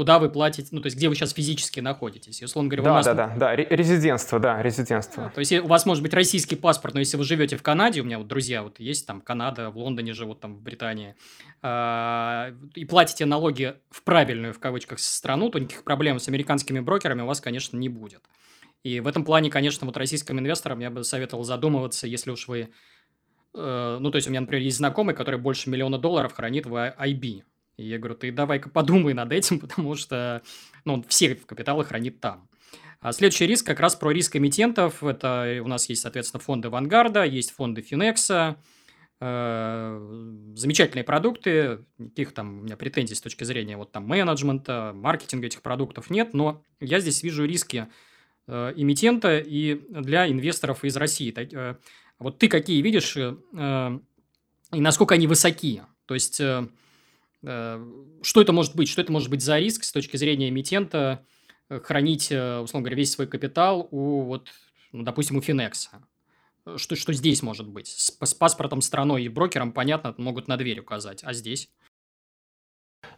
куда 0.00 0.18
вы 0.18 0.30
платите, 0.30 0.66
ну, 0.70 0.80
то 0.80 0.86
есть, 0.86 0.96
где 0.96 1.10
вы 1.10 1.14
сейчас 1.14 1.34
физически 1.34 1.80
находитесь. 1.80 2.40
И, 2.40 2.46
условно 2.46 2.70
говоря, 2.70 2.84
да, 2.84 2.90
у 2.90 2.94
нас... 2.94 3.04
Да, 3.04 3.12
да, 3.12 3.34
да, 3.36 3.54
резидентство, 3.54 4.38
да, 4.38 4.62
резидентство. 4.62 5.30
То 5.34 5.40
есть, 5.40 5.52
у 5.52 5.66
вас 5.66 5.84
может 5.84 6.02
быть 6.02 6.14
российский 6.14 6.56
паспорт, 6.56 6.94
но 6.94 7.00
если 7.00 7.18
вы 7.18 7.24
живете 7.24 7.58
в 7.58 7.62
Канаде, 7.62 8.00
у 8.00 8.04
меня 8.04 8.16
вот 8.16 8.26
друзья 8.26 8.62
вот 8.62 8.80
есть 8.80 9.06
там 9.06 9.20
Канада, 9.20 9.68
в 9.68 9.76
Лондоне 9.76 10.14
живут, 10.14 10.40
там 10.40 10.54
в 10.54 10.62
Британии, 10.62 11.16
а, 11.60 12.54
и 12.74 12.86
платите 12.86 13.26
налоги 13.26 13.74
в 13.90 14.02
правильную, 14.02 14.54
в 14.54 14.58
кавычках, 14.58 15.00
страну, 15.00 15.50
то 15.50 15.58
никаких 15.58 15.84
проблем 15.84 16.18
с 16.18 16.28
американскими 16.28 16.80
брокерами 16.80 17.20
у 17.20 17.26
вас, 17.26 17.42
конечно, 17.42 17.76
не 17.76 17.90
будет. 17.90 18.22
И 18.82 19.00
в 19.00 19.06
этом 19.06 19.22
плане, 19.22 19.50
конечно, 19.50 19.86
вот 19.86 19.98
российским 19.98 20.38
инвесторам 20.38 20.78
я 20.80 20.90
бы 20.90 21.04
советовал 21.04 21.44
задумываться, 21.44 22.06
если 22.06 22.30
уж 22.30 22.48
вы... 22.48 22.70
Э, 23.52 23.98
ну, 24.00 24.10
то 24.10 24.16
есть, 24.16 24.28
у 24.28 24.30
меня, 24.30 24.40
например, 24.40 24.62
есть 24.62 24.78
знакомый, 24.78 25.14
который 25.14 25.38
больше 25.38 25.68
миллиона 25.68 25.98
долларов 25.98 26.32
хранит 26.32 26.64
в 26.64 26.72
IB. 26.98 27.42
И 27.80 27.88
я 27.88 27.98
говорю, 27.98 28.14
ты 28.14 28.30
давай-ка 28.30 28.68
подумай 28.68 29.14
над 29.14 29.32
этим, 29.32 29.58
потому 29.60 29.94
что 29.96 30.42
ну, 30.84 30.94
он 30.94 31.02
все 31.04 31.34
капиталы 31.34 31.84
хранит 31.84 32.20
там. 32.20 32.48
А 33.00 33.12
следующий 33.12 33.46
риск 33.46 33.66
как 33.66 33.80
раз 33.80 33.96
про 33.96 34.10
риск 34.10 34.36
эмитентов. 34.36 35.02
Это 35.02 35.60
у 35.64 35.68
нас 35.68 35.88
есть, 35.88 36.02
соответственно, 36.02 36.40
фонды 36.40 36.68
Вангарда, 36.68 37.24
есть 37.24 37.52
фонды 37.52 37.80
Финекса. 37.80 38.58
Э, 39.22 39.98
замечательные 40.54 41.04
продукты, 41.04 41.84
никаких 41.98 42.32
там 42.32 42.60
у 42.60 42.62
меня 42.62 42.78
претензий 42.78 43.14
с 43.14 43.20
точки 43.20 43.44
зрения 43.44 43.76
вот 43.76 43.92
там 43.92 44.06
менеджмента, 44.06 44.92
маркетинга 44.94 45.46
этих 45.46 45.60
продуктов 45.60 46.08
нет, 46.08 46.32
но 46.32 46.62
я 46.80 47.00
здесь 47.00 47.22
вижу 47.22 47.44
риски 47.44 47.88
э, 48.46 48.72
эмитента 48.76 49.38
и 49.38 49.82
для 49.90 50.26
инвесторов 50.26 50.84
из 50.84 50.96
России. 50.96 51.34
Э, 51.36 51.74
вот 52.18 52.38
ты 52.38 52.48
какие 52.48 52.80
видишь 52.80 53.16
и 53.16 54.80
насколько 54.80 55.14
они 55.14 55.26
высоки. 55.26 55.82
То 56.06 56.14
есть, 56.14 56.40
что 57.42 58.40
это 58.40 58.52
может 58.52 58.76
быть? 58.76 58.88
Что 58.88 59.00
это 59.00 59.12
может 59.12 59.30
быть 59.30 59.42
за 59.42 59.58
риск 59.58 59.84
с 59.84 59.92
точки 59.92 60.16
зрения 60.16 60.48
эмитента 60.48 61.24
э, 61.68 61.80
хранить, 61.80 62.30
э, 62.30 62.58
условно 62.58 62.84
говоря, 62.84 62.96
весь 62.96 63.12
свой 63.12 63.26
капитал 63.26 63.88
у, 63.90 64.22
вот, 64.22 64.48
ну, 64.92 65.02
допустим, 65.02 65.36
у 65.36 65.40
Финекса? 65.40 66.06
Что, 66.76 66.96
что 66.96 67.12
здесь 67.12 67.42
может 67.42 67.66
быть? 67.66 67.88
С, 67.88 68.16
с 68.20 68.34
паспортом 68.34 68.82
страной 68.82 69.24
и 69.24 69.28
брокером, 69.28 69.72
понятно, 69.72 70.14
могут 70.18 70.48
на 70.48 70.56
дверь 70.58 70.80
указать. 70.80 71.24
А 71.24 71.32
здесь? 71.32 71.70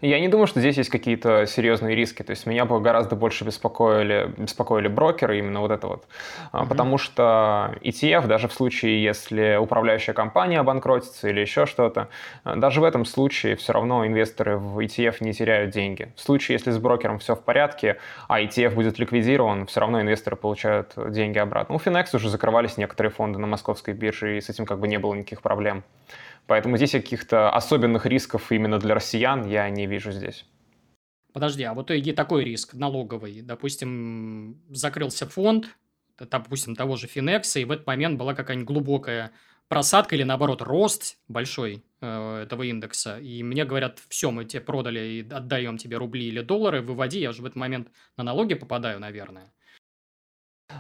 Я 0.03 0.18
не 0.18 0.26
думаю, 0.26 0.49
что 0.49 0.59
здесь 0.59 0.76
есть 0.76 0.91
какие-то 0.91 1.47
серьезные 1.47 1.95
риски. 1.95 2.24
То 2.24 2.30
есть 2.30 2.45
меня 2.45 2.64
бы 2.64 2.80
гораздо 2.80 3.14
больше 3.14 3.45
беспокоили, 3.45 4.33
беспокоили 4.37 4.89
брокеры, 4.89 5.39
именно 5.39 5.61
вот 5.61 5.70
это 5.70 5.87
вот. 5.87 6.05
Mm-hmm. 6.53 6.68
Потому 6.68 6.99
что 6.99 7.76
ETF, 7.83 8.26
даже 8.26 8.49
в 8.49 8.53
случае, 8.53 9.03
если 9.03 9.57
управляющая 9.57 10.12
компания 10.12 10.59
обанкротится 10.59 11.28
или 11.28 11.41
еще 11.41 11.66
что-то, 11.66 12.09
даже 12.45 12.80
в 12.80 12.85
этом 12.85 13.05
случае 13.05 13.55
все 13.55 13.72
равно 13.72 14.05
инвесторы 14.05 14.59
в 14.59 14.80
ETF 14.80 15.18
не 15.20 15.33
теряют 15.33 15.70
деньги. 15.70 16.12
В 16.16 16.20
случае, 16.20 16.57
если 16.57 16.72
с 16.72 16.78
брокером 16.78 17.20
все 17.20 17.37
в 17.37 17.43
порядке, 17.43 17.99
а 18.26 18.41
ETF 18.41 18.74
будет 18.74 18.99
ликвидирован, 18.99 19.66
все 19.66 19.78
равно 19.78 20.01
инвесторы 20.01 20.35
получают 20.35 20.95
деньги 21.11 21.39
обратно. 21.39 21.76
У 21.76 21.78
Finex 21.78 22.07
уже 22.14 22.28
закрывались 22.28 22.76
некоторые 22.76 23.12
фонды 23.12 23.39
на 23.39 23.47
московской 23.47 23.95
бирже, 23.95 24.37
и 24.37 24.41
с 24.41 24.49
этим 24.49 24.66
как 24.66 24.80
бы 24.80 24.89
не 24.89 24.99
было 24.99 25.14
никаких 25.14 25.43
проблем. 25.43 25.85
Поэтому 26.47 26.76
здесь 26.76 26.93
каких-то 26.93 27.51
особенных 27.51 28.07
рисков 28.07 28.53
именно 28.53 28.78
для 28.78 28.95
россиян 28.95 29.47
я 29.47 29.68
не 29.70 29.86
вижу 29.86 30.12
здесь. 30.12 30.45
Подожди, 31.32 31.62
а 31.64 31.72
вот 31.72 31.90
и 31.90 32.12
такой 32.12 32.45
риск 32.45 32.74
налоговый. 32.74 33.40
Допустим, 33.40 34.61
закрылся 34.70 35.26
фонд, 35.26 35.66
допустим, 36.18 36.76
того 36.76 36.97
же 36.97 37.07
Финекса, 37.07 37.61
и 37.61 37.64
в 37.64 37.70
этот 37.70 37.86
момент 37.86 38.18
была 38.18 38.34
какая-нибудь 38.34 38.68
глубокая 38.68 39.32
просадка 39.68 40.14
или, 40.14 40.22
наоборот, 40.24 40.61
рост 40.61 41.16
большой 41.28 41.82
э, 42.03 42.43
этого 42.43 42.64
индекса. 42.64 43.18
И 43.18 43.43
мне 43.43 43.64
говорят, 43.64 44.01
все, 44.09 44.30
мы 44.30 44.45
тебе 44.45 44.61
продали 44.61 45.01
и 45.01 45.28
отдаем 45.30 45.78
тебе 45.78 45.97
рубли 45.97 46.26
или 46.26 46.43
доллары, 46.43 46.82
выводи, 46.82 47.20
я 47.20 47.30
уже 47.30 47.40
в 47.40 47.47
этот 47.47 47.57
момент 47.57 47.88
на 48.18 48.24
налоги 48.24 48.53
попадаю, 48.53 49.01
наверное. 49.01 49.51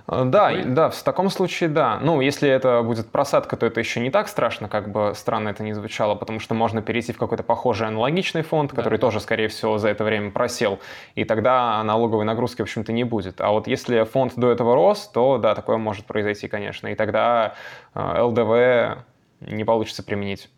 Э, 0.06 0.24
да, 0.24 0.48
Такое? 0.48 0.64
да, 0.64 0.90
в 0.90 1.02
таком 1.02 1.30
случае 1.30 1.68
да. 1.68 1.98
Ну, 2.00 2.20
если 2.20 2.48
это 2.48 2.82
будет 2.82 3.10
просадка, 3.10 3.56
то 3.56 3.66
это 3.66 3.80
еще 3.80 4.00
не 4.00 4.10
так 4.10 4.28
страшно, 4.28 4.68
как 4.68 4.90
бы 4.90 5.12
странно 5.14 5.50
это 5.50 5.62
не 5.62 5.72
звучало, 5.72 6.14
потому 6.14 6.40
что 6.40 6.54
можно 6.54 6.82
перейти 6.82 7.12
в 7.12 7.18
какой-то 7.18 7.42
похожий 7.42 7.86
аналогичный 7.86 8.42
фонд, 8.42 8.72
который 8.72 8.98
да. 8.98 9.00
тоже, 9.00 9.20
скорее 9.20 9.48
всего, 9.48 9.78
за 9.78 9.88
это 9.88 10.04
время 10.04 10.30
просел, 10.30 10.80
и 11.14 11.24
тогда 11.24 11.82
налоговой 11.82 12.24
нагрузки, 12.24 12.62
в 12.62 12.64
общем-то, 12.64 12.92
не 12.92 13.04
будет. 13.04 13.40
А 13.40 13.50
вот 13.50 13.66
если 13.66 14.04
фонд 14.04 14.34
до 14.36 14.50
этого 14.50 14.74
рос, 14.74 15.08
то 15.08 15.38
да, 15.38 15.54
такое 15.54 15.76
может 15.76 16.06
произойти, 16.06 16.48
конечно, 16.48 16.88
и 16.88 16.94
тогда 16.94 17.54
э, 17.94 18.20
ЛДВ 18.22 19.04
не 19.40 19.64
получится 19.64 20.02
применить. 20.02 20.48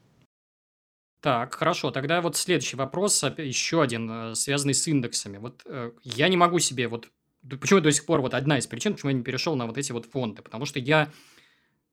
Так, 1.21 1.55
хорошо. 1.55 1.91
Тогда 1.91 2.21
вот 2.21 2.37
следующий 2.37 2.77
вопрос, 2.77 3.23
еще 3.39 3.81
один, 3.81 4.33
э, 4.33 4.35
связанный 4.35 4.75
с 4.75 4.87
индексами. 4.87 5.39
Вот 5.39 5.65
я 6.03 6.29
не 6.29 6.37
могу 6.37 6.59
себе 6.59 6.87
вот 6.89 7.09
Почему 7.49 7.81
до 7.81 7.93
сих 7.93 8.07
пор 8.07 8.21
вот 8.21 8.35
одна 8.35 8.59
из 8.59 8.67
причин, 8.67 8.95
почему 8.95 9.11
я 9.11 9.17
не 9.17 9.23
перешел 9.23 9.55
на 9.55 9.67
вот 9.67 9.77
эти 9.77 9.93
вот 9.93 10.07
фонды? 10.07 10.43
Потому 10.43 10.65
что 10.65 10.79
я, 10.79 11.11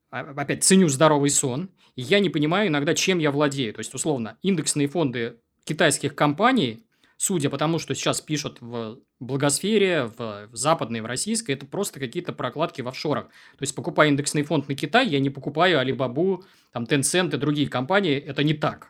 а, 0.10 0.22
опять, 0.22 0.64
ценю 0.64 0.88
здоровый 0.88 1.30
сон, 1.30 1.70
и 1.96 2.02
я 2.02 2.20
не 2.20 2.30
понимаю 2.30 2.70
иногда, 2.70 2.94
чем 2.94 3.20
я 3.20 3.32
владею. 3.32 3.74
То 3.74 3.80
есть, 3.80 3.94
условно, 3.94 4.38
индексные 4.42 4.88
фонды 4.88 5.40
китайских 5.66 6.16
компаний, 6.16 6.86
судя 7.18 7.50
по 7.50 7.58
тому, 7.58 7.80
что 7.80 7.94
сейчас 7.96 8.22
пишут 8.22 8.62
в 8.62 9.00
благосфере, 9.20 10.06
в, 10.06 10.48
в 10.48 10.56
западной, 10.56 11.02
в 11.02 11.06
российской, 11.06 11.52
это 11.52 11.66
просто 11.66 12.00
какие-то 12.00 12.32
прокладки 12.32 12.82
в 12.82 12.88
офшорах. 12.88 13.26
То 13.26 13.62
есть, 13.62 13.76
покупая 13.76 14.08
индексный 14.08 14.44
фонд 14.44 14.70
на 14.70 14.76
Китай, 14.76 15.08
я 15.08 15.20
не 15.20 15.30
покупаю 15.30 15.82
Alibaba, 15.82 16.44
там, 16.72 16.86
Tencent 16.86 17.36
и 17.36 17.38
другие 17.38 17.68
компании. 17.68 18.18
Это 18.18 18.44
не 18.44 18.54
так. 18.54 18.90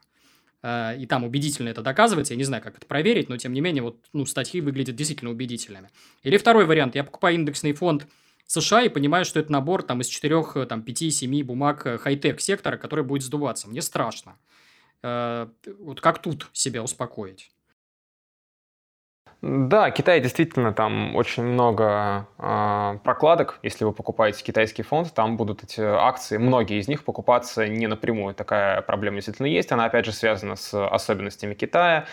Э, 0.64 0.98
и 0.98 1.06
там 1.06 1.24
убедительно 1.24 1.70
это 1.70 1.82
доказывается. 1.82 2.34
Я 2.34 2.38
не 2.38 2.44
знаю, 2.44 2.64
как 2.64 2.78
это 2.78 2.86
проверить, 2.86 3.30
но 3.30 3.38
тем 3.38 3.54
не 3.54 3.62
менее, 3.62 3.84
вот, 3.84 3.98
ну, 4.14 4.26
статьи 4.26 4.62
выглядят 4.62 4.96
действительно 4.96 5.32
убедительными. 5.32 5.90
Или 6.24 6.38
второй 6.38 6.66
вариант. 6.66 6.96
Я 6.96 7.04
покупаю 7.04 7.36
индексный 7.36 7.74
фонд 7.74 8.08
США 8.46 8.84
и 8.84 8.90
понимаю, 8.90 9.26
что 9.26 9.40
это 9.40 9.52
набор 9.52 9.84
там, 9.84 10.02
из 10.02 10.08
4, 10.08 10.44
э, 10.56 10.66
там, 10.66 10.84
5, 10.84 11.14
7 11.14 11.44
бумаг 11.44 11.86
э, 11.86 11.98
хай-тек 11.98 12.40
сектора, 12.40 12.78
который 12.78 13.04
будет 13.04 13.24
сдуваться. 13.24 13.68
Мне 13.68 13.82
страшно. 13.82 14.38
Вот 15.04 16.00
как 16.00 16.22
тут 16.22 16.48
себя 16.54 16.84
успокоить? 16.84 17.50
Да, 19.42 19.90
Китай 19.90 20.20
действительно 20.20 20.72
там 20.72 21.16
очень 21.16 21.42
много 21.42 22.28
э, 22.38 23.00
прокладок. 23.04 23.58
Если 23.64 23.84
вы 23.84 23.92
покупаете 23.92 24.44
китайский 24.44 24.84
фонд, 24.84 25.16
там 25.16 25.36
будут 25.36 25.64
эти 25.64 25.82
акции, 25.82 26.38
многие 26.38 26.80
из 26.80 26.88
них 26.88 27.04
покупаться 27.04 27.68
не 27.68 27.88
напрямую. 27.88 28.36
Такая 28.36 28.84
проблема 28.84 29.16
действительно 29.16 29.48
есть. 29.48 29.72
Она 29.72 29.86
опять 29.86 30.06
же 30.06 30.12
связана 30.12 30.56
с 30.56 30.88
особенностями 30.88 31.56
Китая. 31.56 32.06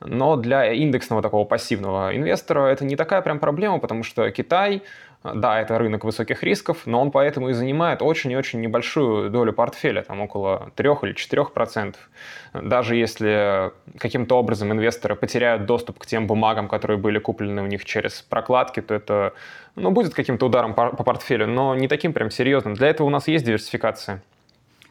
Но 0.00 0.36
для 0.36 0.74
индексного 0.74 1.22
такого 1.22 1.46
пассивного 1.46 2.14
инвестора 2.14 2.66
это 2.66 2.84
не 2.84 2.96
такая 2.96 3.22
прям 3.22 3.38
проблема, 3.38 3.78
потому 3.78 4.02
что 4.02 4.30
Китай 4.30 4.82
да, 5.24 5.58
это 5.58 5.78
рынок 5.78 6.04
высоких 6.04 6.42
рисков, 6.42 6.82
но 6.84 7.00
он 7.00 7.10
поэтому 7.10 7.48
и 7.48 7.54
занимает 7.54 8.02
очень 8.02 8.30
и 8.32 8.36
очень 8.36 8.60
небольшую 8.60 9.30
долю 9.30 9.54
портфеля, 9.54 10.02
там 10.02 10.20
около 10.20 10.70
3 10.76 10.90
или 11.02 11.12
4 11.14 11.44
процентов. 11.46 12.10
Даже 12.52 12.94
если 12.94 13.72
каким-то 13.98 14.38
образом 14.38 14.70
инвесторы 14.70 15.16
потеряют 15.16 15.64
доступ 15.64 15.98
к 15.98 16.04
тем 16.04 16.26
бумагам, 16.26 16.68
которые 16.68 16.98
были 16.98 17.18
куплены 17.18 17.62
у 17.62 17.66
них 17.66 17.86
через 17.86 18.20
прокладки, 18.20 18.80
то 18.80 18.92
это 18.92 19.32
ну, 19.76 19.92
будет 19.92 20.12
каким-то 20.12 20.44
ударом 20.44 20.74
по, 20.74 20.90
по 20.90 21.04
портфелю, 21.04 21.46
но 21.46 21.74
не 21.74 21.88
таким 21.88 22.12
прям 22.12 22.30
серьезным. 22.30 22.74
Для 22.74 22.88
этого 22.88 23.06
у 23.06 23.10
нас 23.10 23.26
есть 23.26 23.46
диверсификация. 23.46 24.22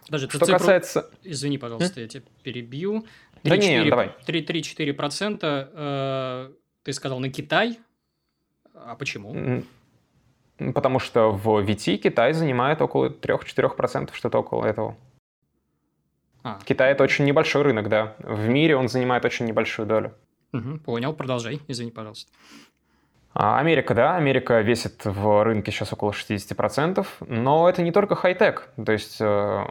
Даже 0.10 0.28
что 0.28 0.40
цифру... 0.40 0.58
касается... 0.58 1.12
Извини, 1.24 1.60
пожалуйста, 1.60 2.02
я 2.02 2.08
тебя 2.08 2.24
перебью. 2.42 3.06
3, 3.44 3.50
да 3.52 3.58
4, 3.58 3.84
не, 3.84 3.90
давай. 3.90 4.12
3-4% 4.26 5.70
э, 5.74 6.52
ты 6.82 6.94
сказал 6.94 7.20
на 7.20 7.30
Китай. 7.30 7.78
А 8.74 8.96
почему? 8.96 9.64
Потому 10.58 11.00
что 11.00 11.32
в 11.32 11.48
VT 11.66 11.98
Китай 11.98 12.34
занимает 12.34 12.82
около 12.82 13.10
3-4%, 13.10 14.14
что-то 14.14 14.40
около 14.40 14.66
этого. 14.66 14.96
А. 16.44 16.60
Китай 16.66 16.92
это 16.92 17.04
очень 17.04 17.26
небольшой 17.26 17.64
рынок, 17.64 17.90
да. 17.90 18.16
В 18.20 18.48
мире 18.48 18.76
он 18.76 18.88
занимает 18.90 19.26
очень 19.26 19.46
небольшую 19.46 19.88
долю. 19.88 20.14
Угу, 20.52 20.80
понял, 20.80 21.14
продолжай, 21.14 21.62
извини, 21.68 21.92
пожалуйста. 21.92 22.32
А 23.34 23.58
Америка, 23.60 23.96
да, 23.96 24.16
Америка 24.16 24.62
весит 24.62 25.06
в 25.06 25.44
рынке 25.44 25.72
сейчас 25.72 25.92
около 25.92 26.12
60%, 26.12 27.06
но 27.28 27.68
это 27.68 27.82
не 27.82 27.92
только 27.92 28.16
хай-тек. 28.16 28.70
То 28.86 28.92
есть 28.92 29.18
э, 29.20 29.66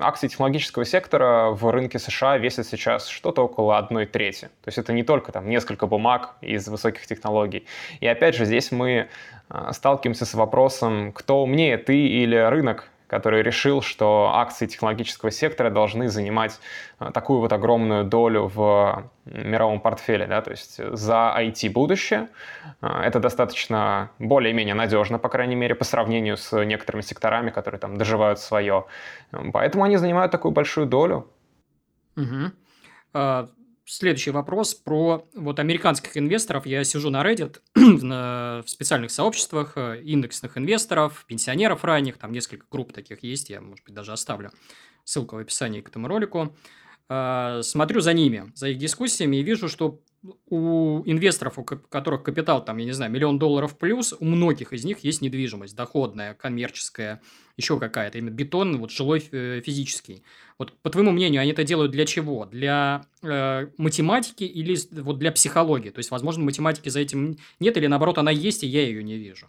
акции 0.00 0.28
технологического 0.28 0.84
сектора 0.84 1.50
в 1.50 1.68
рынке 1.70 1.98
США 1.98 2.38
весят 2.38 2.66
сейчас 2.66 3.08
что-то 3.08 3.42
около 3.42 3.76
одной 3.76 4.06
трети. 4.06 4.44
То 4.62 4.68
есть 4.68 4.78
это 4.78 4.92
не 4.92 5.02
только 5.02 5.32
там 5.32 5.48
несколько 5.48 5.88
бумаг 5.88 6.36
из 6.42 6.68
высоких 6.68 7.06
технологий. 7.06 7.66
И 7.98 8.06
опять 8.06 8.36
же, 8.36 8.44
здесь 8.44 8.70
мы 8.70 9.08
э, 9.50 9.70
сталкиваемся 9.72 10.24
с 10.24 10.34
вопросом, 10.34 11.10
кто 11.12 11.42
умнее, 11.42 11.76
ты 11.76 11.98
или 11.98 12.36
рынок 12.36 12.88
который 13.08 13.42
решил, 13.42 13.82
что 13.82 14.30
акции 14.34 14.66
технологического 14.66 15.30
сектора 15.30 15.70
должны 15.70 16.08
занимать 16.08 16.60
э, 17.00 17.10
такую 17.12 17.40
вот 17.40 17.52
огромную 17.52 18.04
долю 18.04 18.46
в 18.54 19.10
мировом 19.24 19.80
портфеле. 19.80 20.26
Да? 20.26 20.40
То 20.42 20.50
есть 20.52 20.76
за 20.76 21.34
IT-будущее 21.36 22.28
э, 22.80 22.86
это 22.86 23.18
достаточно 23.18 24.10
более-менее 24.18 24.74
надежно, 24.74 25.18
по 25.18 25.28
крайней 25.28 25.56
мере, 25.56 25.74
по 25.74 25.84
сравнению 25.84 26.36
с 26.36 26.64
некоторыми 26.64 27.02
секторами, 27.02 27.50
которые 27.50 27.80
там 27.80 27.96
доживают 27.96 28.38
свое. 28.38 28.84
Поэтому 29.52 29.84
они 29.84 29.96
занимают 29.96 30.30
такую 30.30 30.52
большую 30.52 30.86
долю. 30.86 31.26
Угу 32.16 32.52
следующий 33.88 34.30
вопрос 34.30 34.74
про 34.74 35.26
вот 35.34 35.58
американских 35.58 36.16
инвесторов. 36.16 36.66
Я 36.66 36.84
сижу 36.84 37.10
на 37.10 37.24
Reddit 37.24 37.60
в 37.74 38.68
специальных 38.68 39.10
сообществах 39.10 39.72
э, 39.76 40.02
индексных 40.02 40.58
инвесторов, 40.58 41.24
пенсионеров 41.26 41.84
ранних, 41.84 42.18
там 42.18 42.32
несколько 42.32 42.66
групп 42.70 42.92
таких 42.92 43.22
есть, 43.22 43.50
я, 43.50 43.60
может 43.60 43.84
быть, 43.84 43.94
даже 43.94 44.12
оставлю 44.12 44.52
ссылку 45.04 45.36
в 45.36 45.38
описании 45.38 45.80
к 45.80 45.88
этому 45.88 46.06
ролику. 46.06 46.54
Э, 47.08 47.60
смотрю 47.62 48.00
за 48.00 48.12
ними, 48.12 48.52
за 48.54 48.68
их 48.68 48.78
дискуссиями 48.78 49.36
и 49.36 49.42
вижу, 49.42 49.68
что 49.68 50.00
у 50.50 51.02
инвесторов, 51.04 51.58
у 51.58 51.64
которых 51.64 52.22
капитал, 52.22 52.64
там, 52.64 52.78
я 52.78 52.84
не 52.84 52.92
знаю, 52.92 53.10
миллион 53.12 53.38
долларов 53.38 53.78
плюс, 53.78 54.14
у 54.18 54.24
многих 54.24 54.72
из 54.72 54.84
них 54.84 55.00
есть 55.00 55.22
недвижимость, 55.22 55.76
доходная, 55.76 56.34
коммерческая, 56.34 57.20
еще 57.56 57.78
какая-то, 57.78 58.18
именно 58.18 58.34
бетон, 58.34 58.78
вот 58.78 58.90
жилой 58.90 59.22
э, 59.30 59.60
физический. 59.64 60.22
Вот 60.58 60.72
по 60.82 60.90
твоему 60.90 61.12
мнению, 61.12 61.42
они 61.42 61.52
это 61.52 61.64
делают 61.64 61.92
для 61.92 62.04
чего? 62.04 62.46
Для 62.46 63.04
э, 63.22 63.68
математики 63.76 64.44
или 64.44 64.76
вот 65.00 65.18
для 65.18 65.30
психологии? 65.30 65.90
То 65.90 65.98
есть, 65.98 66.10
возможно, 66.10 66.44
математики 66.44 66.88
за 66.88 67.00
этим 67.00 67.36
нет, 67.60 67.76
или 67.76 67.86
наоборот, 67.86 68.18
она 68.18 68.30
есть, 68.30 68.64
и 68.64 68.66
я 68.66 68.82
ее 68.82 69.04
не 69.04 69.16
вижу. 69.16 69.48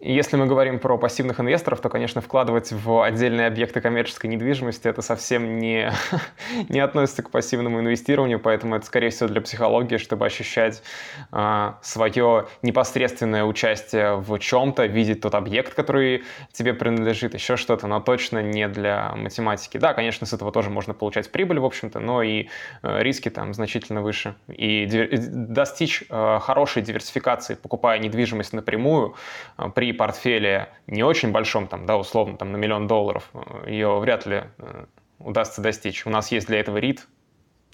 Если 0.00 0.36
мы 0.36 0.46
говорим 0.46 0.78
про 0.78 0.96
пассивных 0.96 1.40
инвесторов, 1.40 1.80
то, 1.80 1.88
конечно, 1.88 2.20
вкладывать 2.20 2.70
в 2.70 3.02
отдельные 3.02 3.48
объекты 3.48 3.80
коммерческой 3.80 4.28
недвижимости 4.28 4.86
это 4.86 5.02
совсем 5.02 5.58
не, 5.58 5.92
не 6.68 6.78
относится 6.78 7.24
к 7.24 7.30
пассивному 7.30 7.80
инвестированию, 7.80 8.38
поэтому 8.38 8.76
это, 8.76 8.86
скорее 8.86 9.10
всего, 9.10 9.28
для 9.28 9.40
психологии, 9.40 9.96
чтобы 9.96 10.24
ощущать 10.24 10.78
э, 10.78 11.26
а, 11.32 11.78
свое 11.82 12.46
непосредственное 12.62 13.42
участие 13.42 14.16
в 14.16 14.38
чем-то, 14.38 14.86
видеть 14.86 15.20
тот 15.20 15.34
объект, 15.34 15.74
который 15.74 16.22
тебе 16.52 16.74
принадлежит, 16.74 17.34
еще 17.34 17.56
что-то, 17.56 17.88
но 17.88 17.98
точно 17.98 18.40
не 18.40 18.68
для 18.68 19.12
математики. 19.16 19.78
Да, 19.78 19.94
конечно, 19.94 20.28
с 20.28 20.32
этого 20.32 20.52
тоже 20.52 20.70
можно 20.70 20.94
получать 20.94 21.32
прибыль, 21.32 21.58
в 21.58 21.64
общем-то, 21.64 21.98
но 21.98 22.22
и 22.22 22.48
э, 22.82 23.02
риски 23.02 23.30
там 23.30 23.52
значительно 23.52 24.02
выше. 24.02 24.36
И 24.46 24.86
достичь 24.86 26.04
э, 26.08 26.38
хорошей 26.40 26.82
диверсификации, 26.82 27.56
покупая 27.56 27.98
недвижимость 27.98 28.52
напрямую, 28.52 29.16
э, 29.56 29.70
при 29.74 29.87
портфеле 29.92 30.68
не 30.86 31.02
очень 31.02 31.30
большом, 31.30 31.68
там, 31.68 31.86
да, 31.86 31.96
условно, 31.96 32.36
там, 32.36 32.52
на 32.52 32.56
миллион 32.56 32.86
долларов, 32.86 33.30
э, 33.34 33.70
ее 33.70 33.98
вряд 33.98 34.26
ли 34.26 34.44
э, 34.58 34.86
удастся 35.18 35.60
достичь. 35.60 36.06
У 36.06 36.10
нас 36.10 36.30
есть 36.32 36.46
для 36.46 36.60
этого 36.60 36.78
REIT, 36.78 37.00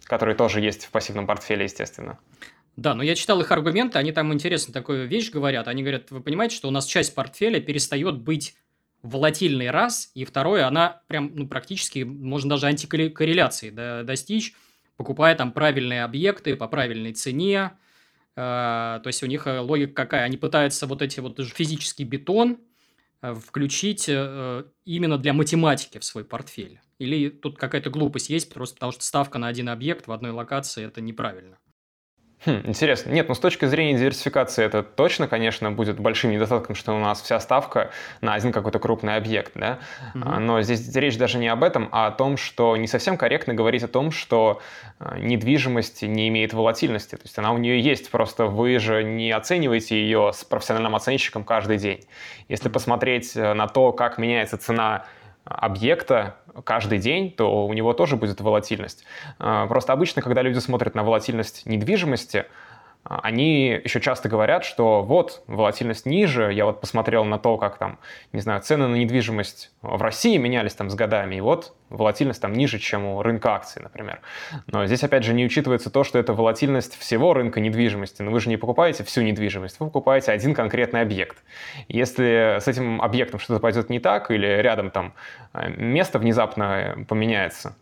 который 0.05 0.35
тоже 0.35 0.61
есть 0.61 0.87
в 0.87 0.91
пассивном 0.91 1.27
портфеле, 1.27 1.65
естественно. 1.65 2.19
Да, 2.77 2.95
но 2.95 3.03
я 3.03 3.15
читал 3.15 3.41
их 3.41 3.53
аргументы, 3.53 3.99
они 3.99 4.13
там 4.13 4.33
интересно 4.33 4.73
такую 4.73 5.07
вещь 5.07 5.31
говорят. 5.31 5.69
Они 5.69 5.83
говорят, 5.83 6.11
вы 6.11 6.21
понимаете, 6.21 6.57
что 6.57 6.69
у 6.69 6.73
нас 6.73 6.87
часть 6.87 7.15
портфеля 7.15 7.61
перестает 7.61 8.19
быть 8.19 8.57
волатильной 9.03 9.71
раз, 9.71 10.11
и 10.15 10.25
второе, 10.25 10.67
она 10.67 11.03
прям 11.07 11.31
ну, 11.35 11.47
практически, 11.47 12.01
можно 12.01 12.51
даже 12.51 12.67
антикорреляции 12.67 13.71
достичь, 14.03 14.55
покупая 14.97 15.37
там 15.37 15.53
правильные 15.53 16.05
объекты 16.05 16.57
по 16.57 16.67
правильной 16.69 17.13
цене, 17.13 17.73
то 18.35 19.03
есть 19.07 19.23
у 19.23 19.27
них 19.27 19.47
э, 19.47 19.61
логика 19.61 19.95
какая? 19.95 20.25
Они 20.25 20.37
пытаются 20.37 20.87
вот 20.87 21.03
эти 21.03 21.21
вот 21.21 21.41
физический 21.41 22.05
бетон 22.05 22.59
э, 23.23 23.35
включить 23.35 24.09
э, 24.09 24.65
именно 24.85 25.19
для 25.19 25.33
математики 25.33 25.99
в 25.99 26.05
свой 26.05 26.25
портфель. 26.25 26.81
Или 26.99 27.29
тут 27.29 27.59
какая-то 27.59 27.91
глупость 27.91 28.31
есть, 28.31 28.53
просто 28.53 28.75
потому 28.75 28.93
что 28.93 29.05
ставка 29.05 29.39
на 29.39 29.49
один 29.49 29.69
объект 29.69 30.07
в 30.07 30.13
одной 30.13 30.33
локации– 30.33 30.85
это 30.87 31.01
неправильно. 31.01 31.59
Хм, 32.47 32.61
интересно. 32.65 33.11
Нет, 33.11 33.29
ну 33.29 33.35
с 33.35 33.39
точки 33.39 33.65
зрения 33.65 33.99
диверсификации 33.99 34.65
это 34.65 34.83
точно, 34.83 35.29
конечно, 35.29 35.71
будет 35.71 35.99
большим 35.99 36.31
недостатком, 36.31 36.75
что 36.75 36.93
у 36.93 36.99
нас 36.99 37.23
вся 37.23 37.41
ставка 37.41 37.91
на 38.21 38.35
один 38.35 38.53
какой-то 38.53 38.79
крупный 38.79 39.17
объект, 39.17 39.53
да. 39.55 39.79
Угу. 40.15 40.41
Но 40.41 40.63
здесь 40.63 40.95
речь 40.95 41.17
даже 41.17 41.39
не 41.39 41.49
об 41.49 41.65
этом, 41.65 41.89
а 41.91 42.09
о 42.09 42.11
том, 42.11 42.37
что 42.37 42.77
не 42.77 42.87
совсем 42.87 43.17
корректно 43.17 43.55
говорить 43.55 43.83
о 43.83 43.89
том, 43.89 44.11
что 44.11 44.61
а, 44.99 45.19
недвижимость 45.19 46.03
не 46.03 46.29
имеет 46.29 46.53
волатильности. 46.53 47.17
То 47.17 47.23
есть 47.25 47.39
она 47.39 47.53
у 47.53 47.59
нее 47.59 47.81
есть, 47.81 48.11
просто 48.11 48.47
вы 48.47 48.79
же 48.79 49.03
не 49.03 49.31
оцениваете 49.33 49.97
ее 49.97 50.33
с 50.35 50.45
профессиональным 50.45 50.95
оценщиком 50.95 51.45
каждый 51.45 51.79
день. 51.79 52.05
Если 52.49 52.69
посмотреть 52.69 53.37
э, 53.37 53.55
на 53.55 53.67
то, 53.69 53.93
как 53.93 54.19
меняется 54.19 54.59
цена 54.59 55.07
объекта 55.45 56.37
каждый 56.65 56.99
день, 56.99 57.31
то 57.31 57.67
у 57.67 57.73
него 57.73 57.93
тоже 57.93 58.17
будет 58.17 58.41
волатильность. 58.41 59.05
А, 59.39 59.67
просто 59.67 59.93
обычно, 59.93 60.23
когда 60.23 60.43
люди 60.43 60.59
смотрят 60.59 60.95
на 60.95 61.03
волатильность 61.03 61.67
недвижимости, 61.67 62.47
они 63.05 63.81
еще 63.85 64.01
часто 64.01 64.29
говорят, 64.29 64.65
что 64.65 65.03
вот, 65.03 65.43
волатильность 65.47 66.07
ниже, 66.07 66.53
я 66.53 66.65
вот 66.65 66.81
посмотрел 66.81 67.25
на 67.25 67.39
то, 67.39 67.59
как 67.59 67.77
там, 67.77 67.99
не 68.33 68.41
знаю, 68.41 68.63
цены 68.63 68.89
на 68.89 68.97
недвижимость 68.97 69.73
в 69.83 70.01
России 70.01 70.37
менялись 70.39 70.73
там 70.75 70.89
с 70.89 70.95
годами, 70.95 71.37
и 71.37 71.41
вот 71.41 71.75
волатильность 71.91 72.41
там 72.41 72.55
ниже, 72.55 72.79
чем 72.79 73.05
у 73.05 73.23
рынка 73.23 73.55
акций, 73.55 73.83
например. 73.83 74.21
Но 74.67 74.87
здесь, 74.87 75.05
опять 75.05 75.23
же, 75.23 75.35
не 75.35 75.45
учитывается 75.45 75.91
то, 75.91 76.03
что 76.03 76.19
это 76.19 76.33
волатильность 76.33 76.99
всего 76.99 77.35
рынка 77.35 77.61
недвижимости. 77.61 78.23
Но 78.23 78.31
вы 78.31 78.41
же 78.41 78.49
не 78.49 78.57
покупаете 78.57 79.05
всю 79.05 79.21
недвижимость, 79.21 79.79
вы 79.81 79.87
покупаете 79.87 80.33
один 80.33 80.55
конкретный 80.55 81.03
объект. 81.03 81.37
Если 81.89 82.59
с 82.59 82.67
этим 82.67 83.03
объектом 83.03 83.39
что-то 83.39 83.61
пойдет 83.61 83.91
не 83.91 84.01
так, 84.01 84.31
или 84.31 84.47
рядом 84.47 84.91
там 84.91 85.13
э, 85.53 85.69
место 85.69 86.19
внезапно 86.19 87.05
поменяется, 87.07 87.77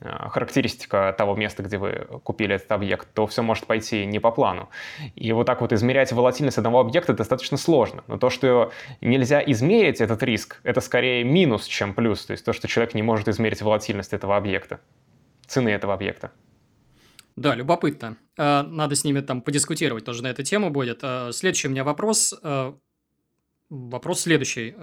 характеристика 0.00 1.14
того 1.16 1.34
места, 1.34 1.62
где 1.62 1.78
вы 1.78 2.06
купили 2.22 2.56
этот 2.56 2.70
объект, 2.72 3.08
то 3.14 3.26
все 3.26 3.42
может 3.42 3.66
пойти 3.66 4.04
не 4.04 4.18
по 4.18 4.30
плану. 4.30 4.68
И 5.14 5.32
вот 5.32 5.46
так 5.46 5.60
вот 5.60 5.72
измерять 5.72 6.12
волатильность 6.12 6.58
одного 6.58 6.80
объекта 6.80 7.14
достаточно 7.14 7.56
сложно. 7.56 8.04
Но 8.06 8.18
то, 8.18 8.28
что 8.28 8.72
нельзя 9.00 9.42
измерить 9.46 10.00
этот 10.00 10.22
риск, 10.22 10.60
это 10.62 10.80
скорее 10.80 11.24
минус, 11.24 11.66
чем 11.66 11.94
плюс. 11.94 12.26
То 12.26 12.32
есть 12.32 12.44
то, 12.44 12.52
что 12.52 12.68
человек 12.68 12.94
не 12.94 13.02
может 13.02 13.28
измерить 13.28 13.62
волатильность 13.62 14.12
этого 14.12 14.36
объекта, 14.36 14.80
цены 15.46 15.70
этого 15.70 15.94
объекта. 15.94 16.32
Да, 17.36 17.54
любопытно. 17.54 18.16
Э, 18.36 18.62
надо 18.62 18.94
с 18.94 19.04
ними 19.04 19.20
там 19.20 19.40
подискутировать 19.40 20.04
тоже 20.04 20.22
на 20.22 20.28
эту 20.28 20.42
тему 20.42 20.70
будет. 20.70 21.00
Э, 21.02 21.30
следующий 21.32 21.68
у 21.68 21.70
меня 21.70 21.84
вопрос. 21.84 22.34
Вопрос 23.70 24.20
следующий. 24.20 24.74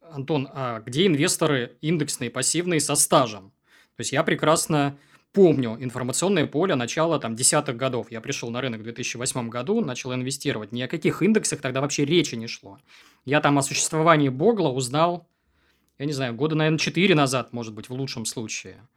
Антон, 0.00 0.48
а 0.52 0.80
где 0.80 1.06
инвесторы 1.06 1.76
индексные, 1.80 2.30
пассивные 2.30 2.80
со 2.80 2.94
стажем? 2.94 3.52
То 3.96 4.00
есть 4.00 4.12
я 4.12 4.22
прекрасно 4.22 4.98
помню 5.32 5.76
информационное 5.80 6.46
поле 6.46 6.74
начала 6.74 7.18
там 7.18 7.36
десятых 7.36 7.76
годов. 7.76 8.10
Я 8.10 8.20
пришел 8.20 8.50
на 8.50 8.60
рынок 8.60 8.80
в 8.80 8.84
2008 8.84 9.48
году, 9.48 9.80
начал 9.80 10.14
инвестировать. 10.14 10.72
Ни 10.72 10.82
о 10.82 10.88
каких 10.88 11.22
индексах 11.22 11.60
тогда 11.60 11.80
вообще 11.80 12.04
речи 12.04 12.34
не 12.34 12.46
шло. 12.46 12.78
Я 13.24 13.40
там 13.40 13.58
о 13.58 13.62
существовании 13.62 14.28
Богла 14.28 14.70
узнал, 14.70 15.28
я 15.98 16.06
не 16.06 16.12
знаю, 16.12 16.34
года, 16.34 16.54
наверное, 16.56 16.78
4 16.78 17.14
назад, 17.14 17.52
может 17.52 17.74
быть, 17.74 17.88
в 17.88 17.92
лучшем 17.92 18.24
случае. 18.24 18.88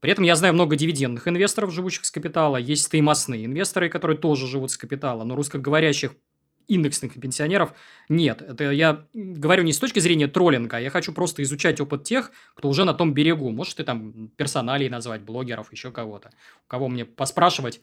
При 0.00 0.10
этом 0.10 0.24
я 0.24 0.34
знаю 0.34 0.52
много 0.54 0.76
дивидендных 0.76 1.28
инвесторов, 1.28 1.72
живущих 1.72 2.04
с 2.04 2.10
капитала. 2.10 2.56
Есть 2.56 2.84
стоимостные 2.84 3.46
инвесторы, 3.46 3.88
которые 3.88 4.18
тоже 4.18 4.48
живут 4.48 4.72
с 4.72 4.76
капитала. 4.76 5.22
Но 5.24 5.36
русскоговорящих 5.36 6.16
индексных 6.68 7.14
пенсионеров 7.20 7.74
нет. 8.08 8.42
Это 8.42 8.70
я 8.70 9.06
говорю 9.12 9.62
не 9.64 9.72
с 9.72 9.78
точки 9.78 9.98
зрения 9.98 10.28
троллинга, 10.28 10.76
а 10.76 10.80
я 10.80 10.90
хочу 10.90 11.12
просто 11.12 11.42
изучать 11.42 11.80
опыт 11.80 12.04
тех, 12.04 12.32
кто 12.54 12.68
уже 12.68 12.84
на 12.84 12.94
том 12.94 13.14
берегу. 13.14 13.50
Может, 13.50 13.76
ты 13.76 13.84
там 13.84 14.28
персоналей 14.36 14.88
назвать, 14.88 15.22
блогеров, 15.22 15.72
еще 15.72 15.90
кого-то. 15.90 16.30
У 16.64 16.68
кого 16.68 16.88
мне 16.88 17.04
поспрашивать, 17.04 17.80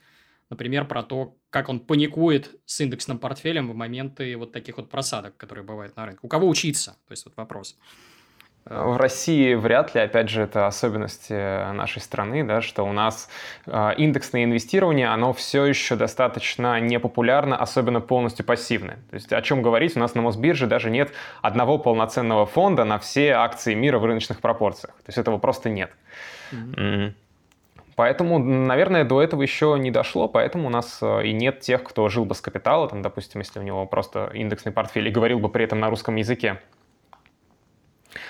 например, 0.50 0.88
про 0.88 1.04
то, 1.04 1.38
как 1.50 1.70
он 1.70 1.80
паникует 1.80 2.60
с 2.66 2.82
индексным 2.82 3.20
портфелем 3.20 3.70
в 3.72 3.76
моменты 3.76 4.36
вот 4.38 4.52
таких 4.52 4.78
вот 4.78 4.90
просадок, 4.90 5.38
которые 5.38 5.64
бывают 5.64 5.96
на 5.96 6.06
рынке. 6.06 6.20
У 6.24 6.28
кого 6.28 6.48
учиться? 6.48 6.98
То 7.08 7.12
есть, 7.12 7.26
вот 7.26 7.36
вопрос. 7.38 7.78
В 8.70 8.98
России 8.98 9.56
вряд 9.56 9.96
ли, 9.96 10.02
опять 10.02 10.30
же, 10.30 10.44
это 10.44 10.68
особенности 10.68 11.74
нашей 11.74 12.04
страны, 12.04 12.44
да, 12.44 12.62
что 12.62 12.84
у 12.84 12.92
нас 12.92 13.28
э, 13.66 13.94
индексное 13.98 14.44
инвестирование, 14.44 15.08
оно 15.08 15.34
все 15.34 15.66
еще 15.66 15.96
достаточно 15.96 16.80
непопулярно, 16.80 17.58
особенно 17.58 18.00
полностью 18.00 18.46
пассивное. 18.46 19.00
То 19.10 19.16
есть 19.16 19.34
о 19.34 19.42
чем 19.42 19.64
говорить, 19.64 19.98
у 19.98 20.00
нас 20.00 20.14
на 20.14 20.22
Мосбирже 20.22 20.68
даже 20.68 20.92
нет 20.92 21.12
одного 21.42 21.80
полноценного 21.80 22.46
фонда 22.46 22.84
на 22.84 23.00
все 23.00 23.32
акции 23.32 23.74
мира 23.74 23.98
в 23.98 24.06
рыночных 24.06 24.40
пропорциях. 24.40 24.94
То 24.98 25.08
есть 25.08 25.18
этого 25.18 25.40
просто 25.40 25.70
нет. 25.70 25.90
Mm-hmm. 26.52 27.14
Поэтому, 27.96 28.38
наверное, 28.38 29.04
до 29.04 29.20
этого 29.22 29.42
еще 29.42 29.78
не 29.80 29.90
дошло, 29.90 30.28
поэтому 30.28 30.68
у 30.68 30.70
нас 30.70 31.00
э, 31.02 31.26
и 31.26 31.34
нет 31.34 31.62
тех, 31.62 31.84
кто 31.84 32.08
жил 32.08 32.24
бы 32.24 32.36
с 32.36 32.42
капитала, 32.42 32.88
там, 32.88 33.02
допустим, 33.02 33.42
если 33.42 33.58
у 33.58 33.64
него 33.64 33.88
просто 33.88 34.30
индексный 34.36 34.72
портфель 34.72 35.08
и 35.08 35.12
говорил 35.12 35.40
бы 35.40 35.50
при 35.50 35.66
этом 35.66 35.80
на 35.80 35.90
русском 35.90 36.16
языке. 36.16 36.60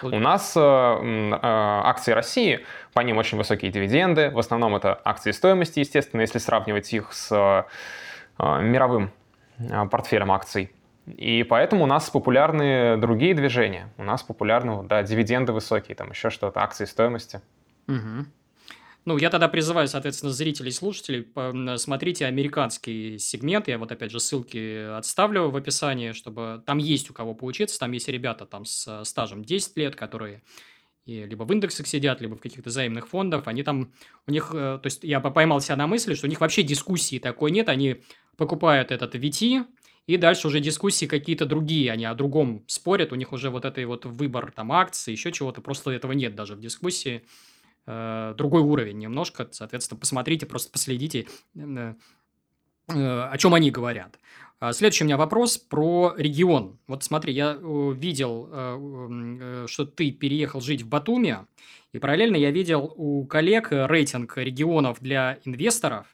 У 0.01 0.19
нас 0.19 0.53
э, 0.55 0.59
э, 0.59 1.39
акции 1.41 2.11
России, 2.11 2.65
по 2.93 3.01
ним 3.01 3.17
очень 3.17 3.37
высокие 3.37 3.71
дивиденды. 3.71 4.29
В 4.29 4.39
основном 4.39 4.75
это 4.75 4.99
акции 5.03 5.31
стоимости, 5.31 5.79
естественно, 5.79 6.21
если 6.21 6.39
сравнивать 6.39 6.91
их 6.93 7.13
с 7.13 7.31
э, 7.31 8.61
мировым 8.61 9.11
э, 9.57 9.85
портфелем 9.85 10.31
акций. 10.31 10.71
И 11.05 11.43
поэтому 11.43 11.85
у 11.85 11.87
нас 11.87 12.09
популярны 12.09 12.97
другие 12.97 13.33
движения. 13.33 13.89
У 13.97 14.03
нас 14.03 14.21
популярны, 14.21 14.83
да, 14.83 15.01
дивиденды 15.01 15.53
высокие, 15.53 15.95
там 15.95 16.11
еще 16.11 16.29
что-то, 16.29 16.61
акции 16.61 16.85
стоимости. 16.85 17.41
Угу. 17.87 18.25
Ну, 19.05 19.17
я 19.17 19.29
тогда 19.29 19.47
призываю, 19.47 19.87
соответственно, 19.87 20.31
зрителей 20.31 20.69
и 20.69 20.73
слушателей, 20.73 21.27
смотрите 21.77 22.25
американский 22.25 23.17
сегмент, 23.17 23.67
я 23.67 23.77
вот 23.77 23.91
опять 23.91 24.11
же 24.11 24.19
ссылки 24.19 24.95
отставлю 24.97 25.49
в 25.49 25.55
описании, 25.55 26.11
чтобы 26.11 26.61
там 26.65 26.77
есть 26.77 27.09
у 27.09 27.13
кого 27.13 27.33
поучиться, 27.33 27.79
там 27.79 27.91
есть 27.93 28.07
ребята 28.07 28.45
там 28.45 28.65
с 28.65 29.03
стажем 29.05 29.43
10 29.43 29.77
лет, 29.77 29.95
которые 29.95 30.43
и 31.09 31.25
либо 31.25 31.43
в 31.43 31.51
индексах 31.51 31.87
сидят, 31.87 32.21
либо 32.21 32.35
в 32.35 32.39
каких-то 32.39 32.69
взаимных 32.69 33.07
фондах, 33.07 33.47
они 33.47 33.63
там, 33.63 33.93
у 34.27 34.31
них, 34.31 34.51
э, 34.53 34.79
то 34.81 34.85
есть 34.85 35.03
я 35.03 35.19
поймал 35.19 35.59
себя 35.59 35.75
на 35.75 35.87
мысли, 35.87 36.13
что 36.13 36.27
у 36.27 36.29
них 36.29 36.39
вообще 36.39 36.61
дискуссии 36.61 37.17
такой 37.17 37.49
нет, 37.49 37.67
они 37.67 38.03
покупают 38.37 38.91
этот 38.91 39.15
VT, 39.15 39.65
и 40.05 40.17
дальше 40.17 40.47
уже 40.47 40.59
дискуссии 40.59 41.07
какие-то 41.07 41.47
другие, 41.47 41.91
они 41.91 42.05
о 42.05 42.13
другом 42.13 42.63
спорят, 42.67 43.11
у 43.11 43.15
них 43.15 43.31
уже 43.31 43.49
вот 43.49 43.65
этот 43.65 43.83
вот 43.85 44.05
выбор 44.05 44.51
там 44.51 44.71
акций, 44.71 45.11
еще 45.11 45.31
чего-то, 45.31 45.61
просто 45.61 45.89
этого 45.89 46.11
нет 46.11 46.35
даже 46.35 46.55
в 46.55 46.59
дискуссии. 46.59 47.23
Э, 47.91 48.35
другой 48.37 48.61
уровень 48.61 48.99
немножко. 48.99 49.47
Соответственно, 49.49 49.99
посмотрите, 49.99 50.45
просто 50.45 50.71
последите, 50.71 51.25
э, 51.55 51.93
э, 52.87 53.21
о 53.21 53.35
чем 53.39 53.55
они 53.55 53.71
говорят. 53.71 54.19
А 54.59 54.73
следующий 54.73 55.05
у 55.05 55.07
меня 55.07 55.17
вопрос 55.17 55.57
про 55.57 56.13
регион. 56.15 56.77
Вот 56.85 57.03
смотри, 57.03 57.33
я 57.33 57.57
видел, 57.93 59.65
что 59.67 59.85
ты 59.85 60.11
переехал 60.11 60.59
жить 60.59 60.81
в 60.81 60.87
Батуми, 60.89 61.37
и 61.93 61.97
параллельно 61.97 62.35
я 62.35 62.51
видел 62.51 62.93
у 62.97 63.25
коллег 63.25 63.69
рейтинг 63.71 64.37
регионов 64.37 64.99
для 64.99 65.39
инвесторов. 65.45 66.07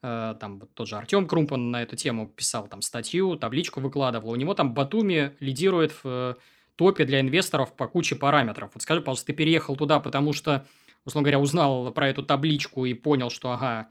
Там 0.00 0.62
тот 0.72 0.88
же 0.88 0.96
Артем 0.96 1.28
Крумпан 1.28 1.70
на 1.70 1.82
эту 1.82 1.94
тему 1.94 2.26
писал 2.26 2.68
там 2.68 2.80
статью, 2.80 3.36
табличку 3.36 3.80
выкладывал. 3.80 4.30
У 4.30 4.36
него 4.36 4.54
там 4.54 4.72
Батуми 4.72 5.36
лидирует 5.40 5.92
в 6.02 6.38
топе 6.76 7.04
для 7.04 7.20
инвесторов 7.20 7.76
по 7.76 7.86
куче 7.86 8.16
параметров. 8.16 8.70
Вот 8.72 8.82
скажи, 8.82 9.02
пожалуйста, 9.02 9.26
ты 9.26 9.32
переехал 9.34 9.76
туда, 9.76 10.00
потому 10.00 10.32
что, 10.32 10.66
условно 11.04 11.24
говоря, 11.24 11.40
узнал 11.40 11.92
про 11.92 12.08
эту 12.08 12.22
табличку 12.22 12.84
и 12.84 12.94
понял, 12.94 13.30
что, 13.30 13.52
ага, 13.52 13.88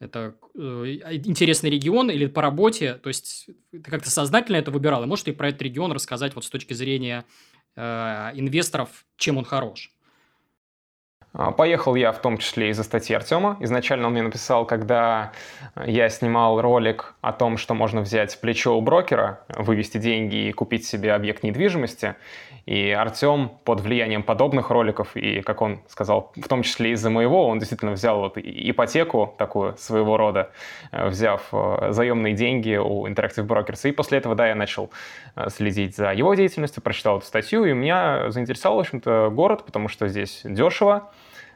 это 0.00 0.34
э, 0.54 1.20
интересный 1.24 1.70
регион 1.70 2.10
или 2.10 2.26
по 2.26 2.42
работе, 2.42 2.94
то 2.94 3.08
есть 3.08 3.48
ты 3.70 3.80
как-то 3.80 4.10
сознательно 4.10 4.56
это 4.56 4.70
выбирал, 4.70 5.02
и 5.02 5.06
можешь 5.06 5.24
ты 5.24 5.32
про 5.32 5.48
этот 5.48 5.62
регион 5.62 5.92
рассказать 5.92 6.34
вот 6.34 6.44
с 6.44 6.50
точки 6.50 6.74
зрения 6.74 7.24
э, 7.76 7.82
инвесторов, 8.34 9.06
чем 9.16 9.38
он 9.38 9.44
хорош? 9.44 9.93
А, 11.36 11.50
поехал 11.50 11.96
я 11.96 12.12
в 12.12 12.20
том 12.20 12.38
числе 12.38 12.68
из-за 12.70 12.84
статьи 12.84 13.14
Артема. 13.14 13.56
Изначально 13.58 14.06
он 14.06 14.12
мне 14.12 14.22
написал, 14.22 14.64
когда 14.64 15.32
я 15.84 16.08
снимал 16.08 16.60
ролик 16.60 17.14
о 17.22 17.32
том, 17.32 17.56
что 17.56 17.74
можно 17.74 18.02
взять 18.02 18.40
плечо 18.40 18.76
у 18.76 18.80
брокера, 18.80 19.40
вывести 19.48 19.98
деньги 19.98 20.48
и 20.48 20.52
купить 20.52 20.86
себе 20.86 21.12
объект 21.12 21.42
недвижимости. 21.42 22.14
И 22.66 22.90
Артем 22.92 23.50
под 23.64 23.80
влиянием 23.80 24.22
подобных 24.22 24.70
роликов, 24.70 25.16
и, 25.16 25.42
как 25.42 25.60
он 25.60 25.82
сказал, 25.86 26.32
в 26.34 26.48
том 26.48 26.62
числе 26.62 26.92
из-за 26.92 27.10
моего, 27.10 27.46
он 27.46 27.58
действительно 27.58 27.92
взял 27.92 28.20
вот 28.20 28.38
ипотеку 28.38 29.34
такую 29.36 29.76
своего 29.76 30.16
рода, 30.16 30.50
э, 30.90 31.08
взяв 31.08 31.42
э, 31.52 31.88
заемные 31.90 32.32
деньги 32.32 32.76
у 32.76 33.06
Interactive 33.06 33.46
Brokers. 33.46 33.86
И 33.88 33.92
после 33.92 34.18
этого, 34.18 34.34
да, 34.34 34.48
я 34.48 34.54
начал 34.54 34.90
э, 35.36 35.50
следить 35.50 35.96
за 35.96 36.12
его 36.12 36.32
деятельностью, 36.34 36.82
прочитал 36.82 37.18
эту 37.18 37.26
статью, 37.26 37.66
и 37.66 37.72
меня 37.74 38.30
заинтересовал, 38.30 38.78
в 38.78 38.80
общем-то, 38.80 39.30
город, 39.30 39.64
потому 39.66 39.88
что 39.88 40.08
здесь 40.08 40.40
дешево, 40.44 41.10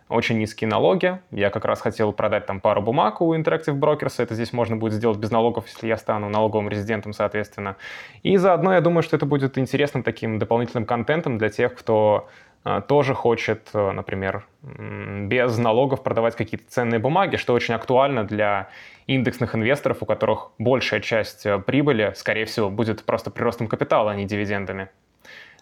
очень 0.08 0.38
низкие 0.38 0.68
налоги. 0.68 1.18
Я 1.30 1.50
как 1.50 1.64
раз 1.64 1.80
хотел 1.80 2.12
продать 2.12 2.46
там 2.46 2.60
пару 2.60 2.82
бумаг 2.82 3.20
у 3.20 3.34
Interactive 3.34 3.78
Brokers. 3.78 4.14
Это 4.18 4.34
здесь 4.34 4.52
можно 4.52 4.76
будет 4.76 4.94
сделать 4.94 5.18
без 5.18 5.30
налогов, 5.30 5.66
если 5.66 5.86
я 5.86 5.96
стану 5.96 6.28
налоговым 6.28 6.68
резидентом, 6.68 7.12
соответственно. 7.12 7.76
И 8.22 8.36
заодно 8.36 8.74
я 8.74 8.80
думаю, 8.80 9.02
что 9.02 9.16
это 9.16 9.26
будет 9.26 9.58
интересным 9.58 10.02
таким 10.02 10.38
дополнительным 10.38 10.86
контентом 10.86 11.38
для 11.38 11.50
тех, 11.50 11.74
кто 11.74 12.28
а, 12.64 12.80
тоже 12.80 13.14
хочет, 13.14 13.68
а, 13.72 13.92
например, 13.92 14.46
без 14.62 15.56
налогов 15.58 16.02
продавать 16.02 16.36
какие-то 16.36 16.68
ценные 16.68 16.98
бумаги, 16.98 17.36
что 17.36 17.54
очень 17.54 17.74
актуально 17.74 18.24
для 18.24 18.68
индексных 19.06 19.54
инвесторов, 19.54 20.02
у 20.02 20.06
которых 20.06 20.50
большая 20.58 21.00
часть 21.00 21.46
а, 21.46 21.58
прибыли, 21.58 22.12
скорее 22.16 22.46
всего, 22.46 22.68
будет 22.70 23.04
просто 23.04 23.30
приростом 23.30 23.68
капитала, 23.68 24.10
а 24.10 24.14
не 24.14 24.24
дивидендами. 24.24 24.88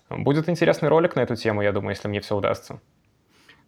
Будет 0.08 0.48
интересный 0.48 0.88
ролик 0.88 1.16
на 1.16 1.20
эту 1.20 1.36
тему, 1.36 1.62
я 1.62 1.72
думаю, 1.72 1.90
если 1.90 2.08
мне 2.08 2.20
все 2.20 2.36
удастся. 2.36 2.80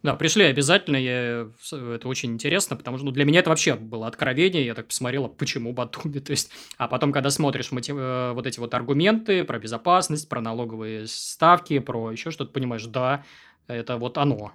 Да, 0.01 0.15
пришли 0.15 0.45
обязательно, 0.45 0.95
я, 0.95 1.47
это 1.71 2.07
очень 2.07 2.31
интересно, 2.31 2.77
потому 2.77 2.97
что 2.97 3.05
ну, 3.05 3.11
для 3.11 3.25
меня 3.25 3.41
это 3.41 3.49
вообще 3.49 3.75
было 3.75 4.07
откровение, 4.07 4.65
я 4.65 4.73
так 4.73 4.87
посмотрела, 4.87 5.27
почему 5.27 5.73
Батуми, 5.73 6.19
то 6.19 6.31
есть, 6.31 6.51
а 6.77 6.87
потом, 6.87 7.11
когда 7.11 7.29
смотришь 7.29 7.71
мотив, 7.71 7.95
э, 7.97 8.31
вот 8.33 8.47
эти 8.47 8.59
вот 8.59 8.73
аргументы 8.73 9.43
про 9.43 9.59
безопасность, 9.59 10.29
про 10.29 10.39
налоговые 10.39 11.05
ставки, 11.07 11.79
про 11.79 12.11
еще 12.11 12.31
что-то, 12.31 12.51
понимаешь, 12.51 12.85
да, 12.85 13.25
это 13.67 13.97
вот 13.97 14.17
оно. 14.17 14.53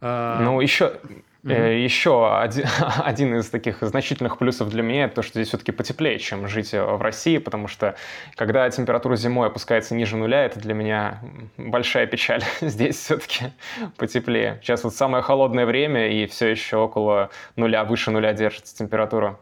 А, 0.00 0.42
ну, 0.42 0.60
еще, 0.60 0.98
Mm-hmm. 1.44 1.84
Еще 1.84 2.36
один, 2.36 2.66
один 3.04 3.36
из 3.36 3.48
таких 3.48 3.78
значительных 3.80 4.38
плюсов 4.38 4.70
для 4.70 4.82
меня 4.82 5.04
это 5.04 5.16
то, 5.16 5.22
что 5.22 5.34
здесь 5.34 5.48
все-таки 5.48 5.70
потеплее, 5.70 6.18
чем 6.18 6.48
жить 6.48 6.74
э, 6.74 6.82
в 6.82 7.00
России, 7.00 7.38
потому 7.38 7.68
что 7.68 7.94
когда 8.34 8.68
температура 8.70 9.14
зимой 9.14 9.46
опускается 9.46 9.94
ниже 9.94 10.16
нуля, 10.16 10.44
это 10.44 10.58
для 10.58 10.74
меня 10.74 11.20
большая 11.56 12.06
печаль. 12.06 12.42
Здесь 12.60 12.96
все-таки 12.96 13.52
потеплее. 13.96 14.58
Сейчас 14.62 14.82
вот 14.82 14.94
самое 14.94 15.22
холодное 15.22 15.64
время, 15.64 16.10
и 16.10 16.26
все 16.26 16.48
еще 16.48 16.78
около 16.78 17.30
нуля, 17.54 17.84
выше 17.84 18.10
нуля 18.10 18.32
держится 18.32 18.76
температура. 18.76 19.38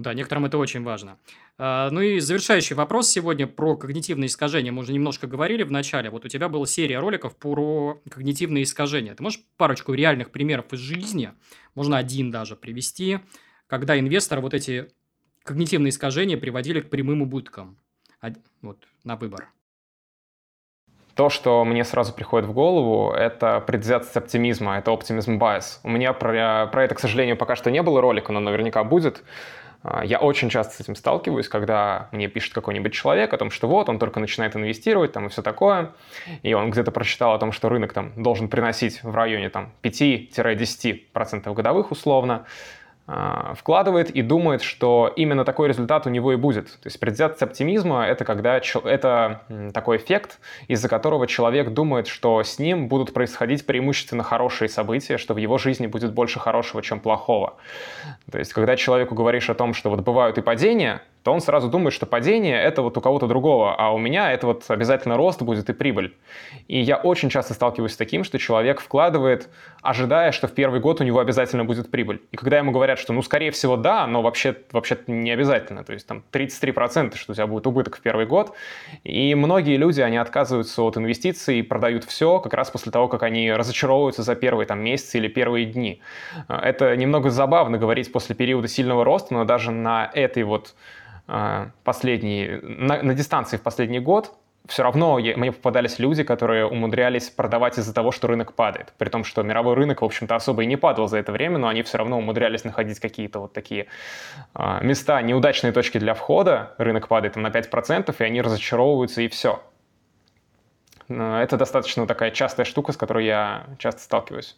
Да, 0.00 0.14
некоторым 0.14 0.46
это 0.46 0.56
очень 0.56 0.82
важно. 0.82 1.18
А, 1.58 1.90
ну 1.90 2.00
и 2.00 2.20
завершающий 2.20 2.74
вопрос 2.74 3.08
сегодня 3.10 3.46
про 3.46 3.76
когнитивные 3.76 4.28
искажения. 4.28 4.72
Мы 4.72 4.80
уже 4.80 4.92
немножко 4.92 5.26
говорили 5.26 5.62
в 5.62 5.70
начале. 5.70 6.08
Вот 6.08 6.24
у 6.24 6.28
тебя 6.28 6.48
была 6.48 6.66
серия 6.66 6.98
роликов 6.98 7.36
про 7.36 8.00
когнитивные 8.10 8.64
искажения. 8.64 9.14
Ты 9.14 9.22
можешь 9.22 9.40
парочку 9.56 9.92
реальных 9.92 10.30
примеров 10.30 10.72
из 10.72 10.78
жизни, 10.78 11.32
можно 11.74 11.98
один 11.98 12.30
даже 12.30 12.56
привести, 12.56 13.18
когда 13.66 13.98
инвесторы 13.98 14.40
вот 14.40 14.54
эти 14.54 14.88
когнитивные 15.44 15.90
искажения 15.90 16.36
приводили 16.36 16.80
к 16.80 16.88
прямым 16.88 17.22
убыткам? 17.22 17.76
Вот, 18.62 18.78
на 19.04 19.16
выбор. 19.16 19.48
То, 21.14 21.28
что 21.28 21.64
мне 21.64 21.84
сразу 21.84 22.14
приходит 22.14 22.48
в 22.48 22.52
голову, 22.52 23.12
это 23.12 23.60
предвзятость 23.60 24.16
оптимизма, 24.16 24.78
это 24.78 24.90
оптимизм 24.90 25.38
bias. 25.38 25.80
У 25.82 25.90
меня 25.90 26.12
про, 26.12 26.66
про 26.68 26.84
это, 26.84 26.94
к 26.94 27.00
сожалению, 27.00 27.36
пока 27.36 27.56
что 27.56 27.70
не 27.70 27.82
было 27.82 28.00
ролика, 28.00 28.32
но 28.32 28.40
наверняка 28.40 28.84
будет. 28.84 29.22
А, 29.82 30.04
я 30.04 30.18
очень 30.18 30.50
часто 30.50 30.74
с 30.74 30.80
этим 30.80 30.94
сталкиваюсь, 30.94 31.48
когда 31.48 32.08
мне 32.12 32.28
пишет 32.28 32.52
какой-нибудь 32.52 32.92
человек 32.92 33.32
о 33.32 33.38
том, 33.38 33.50
что 33.50 33.68
вот, 33.68 33.88
он 33.88 33.98
только 33.98 34.20
начинает 34.20 34.54
инвестировать 34.56 35.12
там 35.12 35.26
и 35.26 35.28
все 35.28 35.42
такое, 35.42 35.92
и 36.42 36.52
он 36.54 36.70
где-то 36.70 36.90
прочитал 36.90 37.34
о 37.34 37.38
том, 37.38 37.52
что 37.52 37.68
рынок 37.68 37.92
там 37.92 38.12
должен 38.16 38.48
приносить 38.48 39.02
в 39.02 39.14
районе 39.14 39.48
там 39.48 39.72
5-10% 39.82 41.54
годовых 41.54 41.90
условно, 41.90 42.46
вкладывает 43.54 44.10
и 44.10 44.22
думает, 44.22 44.62
что 44.62 45.12
именно 45.16 45.44
такой 45.44 45.68
результат 45.68 46.06
у 46.06 46.10
него 46.10 46.32
и 46.32 46.36
будет. 46.36 46.66
То 46.66 46.86
есть 46.86 47.00
предвзятость 47.00 47.42
оптимизма— 47.42 48.06
это 48.06 48.24
когда 48.24 48.60
это 48.84 49.42
такой 49.74 49.96
эффект, 49.96 50.38
из-за 50.68 50.88
которого 50.88 51.26
человек 51.26 51.70
думает, 51.70 52.06
что 52.06 52.42
с 52.42 52.58
ним 52.58 52.88
будут 52.88 53.12
происходить 53.12 53.66
преимущественно 53.66 54.22
хорошие 54.22 54.68
события, 54.68 55.18
что 55.18 55.34
в 55.34 55.38
его 55.38 55.58
жизни 55.58 55.86
будет 55.86 56.12
больше 56.12 56.38
хорошего, 56.38 56.82
чем 56.82 57.00
плохого. 57.00 57.54
То 58.30 58.38
есть 58.38 58.52
когда 58.52 58.76
человеку 58.76 59.14
говоришь 59.14 59.50
о 59.50 59.54
том, 59.54 59.74
что 59.74 59.90
вот 59.90 60.00
бывают 60.00 60.38
и 60.38 60.42
падения, 60.42 61.02
то 61.22 61.32
он 61.32 61.40
сразу 61.40 61.68
думает, 61.68 61.92
что 61.92 62.06
падение— 62.06 62.60
это 62.62 62.82
вот 62.82 62.96
у 62.96 63.00
кого-то 63.00 63.26
другого, 63.26 63.74
а 63.76 63.90
у 63.92 63.98
меня 63.98 64.32
это 64.32 64.46
вот 64.46 64.64
обязательно 64.68 65.16
рост 65.16 65.42
будет 65.42 65.68
и 65.68 65.72
прибыль. 65.72 66.16
И 66.66 66.80
я 66.80 66.96
очень 66.96 67.28
часто 67.28 67.52
сталкиваюсь 67.54 67.92
с 67.92 67.96
таким, 67.96 68.24
что 68.24 68.38
человек 68.38 68.80
вкладывает, 68.80 69.48
ожидая, 69.82 70.32
что 70.32 70.48
в 70.48 70.52
первый 70.52 70.80
год 70.80 71.00
у 71.00 71.04
него 71.04 71.18
обязательно 71.18 71.64
будет 71.64 71.90
прибыль. 71.90 72.22
И 72.32 72.36
когда 72.36 72.58
ему 72.58 72.72
говорят, 72.72 72.98
что 72.98 73.12
ну, 73.12 73.22
скорее 73.22 73.50
всего, 73.50 73.76
да, 73.76 74.06
но 74.06 74.22
вообще, 74.22 74.56
вообще 74.72 74.98
не 75.06 75.30
обязательно, 75.30 75.84
то 75.84 75.92
есть 75.92 76.06
там 76.06 76.22
33%, 76.32 77.16
что 77.16 77.32
у 77.32 77.34
тебя 77.34 77.46
будет 77.46 77.66
убыток 77.66 77.96
в 77.96 78.00
первый 78.00 78.24
год, 78.26 78.54
и 79.04 79.34
многие 79.34 79.76
люди, 79.76 80.00
они 80.00 80.16
отказываются 80.16 80.82
от 80.82 80.96
инвестиций 80.96 81.58
и 81.58 81.62
продают 81.62 82.04
все 82.04 82.40
как 82.40 82.54
раз 82.54 82.70
после 82.70 82.92
того, 82.92 83.08
как 83.08 83.22
они 83.22 83.52
разочаровываются 83.52 84.22
за 84.22 84.34
первые 84.36 84.66
там 84.66 84.80
месяцы 84.80 85.18
или 85.18 85.28
первые 85.28 85.66
дни. 85.66 86.00
Это 86.48 86.96
немного 86.96 87.30
забавно 87.30 87.76
говорить 87.76 88.10
после 88.10 88.34
периода 88.34 88.68
сильного 88.68 89.04
роста, 89.04 89.34
но 89.34 89.44
даже 89.44 89.70
на 89.70 90.10
этой 90.14 90.44
вот 90.44 90.74
последний, 91.84 92.60
на, 92.62 93.02
на 93.02 93.14
дистанции 93.14 93.56
в 93.56 93.62
последний 93.62 94.00
год 94.00 94.32
все 94.66 94.82
равно 94.82 95.18
мне 95.18 95.52
попадались 95.52 95.98
люди, 95.98 96.22
которые 96.22 96.66
умудрялись 96.66 97.28
продавать 97.30 97.78
из-за 97.78 97.92
того, 97.94 98.12
что 98.12 98.28
рынок 98.28 98.54
падает. 98.54 98.92
При 98.98 99.08
том, 99.08 99.24
что 99.24 99.42
мировой 99.42 99.74
рынок, 99.74 100.02
в 100.02 100.04
общем-то, 100.04 100.36
особо 100.36 100.62
и 100.62 100.66
не 100.66 100.76
падал 100.76 101.08
за 101.08 101.18
это 101.18 101.32
время, 101.32 101.58
но 101.58 101.68
они 101.68 101.82
все 101.82 101.98
равно 101.98 102.18
умудрялись 102.18 102.64
находить 102.64 103.00
какие-то 103.00 103.40
вот 103.40 103.52
такие 103.52 103.86
э, 104.54 104.78
места, 104.82 105.20
неудачные 105.22 105.72
точки 105.72 105.98
для 105.98 106.14
входа. 106.14 106.74
Рынок 106.78 107.08
падает 107.08 107.34
там, 107.34 107.42
на 107.42 107.48
5%, 107.48 108.14
и 108.16 108.22
они 108.22 108.42
разочаровываются, 108.42 109.22
и 109.22 109.28
все. 109.28 109.62
Это 111.08 111.56
достаточно 111.56 112.06
такая 112.06 112.30
частая 112.30 112.64
штука, 112.64 112.92
с 112.92 112.96
которой 112.96 113.26
я 113.26 113.66
часто 113.78 114.00
сталкиваюсь. 114.02 114.56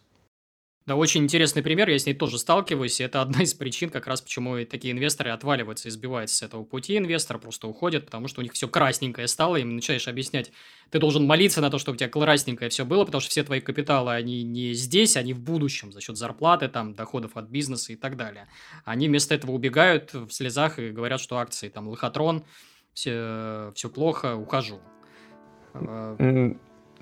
Да, 0.84 0.96
очень 0.96 1.22
интересный 1.22 1.62
пример, 1.62 1.88
я 1.88 1.96
с 1.96 2.06
ней 2.06 2.14
тоже 2.14 2.38
сталкиваюсь, 2.38 3.00
и 3.00 3.04
это 3.04 3.22
одна 3.22 3.42
из 3.44 3.54
причин, 3.54 3.88
как 3.88 4.08
раз 4.08 4.20
почему 4.20 4.64
такие 4.64 4.92
инвесторы 4.92 5.30
отваливаются 5.30 5.86
и 5.86 5.92
сбиваются 5.92 6.36
с 6.36 6.42
этого 6.42 6.64
пути 6.64 6.98
инвестора, 6.98 7.38
просто 7.38 7.68
уходят, 7.68 8.06
потому 8.06 8.26
что 8.26 8.40
у 8.40 8.42
них 8.42 8.52
все 8.52 8.66
красненькое 8.66 9.28
стало, 9.28 9.56
им 9.56 9.76
начинаешь 9.76 10.08
объяснять, 10.08 10.50
ты 10.90 10.98
должен 10.98 11.24
молиться 11.24 11.60
на 11.60 11.70
то, 11.70 11.78
чтобы 11.78 11.94
у 11.94 11.98
тебя 11.98 12.08
красненькое 12.08 12.68
все 12.68 12.84
было, 12.84 13.04
потому 13.04 13.20
что 13.20 13.30
все 13.30 13.44
твои 13.44 13.60
капиталы, 13.60 14.12
они 14.12 14.42
не 14.42 14.72
здесь, 14.72 15.16
они 15.16 15.34
в 15.34 15.40
будущем, 15.40 15.92
за 15.92 16.00
счет 16.00 16.16
зарплаты, 16.16 16.66
там, 16.66 16.94
доходов 16.94 17.36
от 17.36 17.48
бизнеса 17.48 17.92
и 17.92 17.96
так 17.96 18.16
далее. 18.16 18.48
Они 18.84 19.06
вместо 19.06 19.36
этого 19.36 19.52
убегают 19.52 20.12
в 20.12 20.30
слезах 20.30 20.80
и 20.80 20.90
говорят, 20.90 21.20
что 21.20 21.38
акции, 21.38 21.68
там, 21.68 21.86
лохотрон, 21.86 22.44
все, 22.92 23.72
все 23.76 23.88
плохо, 23.88 24.34
ухожу. 24.34 24.80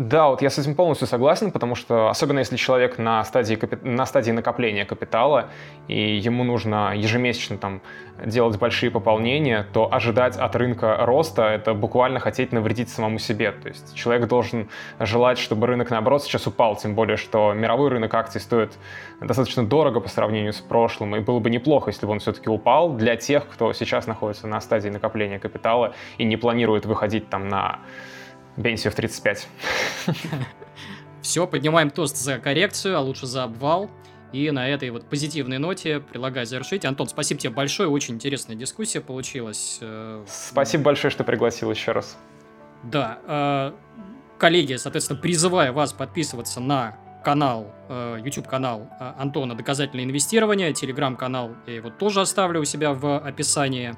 Да, 0.01 0.29
вот 0.29 0.41
я 0.41 0.49
с 0.49 0.57
этим 0.57 0.75
полностью 0.75 1.07
согласен, 1.07 1.51
потому 1.51 1.75
что 1.75 2.09
особенно 2.09 2.39
если 2.39 2.57
человек 2.57 2.97
на 2.97 3.23
стадии, 3.23 3.59
на 3.83 4.07
стадии 4.07 4.31
накопления 4.31 4.87
капитала, 4.87 5.51
и 5.89 6.17
ему 6.17 6.43
нужно 6.43 6.95
ежемесячно 6.97 7.59
там 7.59 7.83
делать 8.25 8.59
большие 8.59 8.91
пополнения, 8.91 9.67
то 9.75 9.93
ожидать 9.93 10.39
от 10.39 10.57
рынка 10.57 10.97
роста— 11.01 11.43
это 11.51 11.75
буквально 11.75 12.19
хотеть 12.19 12.51
навредить 12.51 12.89
самому 12.89 13.19
себе. 13.19 13.53
То 13.53 13.69
есть 13.69 13.95
человек 13.95 14.27
должен 14.27 14.71
желать, 14.99 15.37
чтобы 15.37 15.67
рынок, 15.67 15.91
наоборот, 15.91 16.23
сейчас 16.23 16.47
упал, 16.47 16.77
тем 16.77 16.95
более, 16.95 17.19
что 17.19 17.53
мировой 17.53 17.91
рынок 17.91 18.15
акций 18.15 18.41
стоит 18.41 18.79
достаточно 19.21 19.67
дорого 19.67 20.01
по 20.01 20.09
сравнению 20.09 20.55
с 20.55 20.61
прошлым, 20.61 21.15
и 21.15 21.21
было 21.21 21.41
бы 21.41 21.51
неплохо, 21.51 21.91
если 21.91 22.07
бы 22.07 22.13
он 22.13 22.21
все-таки 22.21 22.49
упал 22.49 22.95
для 22.95 23.17
тех, 23.17 23.47
кто 23.47 23.75
сейчас 23.75 24.07
находится 24.07 24.47
на 24.47 24.63
стадии 24.63 24.89
накопления 24.89 25.39
капитала 25.39 25.93
и 26.17 26.25
не 26.25 26.39
планирует 26.39 26.87
выходить 26.87 27.29
там 27.29 27.49
на 27.49 27.81
Пенсию 28.63 28.93
в 28.93 28.97
35. 28.97 29.49
Все, 31.23 31.47
поднимаем 31.47 31.91
тост 31.91 32.17
за 32.17 32.39
коррекцию, 32.39 32.97
а 32.97 33.01
лучше 33.01 33.27
за 33.27 33.45
обвал. 33.45 33.91
И 34.33 34.51
на 34.53 34.69
этой 34.69 34.91
вот 34.91 35.09
позитивной 35.09 35.59
ноте 35.59 35.99
предлагаю 36.01 36.47
завершить. 36.47 36.85
Антон, 36.85 37.09
спасибо 37.09 37.41
тебе 37.41 37.53
большое, 37.53 37.89
очень 37.89 38.15
интересная 38.15 38.55
дискуссия 38.55 39.01
получилась. 39.01 39.79
Э, 39.81 40.25
спасибо 40.29 40.85
большое, 40.85 41.11
что 41.11 41.25
пригласил 41.25 41.71
еще 41.71 41.93
раз. 41.93 42.17
Да, 42.85 43.19
э, 43.27 43.73
коллеги, 44.39 44.77
соответственно, 44.77 45.19
призываю 45.21 45.73
вас 45.73 45.93
подписываться 45.93 46.61
на 46.61 46.97
канал, 47.25 47.75
э, 47.89 48.21
YouTube-канал 48.25 48.89
Антона 49.19 49.57
«Доказательное 49.57 50.05
инвестирование», 50.05 50.73
телеграм-канал 50.73 51.57
я 51.67 51.75
его 51.75 51.91
тоже 51.91 52.21
оставлю 52.21 52.61
у 52.61 52.65
себя 52.65 52.95
в 52.95 53.19
описании. 53.19 53.97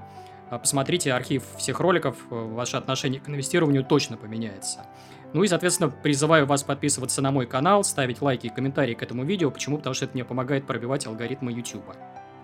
Посмотрите 0.58 1.12
архив 1.12 1.44
всех 1.56 1.80
роликов, 1.80 2.16
ваше 2.28 2.76
отношение 2.76 3.20
к 3.20 3.28
инвестированию 3.28 3.84
точно 3.84 4.16
поменяется. 4.16 4.86
Ну 5.32 5.42
и, 5.42 5.48
соответственно, 5.48 5.88
призываю 5.88 6.46
вас 6.46 6.62
подписываться 6.62 7.22
на 7.22 7.30
мой 7.30 7.46
канал, 7.46 7.84
ставить 7.84 8.20
лайки 8.20 8.48
и 8.48 8.50
комментарии 8.50 8.92
к 8.92 9.02
этому 9.02 9.24
видео. 9.24 9.50
Почему? 9.50 9.78
Потому 9.78 9.94
что 9.94 10.04
это 10.04 10.14
мне 10.14 10.24
помогает 10.24 10.66
пробивать 10.66 11.06
алгоритмы 11.06 11.52
YouTube. 11.52 11.96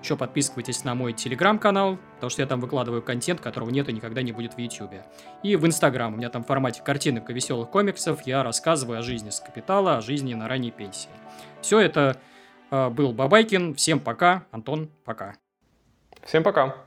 Еще 0.03 0.17
подписывайтесь 0.17 0.85
на 0.85 0.95
мой 0.95 1.13
телеграм-канал, 1.13 1.99
потому 2.15 2.31
что 2.31 2.41
я 2.41 2.47
там 2.47 2.61
выкладываю 2.61 3.03
контент, 3.03 3.41
которого 3.41 3.69
нет 3.71 3.89
и 3.89 3.93
никогда 3.93 4.23
не 4.23 4.33
будет 4.33 4.55
в 4.55 4.59
YouTube. 4.59 4.95
И 5.43 5.57
в 5.57 5.67
Инстаграм. 5.67 6.15
У 6.15 6.17
меня 6.17 6.31
там 6.31 6.45
в 6.45 6.47
формате 6.47 6.83
картинок 6.83 7.29
и 7.29 7.33
веселых 7.35 7.69
комиксов 7.69 8.23
я 8.27 8.43
рассказываю 8.43 9.01
о 9.01 9.03
жизни 9.03 9.31
с 9.31 9.41
капитала, 9.41 9.97
о 9.97 10.01
жизни 10.01 10.35
на 10.35 10.49
ранней 10.49 10.71
пенсии. 10.71 11.11
Все 11.61 11.81
это 11.81 12.17
э, 12.71 12.89
был 12.91 13.13
Бабайкин. 13.13 13.75
Всем 13.75 13.99
пока. 13.99 14.45
Антон, 14.53 14.89
пока. 15.05 15.35
Всем 16.25 16.43
пока. 16.43 16.85